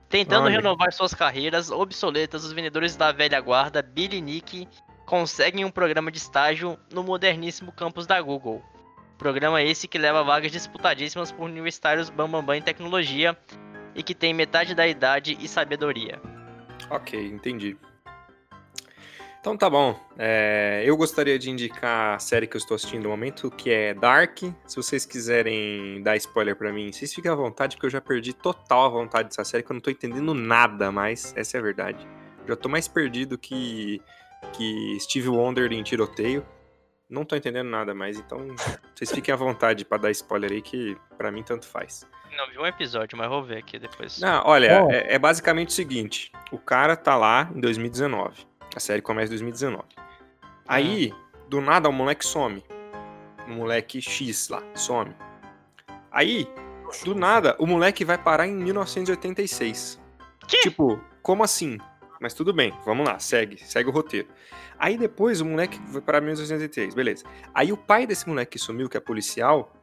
Tentando 0.08 0.46
Olha. 0.46 0.58
renovar 0.58 0.94
suas 0.94 1.14
carreiras 1.14 1.70
obsoletas, 1.70 2.46
os 2.46 2.54
vendedores 2.54 2.96
da 2.96 3.12
velha 3.12 3.42
guarda, 3.42 3.82
Billy 3.82 4.18
e 4.18 4.22
Nick, 4.22 4.68
conseguem 5.06 5.66
um 5.66 5.72
programa 5.72 6.10
de 6.10 6.20
estágio 6.20 6.78
no 6.94 7.04
moderníssimo 7.04 7.72
campus 7.72 8.08
da 8.08 8.22
Google. 8.22 8.64
Programa 9.18 9.62
esse 9.62 9.88
que 9.88 9.98
leva 9.98 10.24
vagas 10.24 10.52
disputadíssimas 10.52 11.32
por 11.32 11.44
universitários 11.44 12.10
bambambam 12.10 12.56
em 12.56 12.62
tecnologia 12.62 13.38
e 13.94 14.02
que 14.02 14.16
tem 14.16 14.34
metade 14.34 14.74
da 14.74 14.88
idade 14.88 15.38
e 15.40 15.48
sabedoria. 15.48 16.22
Ok, 16.90 17.28
entendi. 17.28 17.78
Então 19.44 19.58
tá 19.58 19.70
bom. 19.70 20.00
É, 20.18 20.84
eu 20.86 20.96
gostaria 20.96 21.38
de 21.38 21.50
indicar 21.50 22.16
a 22.16 22.20
série 22.20 22.48
que 22.48 22.56
eu 22.56 22.60
estou 22.60 22.76
assistindo 22.76 23.04
no 23.04 23.10
momento, 23.10 23.52
que 23.52 23.70
é 23.70 23.94
Dark. 23.94 24.38
Se 24.66 24.76
vocês 24.78 25.06
quiserem 25.06 26.02
dar 26.02 26.16
spoiler 26.16 26.56
pra 26.56 26.72
mim, 26.72 26.94
vocês 26.94 27.14
fiquem 27.14 27.30
à 27.30 27.36
vontade, 27.36 27.76
porque 27.76 27.88
eu 27.88 27.90
já 27.90 28.00
perdi 28.00 28.32
total 28.32 28.86
a 28.86 28.88
vontade 28.88 29.28
dessa 29.28 29.44
série, 29.44 29.62
que 29.62 29.70
eu 29.70 29.74
não 29.74 29.82
tô 29.82 29.92
entendendo 29.92 30.34
nada 30.34 30.94
mais. 30.94 31.34
Essa 31.36 31.58
é 31.58 31.60
a 31.60 31.62
verdade. 31.62 32.08
Já 32.48 32.56
tô 32.56 32.70
mais 32.70 32.88
perdido 32.88 33.38
que, 33.38 34.02
que 34.54 34.98
Steve 35.02 35.28
Wonder 35.28 35.74
em 35.74 35.84
tiroteio. 35.84 36.46
Não 37.10 37.26
tô 37.26 37.36
entendendo 37.36 37.70
nada 37.70 37.94
mais, 37.94 38.18
então 38.18 38.48
vocês 38.96 39.12
fiquem 39.12 39.34
à 39.34 39.36
vontade 39.36 39.84
pra 39.84 39.98
dar 39.98 40.12
spoiler 40.12 40.54
aí, 40.54 40.62
que 40.62 40.96
pra 41.18 41.34
mim 41.34 41.44
tanto 41.44 41.68
faz. 41.68 42.08
Não 42.38 42.50
vi 42.50 42.58
um 42.58 42.66
episódio, 42.66 43.18
mas 43.18 43.28
vou 43.28 43.44
ver 43.44 43.58
aqui 43.58 43.78
depois. 43.78 44.22
Não, 44.22 44.42
olha, 44.46 44.86
Ó. 44.86 44.90
é, 44.90 45.16
é 45.16 45.20
basicamente 45.20 45.68
o 45.68 45.74
seguinte: 45.74 46.32
o 46.50 46.58
cara 46.58 46.96
tá 46.96 47.18
lá 47.18 47.52
em 47.54 47.60
2019. 47.60 48.53
A 48.76 48.80
série 48.80 49.02
começa 49.02 49.28
em 49.28 49.36
2019. 49.36 49.84
Aí, 50.68 51.14
do 51.48 51.62
nada, 51.62 51.90
o 51.90 51.94
moleque 51.94 52.26
some. 52.26 52.64
O 53.48 53.52
moleque 53.52 54.02
X 54.02 54.50
lá, 54.50 54.64
some. 54.74 55.16
Aí, 56.12 56.48
do 57.04 57.16
nada, 57.16 57.56
o 57.60 57.66
moleque 57.66 58.06
vai 58.06 58.18
parar 58.18 58.48
em 58.48 58.54
1986. 58.54 60.00
Tipo, 60.48 61.00
como 61.22 61.44
assim? 61.44 61.78
Mas 62.20 62.34
tudo 62.34 62.54
bem, 62.54 62.74
vamos 62.86 63.06
lá, 63.06 63.20
segue, 63.20 63.58
segue 63.66 63.90
o 63.90 63.92
roteiro. 63.92 64.30
Aí 64.80 64.98
depois 64.98 65.42
o 65.42 65.46
moleque 65.46 65.78
vai 65.88 66.02
parar 66.02 66.20
em 66.20 66.22
1983, 66.22 66.96
beleza. 66.96 67.26
Aí 67.54 67.72
o 67.72 67.78
pai 67.78 68.08
desse 68.08 68.28
moleque 68.28 68.54
que 68.54 68.60
sumiu, 68.60 68.88
que 68.88 68.96
é 68.96 69.00
policial, 69.00 69.74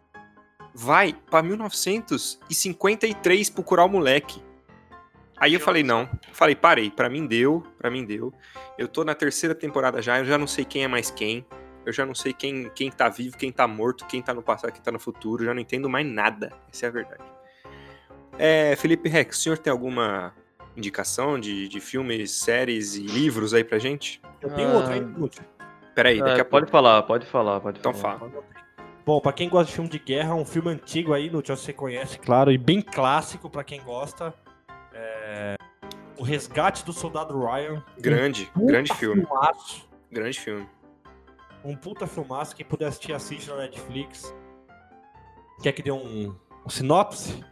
vai 0.74 1.14
pra 1.30 1.42
1953 1.42 3.50
procurar 3.50 3.84
o 3.84 3.88
moleque. 3.88 4.42
Aí 5.40 5.54
eu 5.54 5.60
falei, 5.60 5.82
não. 5.82 6.06
Falei, 6.32 6.54
parei, 6.54 6.90
pra 6.90 7.08
mim 7.08 7.26
deu, 7.26 7.62
pra 7.78 7.90
mim 7.90 8.04
deu. 8.04 8.32
Eu 8.76 8.86
tô 8.86 9.02
na 9.04 9.14
terceira 9.14 9.54
temporada 9.54 10.02
já, 10.02 10.18
eu 10.18 10.24
já 10.26 10.36
não 10.36 10.46
sei 10.46 10.64
quem 10.64 10.84
é 10.84 10.88
mais 10.88 11.10
quem. 11.10 11.44
Eu 11.86 11.92
já 11.94 12.04
não 12.04 12.14
sei 12.14 12.34
quem, 12.34 12.68
quem 12.74 12.90
tá 12.90 13.08
vivo, 13.08 13.38
quem 13.38 13.50
tá 13.50 13.66
morto, 13.66 14.04
quem 14.06 14.20
tá 14.20 14.34
no 14.34 14.42
passado, 14.42 14.70
quem 14.70 14.82
tá 14.82 14.92
no 14.92 14.98
futuro. 15.00 15.42
Eu 15.42 15.46
já 15.46 15.54
não 15.54 15.60
entendo 15.62 15.88
mais 15.88 16.06
nada. 16.06 16.52
Essa 16.70 16.86
é 16.86 16.88
a 16.90 16.92
verdade. 16.92 17.24
É, 18.38 18.76
Felipe 18.76 19.08
Rex, 19.08 19.38
o 19.38 19.40
senhor 19.40 19.58
tem 19.58 19.70
alguma 19.70 20.34
indicação 20.76 21.40
de, 21.40 21.68
de 21.68 21.80
filmes, 21.80 22.30
séries 22.32 22.94
e 22.96 23.00
livros 23.02 23.54
aí 23.54 23.64
pra 23.64 23.78
gente? 23.78 24.20
Eu 24.42 24.50
tenho 24.54 24.68
Ah. 24.70 24.74
outra, 24.74 24.96
hein? 24.96 25.14
Lúcio? 25.16 25.42
Peraí, 25.94 26.18
daqui 26.20 26.38
É, 26.38 26.42
a 26.42 26.44
pode 26.44 26.66
pouco. 26.66 26.70
falar, 26.72 27.02
pode 27.02 27.26
falar, 27.26 27.60
pode 27.60 27.78
Então 27.78 27.92
falar. 27.94 28.18
fala. 28.18 28.32
Bom, 29.04 29.20
pra 29.20 29.32
quem 29.32 29.48
gosta 29.48 29.66
de 29.66 29.72
filme 29.72 29.88
de 29.90 29.98
guerra, 29.98 30.34
um 30.34 30.44
filme 30.44 30.70
antigo 30.70 31.12
aí, 31.14 31.28
Lúcio, 31.28 31.56
você 31.56 31.72
conhece, 31.72 32.18
claro, 32.18 32.52
e 32.52 32.58
bem 32.58 32.80
clássico 32.82 33.48
pra 33.50 33.64
quem 33.64 33.82
gosta. 33.82 34.32
É... 35.00 35.54
O 36.18 36.22
Resgate 36.22 36.84
do 36.84 36.92
Soldado 36.92 37.38
Ryan. 37.38 37.82
Grande, 37.98 38.46
Puta 38.52 38.66
grande 38.66 38.94
filme. 38.94 39.24
Filmaço, 39.24 39.88
Grande 40.12 40.38
filme. 40.38 40.68
um 41.64 41.74
puta 41.74 42.06
filmaço. 42.06 42.54
Quem 42.54 42.66
puder 42.66 42.86
assistir, 42.88 43.12
assiste 43.14 43.48
na 43.48 43.56
Netflix. 43.56 44.34
Quer 45.62 45.72
que 45.72 45.82
dê 45.82 45.90
um, 45.90 46.34
um 46.64 46.68
sinopse? 46.68 47.42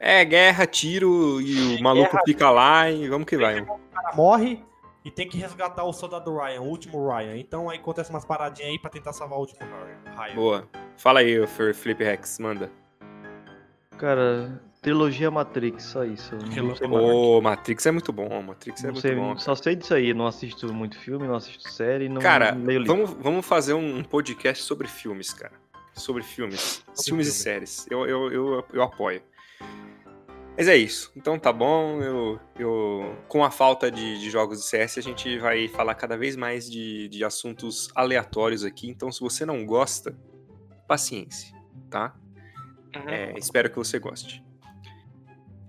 É, 0.00 0.24
guerra, 0.24 0.66
tiro 0.66 1.40
e 1.40 1.76
o 1.76 1.82
maluco 1.82 2.10
Guerra. 2.12 2.22
fica 2.26 2.50
lá 2.50 2.90
e 2.90 3.08
vamos 3.08 3.26
que 3.26 3.36
vai. 3.36 3.60
O 3.60 3.66
cara 3.92 4.14
morre 4.14 4.62
e 5.04 5.10
tem 5.10 5.28
que 5.28 5.38
resgatar 5.38 5.84
o 5.84 5.92
Soldado 5.92 6.36
Ryan, 6.36 6.60
o 6.60 6.64
último 6.68 7.06
Ryan. 7.10 7.36
Então 7.38 7.68
aí 7.70 7.78
acontece 7.78 8.10
umas 8.10 8.24
paradinhas 8.24 8.70
aí 8.72 8.78
pra 8.78 8.90
tentar 8.90 9.12
salvar 9.12 9.38
o 9.38 9.40
último 9.42 9.60
Ryan. 10.16 10.34
Boa. 10.34 10.68
Fala 10.96 11.20
aí, 11.20 11.46
Felipe 11.46 12.04
Rex, 12.04 12.38
manda. 12.38 12.70
Cara, 13.98 14.60
trilogia 14.86 15.32
Matrix, 15.32 15.82
só 15.82 16.04
isso. 16.04 16.36
Ô, 16.88 17.40
Matrix 17.40 17.86
é 17.86 17.90
muito 17.90 18.12
bom, 18.12 18.40
Matrix 18.40 18.84
é 18.84 18.86
Não 18.86 18.92
muito 18.92 19.02
sei, 19.02 19.16
bom. 19.16 19.36
só 19.36 19.56
sei 19.56 19.74
disso 19.74 19.92
aí, 19.92 20.14
não 20.14 20.28
assisto 20.28 20.72
muito 20.72 20.96
filme, 20.96 21.26
não 21.26 21.34
assisto 21.34 21.68
série, 21.68 22.08
não 22.08 22.20
Cara, 22.20 22.52
leio 22.54 22.78
livro. 22.78 22.94
vamos, 22.94 23.10
vamos 23.20 23.44
fazer 23.44 23.74
um 23.74 24.04
podcast 24.04 24.62
sobre 24.62 24.86
filmes, 24.86 25.32
cara. 25.32 25.54
Sobre 25.92 26.22
filmes. 26.22 26.84
filmes 27.04 27.26
e 27.26 27.30
filme. 27.32 27.42
séries. 27.42 27.84
Eu, 27.90 28.06
eu, 28.06 28.30
eu, 28.30 28.64
eu 28.72 28.80
apoio. 28.82 29.20
Mas 30.56 30.68
é 30.68 30.76
isso. 30.76 31.10
Então 31.16 31.36
tá 31.36 31.52
bom. 31.52 32.00
Eu, 32.00 32.38
eu 32.56 33.16
com 33.26 33.42
a 33.42 33.50
falta 33.50 33.90
de, 33.90 34.20
de 34.20 34.30
jogos 34.30 34.60
de 34.60 34.66
CS, 34.66 34.98
a 34.98 35.00
gente 35.00 35.36
vai 35.38 35.66
falar 35.66 35.96
cada 35.96 36.16
vez 36.16 36.36
mais 36.36 36.70
de, 36.70 37.08
de 37.08 37.24
assuntos 37.24 37.88
aleatórios 37.92 38.62
aqui. 38.62 38.88
Então, 38.88 39.10
se 39.10 39.20
você 39.20 39.44
não 39.44 39.66
gosta, 39.66 40.16
paciência, 40.86 41.52
tá? 41.90 42.14
Uhum. 42.94 43.08
É, 43.08 43.34
espero 43.36 43.68
que 43.68 43.76
você 43.76 43.98
goste. 43.98 44.45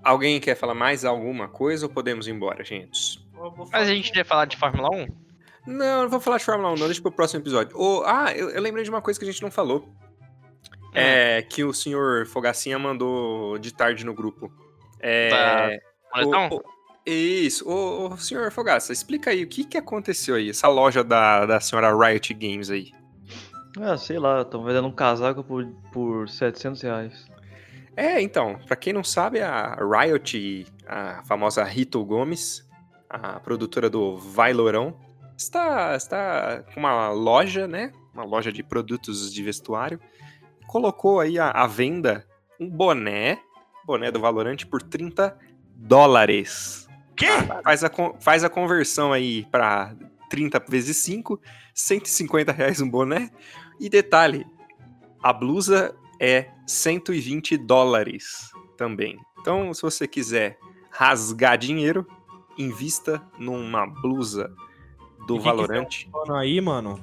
Alguém 0.07 0.39
quer 0.39 0.55
falar 0.55 0.73
mais 0.73 1.03
alguma 1.03 1.49
coisa 1.49 1.85
ou 1.85 1.91
podemos 1.91 2.27
ir 2.27 2.31
embora, 2.31 2.63
gente? 2.63 3.19
Mas 3.71 3.89
a 3.89 3.93
gente 3.93 4.15
ia 4.15 4.23
falar 4.23 4.45
de 4.45 4.55
Fórmula 4.55 4.89
1? 4.95 5.07
Não, 5.67 6.03
não 6.03 6.09
vou 6.09 6.21
falar 6.21 6.37
de 6.37 6.45
Fórmula 6.45 6.71
1, 6.71 6.75
não. 6.77 6.85
Deixa 6.85 7.01
pro 7.01 7.11
próximo 7.11 7.41
episódio. 7.41 7.77
Ô, 7.77 8.03
ah, 8.05 8.31
eu, 8.33 8.49
eu 8.49 8.61
lembrei 8.61 8.85
de 8.85 8.89
uma 8.89 9.01
coisa 9.01 9.19
que 9.19 9.25
a 9.25 9.29
gente 9.29 9.41
não 9.41 9.51
falou. 9.51 9.93
É 10.93 11.41
que 11.41 11.61
o 11.61 11.73
senhor 11.73 12.25
Fogacinha 12.25 12.79
mandou 12.79 13.57
de 13.57 13.73
tarde 13.73 14.05
no 14.05 14.13
grupo. 14.13 14.49
É. 15.01 15.29
Tá. 15.29 16.25
O- 16.25 16.63
isso. 17.05 17.69
Ô, 17.69 18.07
ô, 18.07 18.17
senhor 18.17 18.49
Fogaça, 18.49 18.93
explica 18.93 19.31
aí 19.31 19.43
o 19.43 19.47
que, 19.47 19.65
que 19.65 19.77
aconteceu 19.77 20.35
aí, 20.35 20.49
essa 20.49 20.69
loja 20.69 21.03
da, 21.03 21.45
da 21.45 21.59
senhora 21.59 21.93
Riot 21.93 22.33
Games 22.33 22.69
aí. 22.69 22.91
Ah, 23.79 23.97
sei 23.97 24.17
lá, 24.17 24.41
estão 24.41 24.63
vendendo 24.63 24.87
um 24.87 24.91
casaco 24.91 25.43
por, 25.43 25.65
por 25.91 26.29
700 26.29 26.81
reais. 26.81 27.27
É, 27.97 28.21
então, 28.21 28.59
pra 28.67 28.75
quem 28.75 28.93
não 28.93 29.03
sabe, 29.03 29.41
a 29.41 29.75
Riot, 29.75 30.67
a 30.85 31.23
famosa 31.25 31.63
Rito 31.63 32.05
Gomes, 32.05 32.63
a 33.09 33.39
produtora 33.39 33.89
do 33.89 34.15
Vai 34.15 34.53
Lourão, 34.53 34.95
está, 35.35 35.95
está 35.95 36.63
com 36.71 36.79
uma 36.79 37.09
loja, 37.09 37.67
né? 37.67 37.91
Uma 38.13 38.23
loja 38.23 38.51
de 38.51 38.61
produtos 38.61 39.33
de 39.33 39.41
vestuário. 39.41 39.99
Colocou 40.67 41.19
aí 41.19 41.39
à, 41.39 41.65
venda 41.65 42.23
um 42.59 42.69
boné, 42.69 43.39
boné 43.83 44.11
do 44.11 44.19
Valorant, 44.19 44.63
por 44.69 44.83
30 44.83 45.35
dólares. 45.75 46.87
Quê? 47.15 47.25
Faz 47.63 47.83
a, 47.83 47.91
faz 48.19 48.43
a 48.43 48.49
conversão 48.49 49.11
aí 49.11 49.43
pra 49.45 49.95
30 50.29 50.63
vezes 50.69 50.97
5, 50.97 51.41
150 51.73 52.51
reais 52.51 52.79
um 52.79 52.87
boné. 52.87 53.31
E 53.79 53.89
detalhe, 53.89 54.45
a 55.23 55.33
blusa 55.33 55.95
é 56.19 56.49
120 56.65 57.57
dólares 57.57 58.51
também. 58.75 59.17
Então, 59.39 59.73
se 59.73 59.81
você 59.81 60.07
quiser 60.07 60.57
rasgar 60.91 61.57
dinheiro, 61.57 62.05
invista 62.57 63.21
numa 63.37 63.85
blusa 63.85 64.53
do 65.27 65.35
E 65.35 65.39
quem 65.39 65.45
Valorant. 65.51 65.87
quiser 65.87 66.07
um 66.07 66.11
pano 66.11 66.35
aí, 66.35 66.59
mano, 66.61 66.99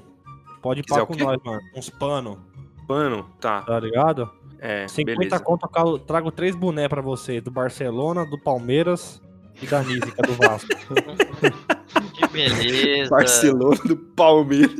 pode 0.61 0.81
o 0.81 1.07
com 1.07 1.15
nós, 1.17 1.39
mano. 1.45 1.61
Uns 1.75 1.91
pano, 1.91 2.45
Pano, 2.87 3.27
tá. 3.41 3.63
tá 3.63 3.81
ligado? 3.81 4.31
É, 4.59 4.87
50 4.89 5.19
beleza. 5.19 5.41
conto, 5.41 5.69
eu 5.77 5.99
trago 5.99 6.31
três 6.31 6.55
bonés 6.55 6.89
pra 6.89 7.01
você, 7.01 7.41
do 7.41 7.51
Barcelona, 7.51 8.25
do 8.27 8.39
Palmeiras 8.39 9.21
e 9.61 9.67
da 9.67 9.83
Nísica 9.83 10.23
do 10.23 10.33
Vasco. 10.35 10.69
Que 12.15 12.27
beleza. 12.29 13.11
Barcelona 13.11 13.77
do 13.85 13.97
Palmeiras. 13.97 14.75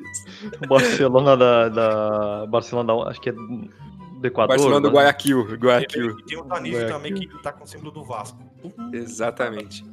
Barcelona 0.69 1.37
da, 1.37 1.69
da. 1.69 2.47
Barcelona 2.47 2.93
da. 2.93 3.11
Acho 3.11 3.21
que 3.21 3.31
é 3.31 3.35
do 4.25 4.29
Equador. 4.29 4.49
Barcelona 4.57 4.81
do 4.81 4.89
né? 4.89 4.95
Guayaquil. 4.95 5.43
Guayaquil. 5.57 6.19
E 6.19 6.23
tem 6.25 6.39
o 6.39 6.45
Guayaquil. 6.45 6.89
também 6.89 7.15
que 7.15 7.27
tá 7.43 7.53
com 7.53 7.65
o 7.65 7.67
símbolo 7.67 7.91
do 7.91 8.03
Vasco. 8.03 8.39
Exatamente. 8.93 9.85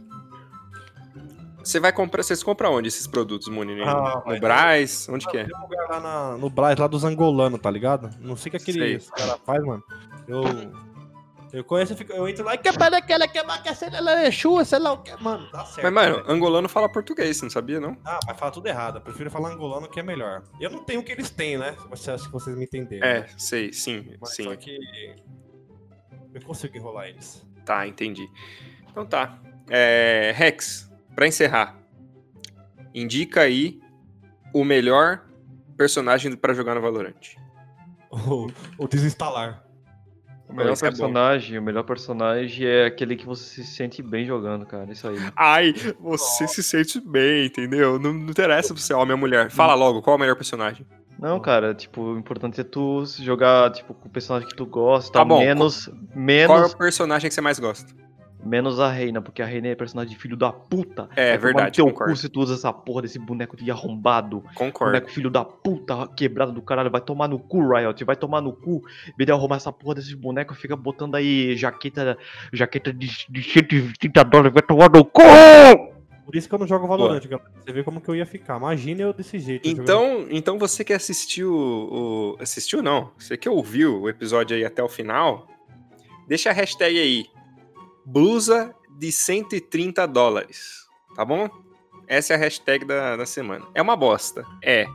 Você 1.63 1.79
vai 1.79 1.91
comprar. 1.91 2.23
Vocês 2.23 2.41
compram 2.41 2.73
onde 2.73 2.87
esses 2.87 3.05
produtos, 3.05 3.47
Muni? 3.49 3.75
No, 3.75 3.83
Ah, 3.83 4.23
no. 4.25 4.39
Braz? 4.39 5.07
Onde 5.09 5.27
que 5.27 5.37
é? 5.37 5.43
Tem 5.45 5.55
um 5.55 5.61
lugar 5.61 5.87
lá 5.89 5.99
na- 5.99 6.37
no 6.37 6.49
Braz, 6.49 6.77
lá 6.79 6.87
dos 6.87 7.03
angolanos, 7.03 7.59
tá 7.59 7.69
ligado? 7.69 8.09
Não 8.19 8.35
sei 8.35 8.49
o 8.49 8.51
que 8.51 8.57
aquele 8.57 8.99
cara 8.99 9.37
faz, 9.45 9.63
mano. 9.63 9.83
Eu. 10.27 10.41
Eu 11.53 11.65
conheço, 11.65 11.91
eu, 11.91 11.97
fico, 11.97 12.13
eu 12.13 12.27
entro 12.29 12.45
lá 12.45 12.55
e 12.55 12.57
que 12.57 12.71
para 12.71 12.97
aquela 12.97 13.27
que 13.27 13.41
que 13.43 13.75
sei 13.75 13.89
lá, 13.89 14.21
é 14.21 14.31
chua, 14.31 14.63
sei 14.63 14.79
lá 14.79 14.93
o 14.93 15.03
que. 15.03 15.11
Mano, 15.21 15.49
certo. 15.49 15.83
Mas, 15.83 15.93
mano, 15.93 16.15
velho. 16.17 16.31
angolano 16.31 16.69
fala 16.69 16.89
português, 16.89 17.35
você 17.35 17.43
não 17.43 17.49
sabia, 17.49 17.79
não? 17.79 17.97
Ah, 18.05 18.19
vai 18.25 18.35
falar 18.35 18.51
tudo 18.51 18.67
errado. 18.67 18.97
Eu 18.97 19.01
prefiro 19.01 19.29
falar 19.29 19.49
angolano 19.49 19.89
que 19.89 19.99
é 19.99 20.03
melhor. 20.03 20.43
Eu 20.61 20.69
não 20.69 20.83
tenho 20.83 21.01
o 21.01 21.03
que 21.03 21.11
eles 21.11 21.29
têm, 21.29 21.57
né? 21.57 21.75
Mas 21.89 22.07
acho 22.07 22.25
que 22.25 22.31
vocês 22.31 22.55
me 22.55 22.63
entenderam. 22.63 23.05
É, 23.05 23.27
sei, 23.37 23.73
sim, 23.73 24.15
Mas 24.19 24.35
sim. 24.35 24.43
só 24.43 24.55
que. 24.55 24.77
Eu 26.33 26.41
consigo 26.41 26.77
enrolar 26.77 27.07
eles. 27.07 27.45
Tá, 27.65 27.85
entendi. 27.85 28.25
Então 28.89 29.05
tá. 29.05 29.37
É, 29.69 30.33
Rex, 30.33 30.89
pra 31.13 31.27
encerrar, 31.27 31.77
indica 32.93 33.41
aí 33.41 33.81
o 34.53 34.63
melhor 34.63 35.25
personagem 35.75 36.33
pra 36.35 36.53
jogar 36.53 36.75
no 36.75 36.81
Valorant. 36.81 37.35
O, 38.13 38.51
o 38.77 38.87
desinstalar. 38.89 39.63
O 40.51 40.55
melhor 40.55 40.73
Esse 40.73 40.85
é 40.85 40.89
personagem, 40.89 41.57
o 41.57 41.61
melhor 41.61 41.83
personagem 41.83 42.67
é 42.67 42.85
aquele 42.85 43.15
que 43.15 43.25
você 43.25 43.63
se 43.63 43.65
sente 43.65 44.01
bem 44.01 44.25
jogando, 44.25 44.65
cara. 44.65 44.91
Isso 44.91 45.07
aí. 45.07 45.15
Ai, 45.35 45.73
você 45.99 46.47
se 46.47 46.61
sente 46.61 46.99
bem, 46.99 47.45
entendeu? 47.45 47.97
Não, 47.97 48.11
não 48.11 48.29
interessa 48.29 48.75
se 48.75 48.81
você 48.81 48.93
é 48.93 48.95
homem 48.95 49.13
ou 49.13 49.17
mulher. 49.17 49.49
Fala 49.49 49.73
logo, 49.73 50.01
qual 50.01 50.15
é 50.15 50.17
o 50.17 50.19
melhor 50.19 50.35
personagem? 50.35 50.85
Não, 51.17 51.39
cara, 51.39 51.73
tipo, 51.73 52.01
o 52.01 52.17
importante 52.17 52.59
é 52.59 52.63
tu 52.63 53.03
jogar, 53.19 53.71
tipo, 53.71 53.93
com 53.93 54.07
o 54.07 54.11
personagem 54.11 54.49
que 54.49 54.55
tu 54.55 54.65
gosta, 54.65 55.13
Tá 55.13 55.23
bom, 55.23 55.39
menos, 55.39 55.85
Qual 55.85 55.95
é 55.95 56.15
menos, 56.15 56.73
o 56.73 56.77
personagem 56.77 57.29
que 57.29 57.33
você 57.33 57.41
mais 57.41 57.59
gosta? 57.59 57.93
Menos 58.43 58.79
a 58.79 58.89
Reina, 58.89 59.21
porque 59.21 59.41
a 59.41 59.45
Reina 59.45 59.67
é 59.67 59.75
personagem 59.75 60.13
de 60.13 60.19
filho 60.19 60.35
da 60.35 60.51
puta. 60.51 61.09
É 61.15 61.35
no 61.35 61.41
verdade, 61.41 61.75
teu 61.75 61.85
concordo. 61.85 62.13
cu 62.13 62.17
se 62.19 62.29
tu 62.29 62.41
usa 62.41 62.55
essa 62.55 62.73
porra 62.73 63.03
desse 63.03 63.19
boneco 63.19 63.55
de 63.55 63.69
arrombado. 63.69 64.43
Concordo. 64.55 64.93
Boneco 64.93 65.11
filho 65.11 65.29
da 65.29 65.45
puta, 65.45 66.07
quebrado 66.15 66.51
do 66.51 66.61
caralho. 66.61 66.89
Vai 66.89 67.01
tomar 67.01 67.27
no 67.27 67.39
cu, 67.39 67.67
Riot. 67.73 68.03
Vai 68.03 68.15
tomar 68.15 68.41
no 68.41 68.53
cu. 68.53 68.81
Em 69.07 69.17
vez 69.17 69.25
de 69.25 69.31
arrumar 69.31 69.57
essa 69.57 69.71
porra 69.71 69.95
desses 69.95 70.13
bonecos, 70.13 70.57
fica 70.57 70.75
botando 70.75 71.15
aí 71.15 71.55
jaqueta, 71.55 72.17
jaqueta 72.51 72.91
de, 72.91 73.07
de 73.29 73.43
130 73.43 74.23
dólares. 74.23 74.53
Vai 74.53 74.63
tomar 74.63 74.89
no 74.89 75.05
cu! 75.05 75.21
Por 76.31 76.37
isso 76.37 76.47
que 76.47 76.55
eu 76.55 76.59
não 76.59 76.67
jogo 76.67 76.87
Valorant, 76.87 77.27
galera. 77.27 77.51
Você 77.59 77.73
vê 77.73 77.83
como 77.83 77.99
que 77.99 78.07
eu 78.07 78.15
ia 78.15 78.25
ficar. 78.25 78.57
Imagina 78.57 79.01
eu 79.01 79.11
desse 79.11 79.37
jeito. 79.37 79.67
jogando. 79.67 79.83
Então, 79.83 80.27
então 80.29 80.57
você 80.57 80.83
que 80.83 80.93
assistiu 80.93 81.53
o. 81.53 82.37
Assistiu 82.39 82.81
não? 82.81 83.11
Você 83.17 83.35
que 83.35 83.49
ouviu 83.49 84.03
o 84.03 84.09
episódio 84.09 84.55
aí 84.55 84.63
até 84.63 84.81
o 84.81 84.87
final, 84.87 85.45
deixa 86.29 86.49
a 86.49 86.53
hashtag 86.53 86.97
aí. 86.97 87.25
Blusa 88.05 88.73
de 88.97 89.11
130 89.11 90.07
dólares. 90.07 90.87
Tá 91.15 91.23
bom? 91.25 91.49
Essa 92.07 92.33
é 92.33 92.35
a 92.35 92.39
hashtag 92.39 92.85
da, 92.85 93.15
da 93.17 93.25
semana. 93.25 93.65
É 93.73 93.81
uma 93.81 93.95
bosta. 93.95 94.45
É. 94.63 94.85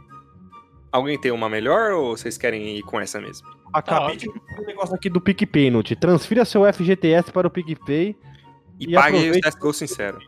Alguém 0.92 1.18
tem 1.20 1.30
uma 1.30 1.48
melhor 1.48 1.92
ou 1.92 2.16
vocês 2.16 2.36
querem 2.38 2.76
ir 2.78 2.82
com 2.82 3.00
essa 3.00 3.20
mesmo? 3.20 3.46
Acabei 3.72 4.16
de 4.16 4.26
ver 4.30 4.40
um 4.60 4.64
negócio 4.66 4.94
aqui 4.94 5.10
do 5.10 5.20
PicPay, 5.20 5.70
Nut. 5.70 5.94
Transfira 5.96 6.44
seu 6.44 6.62
FGTS 6.72 7.30
para 7.32 7.46
o 7.46 7.50
PicPay. 7.50 8.16
E, 8.80 8.84
E 8.90 8.94
pague 8.94 9.18
aproveite- 9.18 9.58
o 9.66 9.72
Sincero. 9.72 10.18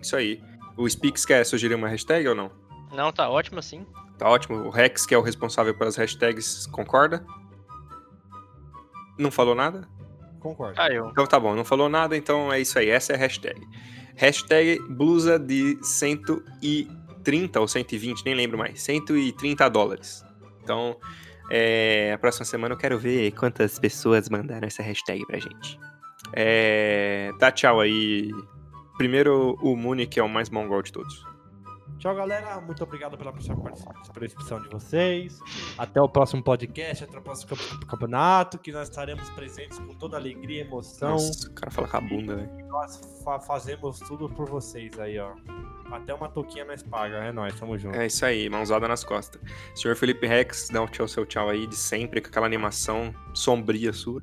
Isso 0.00 0.16
aí. 0.16 0.42
O 0.76 0.88
Spix 0.88 1.24
quer 1.24 1.44
sugerir 1.44 1.74
uma 1.74 1.88
hashtag 1.88 2.28
ou 2.28 2.34
não? 2.34 2.50
Não, 2.92 3.10
tá 3.12 3.28
ótimo 3.30 3.58
assim. 3.58 3.86
Tá 4.18 4.28
ótimo. 4.28 4.56
O 4.58 4.70
Rex, 4.70 5.06
que 5.06 5.14
é 5.14 5.18
o 5.18 5.22
responsável 5.22 5.74
pelas 5.76 5.96
hashtags, 5.96 6.66
concorda? 6.66 7.24
Não 9.18 9.30
falou 9.30 9.54
nada? 9.54 9.88
Concordo. 10.46 10.80
Ah, 10.80 10.88
eu. 10.88 11.08
Então 11.08 11.26
tá 11.26 11.40
bom, 11.40 11.56
não 11.56 11.64
falou 11.64 11.88
nada, 11.88 12.16
então 12.16 12.52
é 12.52 12.60
isso 12.60 12.78
aí. 12.78 12.88
Essa 12.88 13.14
é 13.14 13.16
a 13.16 13.18
hashtag. 13.18 13.60
Hashtag 14.14 14.78
blusa 14.88 15.38
de 15.38 15.76
130 15.82 17.60
ou 17.60 17.66
120, 17.66 18.24
nem 18.24 18.34
lembro 18.34 18.56
mais. 18.56 18.80
130 18.80 19.68
dólares. 19.68 20.24
Então, 20.62 20.96
é, 21.50 22.12
a 22.14 22.18
próxima 22.18 22.44
semana 22.44 22.74
eu 22.74 22.78
quero 22.78 22.96
ver 22.96 23.32
quantas 23.32 23.76
pessoas 23.78 24.28
mandaram 24.28 24.66
essa 24.68 24.82
hashtag 24.82 25.26
pra 25.26 25.38
gente. 25.38 25.78
É, 26.32 27.32
dá 27.40 27.50
tchau 27.50 27.80
aí. 27.80 28.30
Primeiro 28.96 29.58
o 29.60 29.76
Muni, 29.76 30.06
que 30.06 30.20
é 30.20 30.22
o 30.22 30.28
mais 30.28 30.48
mongol 30.48 30.82
de 30.82 30.92
todos. 30.92 31.35
Tchau, 31.98 32.14
galera. 32.14 32.60
Muito 32.60 32.82
obrigado 32.84 33.16
pela 33.16 33.32
participação 33.32 34.62
de 34.62 34.68
vocês. 34.68 35.40
Até 35.78 36.00
o 36.00 36.08
próximo 36.08 36.42
podcast, 36.42 37.04
até 37.04 37.18
o 37.18 37.22
próximo 37.22 37.50
campe- 37.56 37.86
campeonato, 37.86 38.58
que 38.58 38.70
nós 38.70 38.88
estaremos 38.88 39.28
presentes 39.30 39.78
com 39.78 39.94
toda 39.94 40.16
alegria 40.16 40.58
e 40.62 40.66
emoção. 40.66 41.12
Nossa, 41.12 41.48
o 41.48 41.52
cara 41.52 41.70
fala 41.70 41.88
com 41.88 41.96
a 41.96 42.00
bunda, 42.00 42.36
velho. 42.36 42.50
E 42.58 42.62
nós 42.64 43.22
fa- 43.24 43.40
fazemos 43.40 43.98
tudo 44.00 44.28
por 44.28 44.48
vocês 44.48 44.98
aí, 45.00 45.18
ó. 45.18 45.32
Até 45.90 46.12
uma 46.12 46.28
toquinha 46.28 46.64
nós 46.64 46.82
paga, 46.82 47.16
é 47.16 47.32
nóis, 47.32 47.58
tamo 47.58 47.78
junto. 47.78 47.96
É 47.96 48.06
isso 48.06 48.24
aí, 48.26 48.48
mãozada 48.50 48.86
nas 48.86 49.02
costas. 49.02 49.40
Senhor 49.74 49.96
Felipe 49.96 50.26
Rex, 50.26 50.68
dá 50.70 50.82
o 50.82 50.88
tchau, 50.88 51.08
seu 51.08 51.24
tchau 51.24 51.48
aí 51.48 51.66
de 51.66 51.76
sempre, 51.76 52.20
com 52.20 52.28
aquela 52.28 52.46
animação 52.46 53.14
sombria 53.32 53.92
sua. 53.92 54.22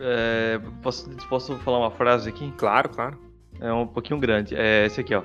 É, 0.00 0.60
posso, 0.82 1.08
posso 1.28 1.56
falar 1.60 1.78
uma 1.78 1.90
frase 1.90 2.28
aqui? 2.28 2.52
Claro, 2.58 2.88
claro. 2.90 3.18
É 3.60 3.72
um 3.72 3.86
pouquinho 3.86 4.20
grande. 4.20 4.54
É 4.54 4.86
esse 4.86 5.00
aqui, 5.00 5.14
ó. 5.14 5.24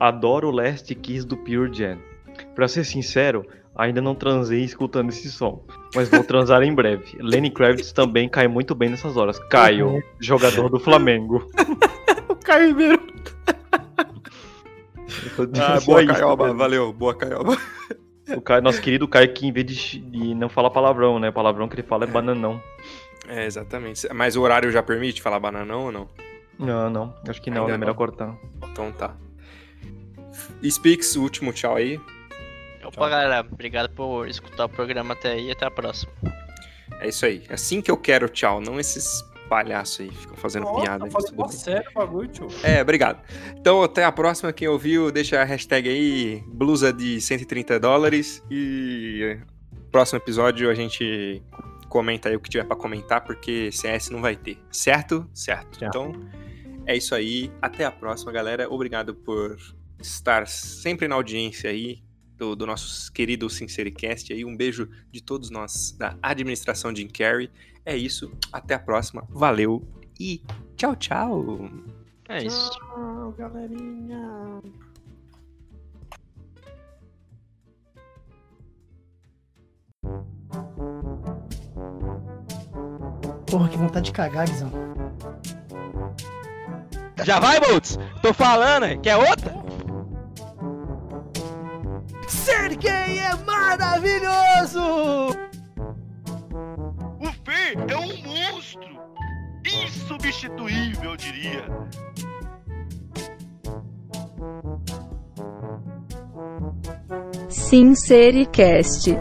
Adoro 0.00 0.48
o 0.48 0.50
Last 0.50 0.92
Kiss 0.94 1.26
do 1.26 1.36
Pure 1.36 1.70
Jam. 1.72 1.98
Pra 2.54 2.66
ser 2.66 2.84
sincero, 2.84 3.46
ainda 3.76 4.00
não 4.00 4.14
transei 4.14 4.64
escutando 4.64 5.10
esse 5.10 5.30
som. 5.30 5.62
Mas 5.94 6.08
vou 6.08 6.24
transar 6.24 6.62
em 6.62 6.74
breve. 6.74 7.16
Lenny 7.20 7.50
Kravitz 7.50 7.92
também 7.92 8.28
cai 8.28 8.48
muito 8.48 8.74
bem 8.74 8.88
nessas 8.88 9.16
horas. 9.16 9.38
Caio, 9.50 10.02
jogador 10.18 10.68
do 10.70 10.80
Flamengo. 10.80 11.46
O 12.28 12.34
Caio 12.42 12.68
Ribeiro. 12.68 13.02
Ah, 15.60 15.80
boa 15.84 16.02
isso, 16.02 16.12
Caioba, 16.14 16.44
velho. 16.46 16.56
valeu, 16.56 16.92
boa 16.92 17.14
Caioba. 17.14 17.56
O 18.36 18.40
Caio, 18.40 18.62
nosso 18.62 18.80
querido 18.80 19.06
Caio, 19.08 19.32
que 19.32 19.46
em 19.46 19.52
vez 19.52 19.66
de, 19.66 19.98
de 20.00 20.34
não 20.34 20.48
falar 20.48 20.70
palavrão, 20.70 21.18
né? 21.18 21.30
Palavrão 21.30 21.68
que 21.68 21.74
ele 21.74 21.82
fala 21.82 22.04
é 22.04 22.06
bananão. 22.06 22.60
É, 23.28 23.44
exatamente. 23.46 24.08
Mas 24.14 24.36
o 24.36 24.42
horário 24.42 24.70
já 24.70 24.82
permite 24.82 25.20
falar 25.20 25.38
bananão 25.40 25.86
ou 25.86 25.92
não? 25.92 26.08
Não, 26.58 26.88
não. 26.90 27.14
Acho 27.28 27.42
que 27.42 27.50
não, 27.50 27.62
Ainda 27.62 27.74
é 27.74 27.78
melhor 27.78 27.92
não. 27.92 27.98
cortar. 27.98 28.36
Então 28.70 28.90
tá. 28.92 29.14
Speaks, 30.68 31.16
o 31.16 31.22
último 31.22 31.52
tchau 31.52 31.76
aí. 31.76 32.00
Opa, 32.84 33.08
galera, 33.08 33.46
obrigado 33.50 33.90
por 33.90 34.28
escutar 34.28 34.64
o 34.64 34.68
programa 34.68 35.14
até 35.14 35.32
aí. 35.32 35.50
Até 35.50 35.66
a 35.66 35.70
próxima. 35.70 36.12
É 37.00 37.08
isso 37.08 37.24
aí. 37.24 37.44
É 37.48 37.54
assim 37.54 37.80
que 37.80 37.90
eu 37.90 37.96
quero 37.96 38.28
tchau, 38.28 38.60
não 38.60 38.78
esses 38.78 39.24
palhaços 39.48 40.00
aí 40.00 40.08
que 40.08 40.16
ficam 40.16 40.36
fazendo 40.36 40.72
piada. 40.80 41.04
Nossa, 41.04 41.26
tudo 41.26 41.36
mó 41.36 41.48
bem. 41.48 41.56
sério 41.56 41.90
bagulho, 41.92 42.28
tio. 42.28 42.46
É, 42.62 42.80
obrigado. 42.80 43.20
Então, 43.56 43.82
até 43.82 44.04
a 44.04 44.12
próxima. 44.12 44.52
Quem 44.52 44.68
ouviu, 44.68 45.10
deixa 45.10 45.42
a 45.42 45.44
hashtag 45.44 45.88
aí, 45.88 46.44
blusa 46.46 46.92
de 46.92 47.20
130 47.20 47.80
dólares. 47.80 48.42
E 48.48 49.38
próximo 49.90 50.18
episódio 50.18 50.70
a 50.70 50.74
gente 50.74 51.42
comenta 51.88 52.28
aí 52.28 52.36
o 52.36 52.40
que 52.40 52.48
tiver 52.48 52.64
pra 52.64 52.76
comentar, 52.76 53.22
porque 53.22 53.72
CS 53.72 54.10
não 54.10 54.22
vai 54.22 54.36
ter. 54.36 54.56
Certo? 54.70 55.28
Certo. 55.34 55.78
Certo. 55.78 55.84
Então, 55.84 56.12
é 56.86 56.96
isso 56.96 57.14
aí. 57.14 57.50
Até 57.60 57.84
a 57.84 57.90
próxima, 57.90 58.30
galera. 58.30 58.70
Obrigado 58.70 59.14
por 59.14 59.56
estar 60.00 60.46
sempre 60.46 61.06
na 61.06 61.14
audiência 61.14 61.70
aí 61.70 62.02
do, 62.36 62.56
do 62.56 62.66
nosso 62.66 63.12
querido 63.12 63.48
Sincericast 63.50 64.32
aí. 64.32 64.44
Um 64.44 64.56
beijo 64.56 64.88
de 65.10 65.22
todos 65.22 65.50
nós 65.50 65.92
da 65.92 66.16
administração 66.22 66.94
Jim 66.94 67.08
Carrey. 67.08 67.50
É 67.84 67.96
isso. 67.96 68.32
Até 68.52 68.74
a 68.74 68.78
próxima. 68.78 69.26
Valeu 69.28 69.86
e 70.18 70.42
tchau, 70.76 70.96
tchau. 70.96 71.70
É 72.28 72.44
isso. 72.44 72.70
Tchau, 72.70 73.34
galerinha. 73.36 74.60
Porra, 83.50 83.68
que 83.68 83.76
vontade 83.76 84.06
de 84.06 84.12
cagar, 84.12 84.48
Guizão. 84.48 84.70
Já 87.24 87.38
vai, 87.38 87.60
Boltz? 87.60 87.98
Tô 88.22 88.32
falando, 88.32 88.98
quer 89.00 89.16
outra? 89.16 89.69
Ser 92.50 92.74
gay 92.78 93.18
é 93.20 93.34
maravilhoso! 93.46 94.80
O 97.20 97.26
Fê 97.44 97.76
é 97.88 97.96
um 97.96 98.10
monstro! 98.26 98.90
Insubstituível, 99.64 101.12
eu 101.12 101.16
diria. 101.16 101.64
Sincericast. 107.48 109.16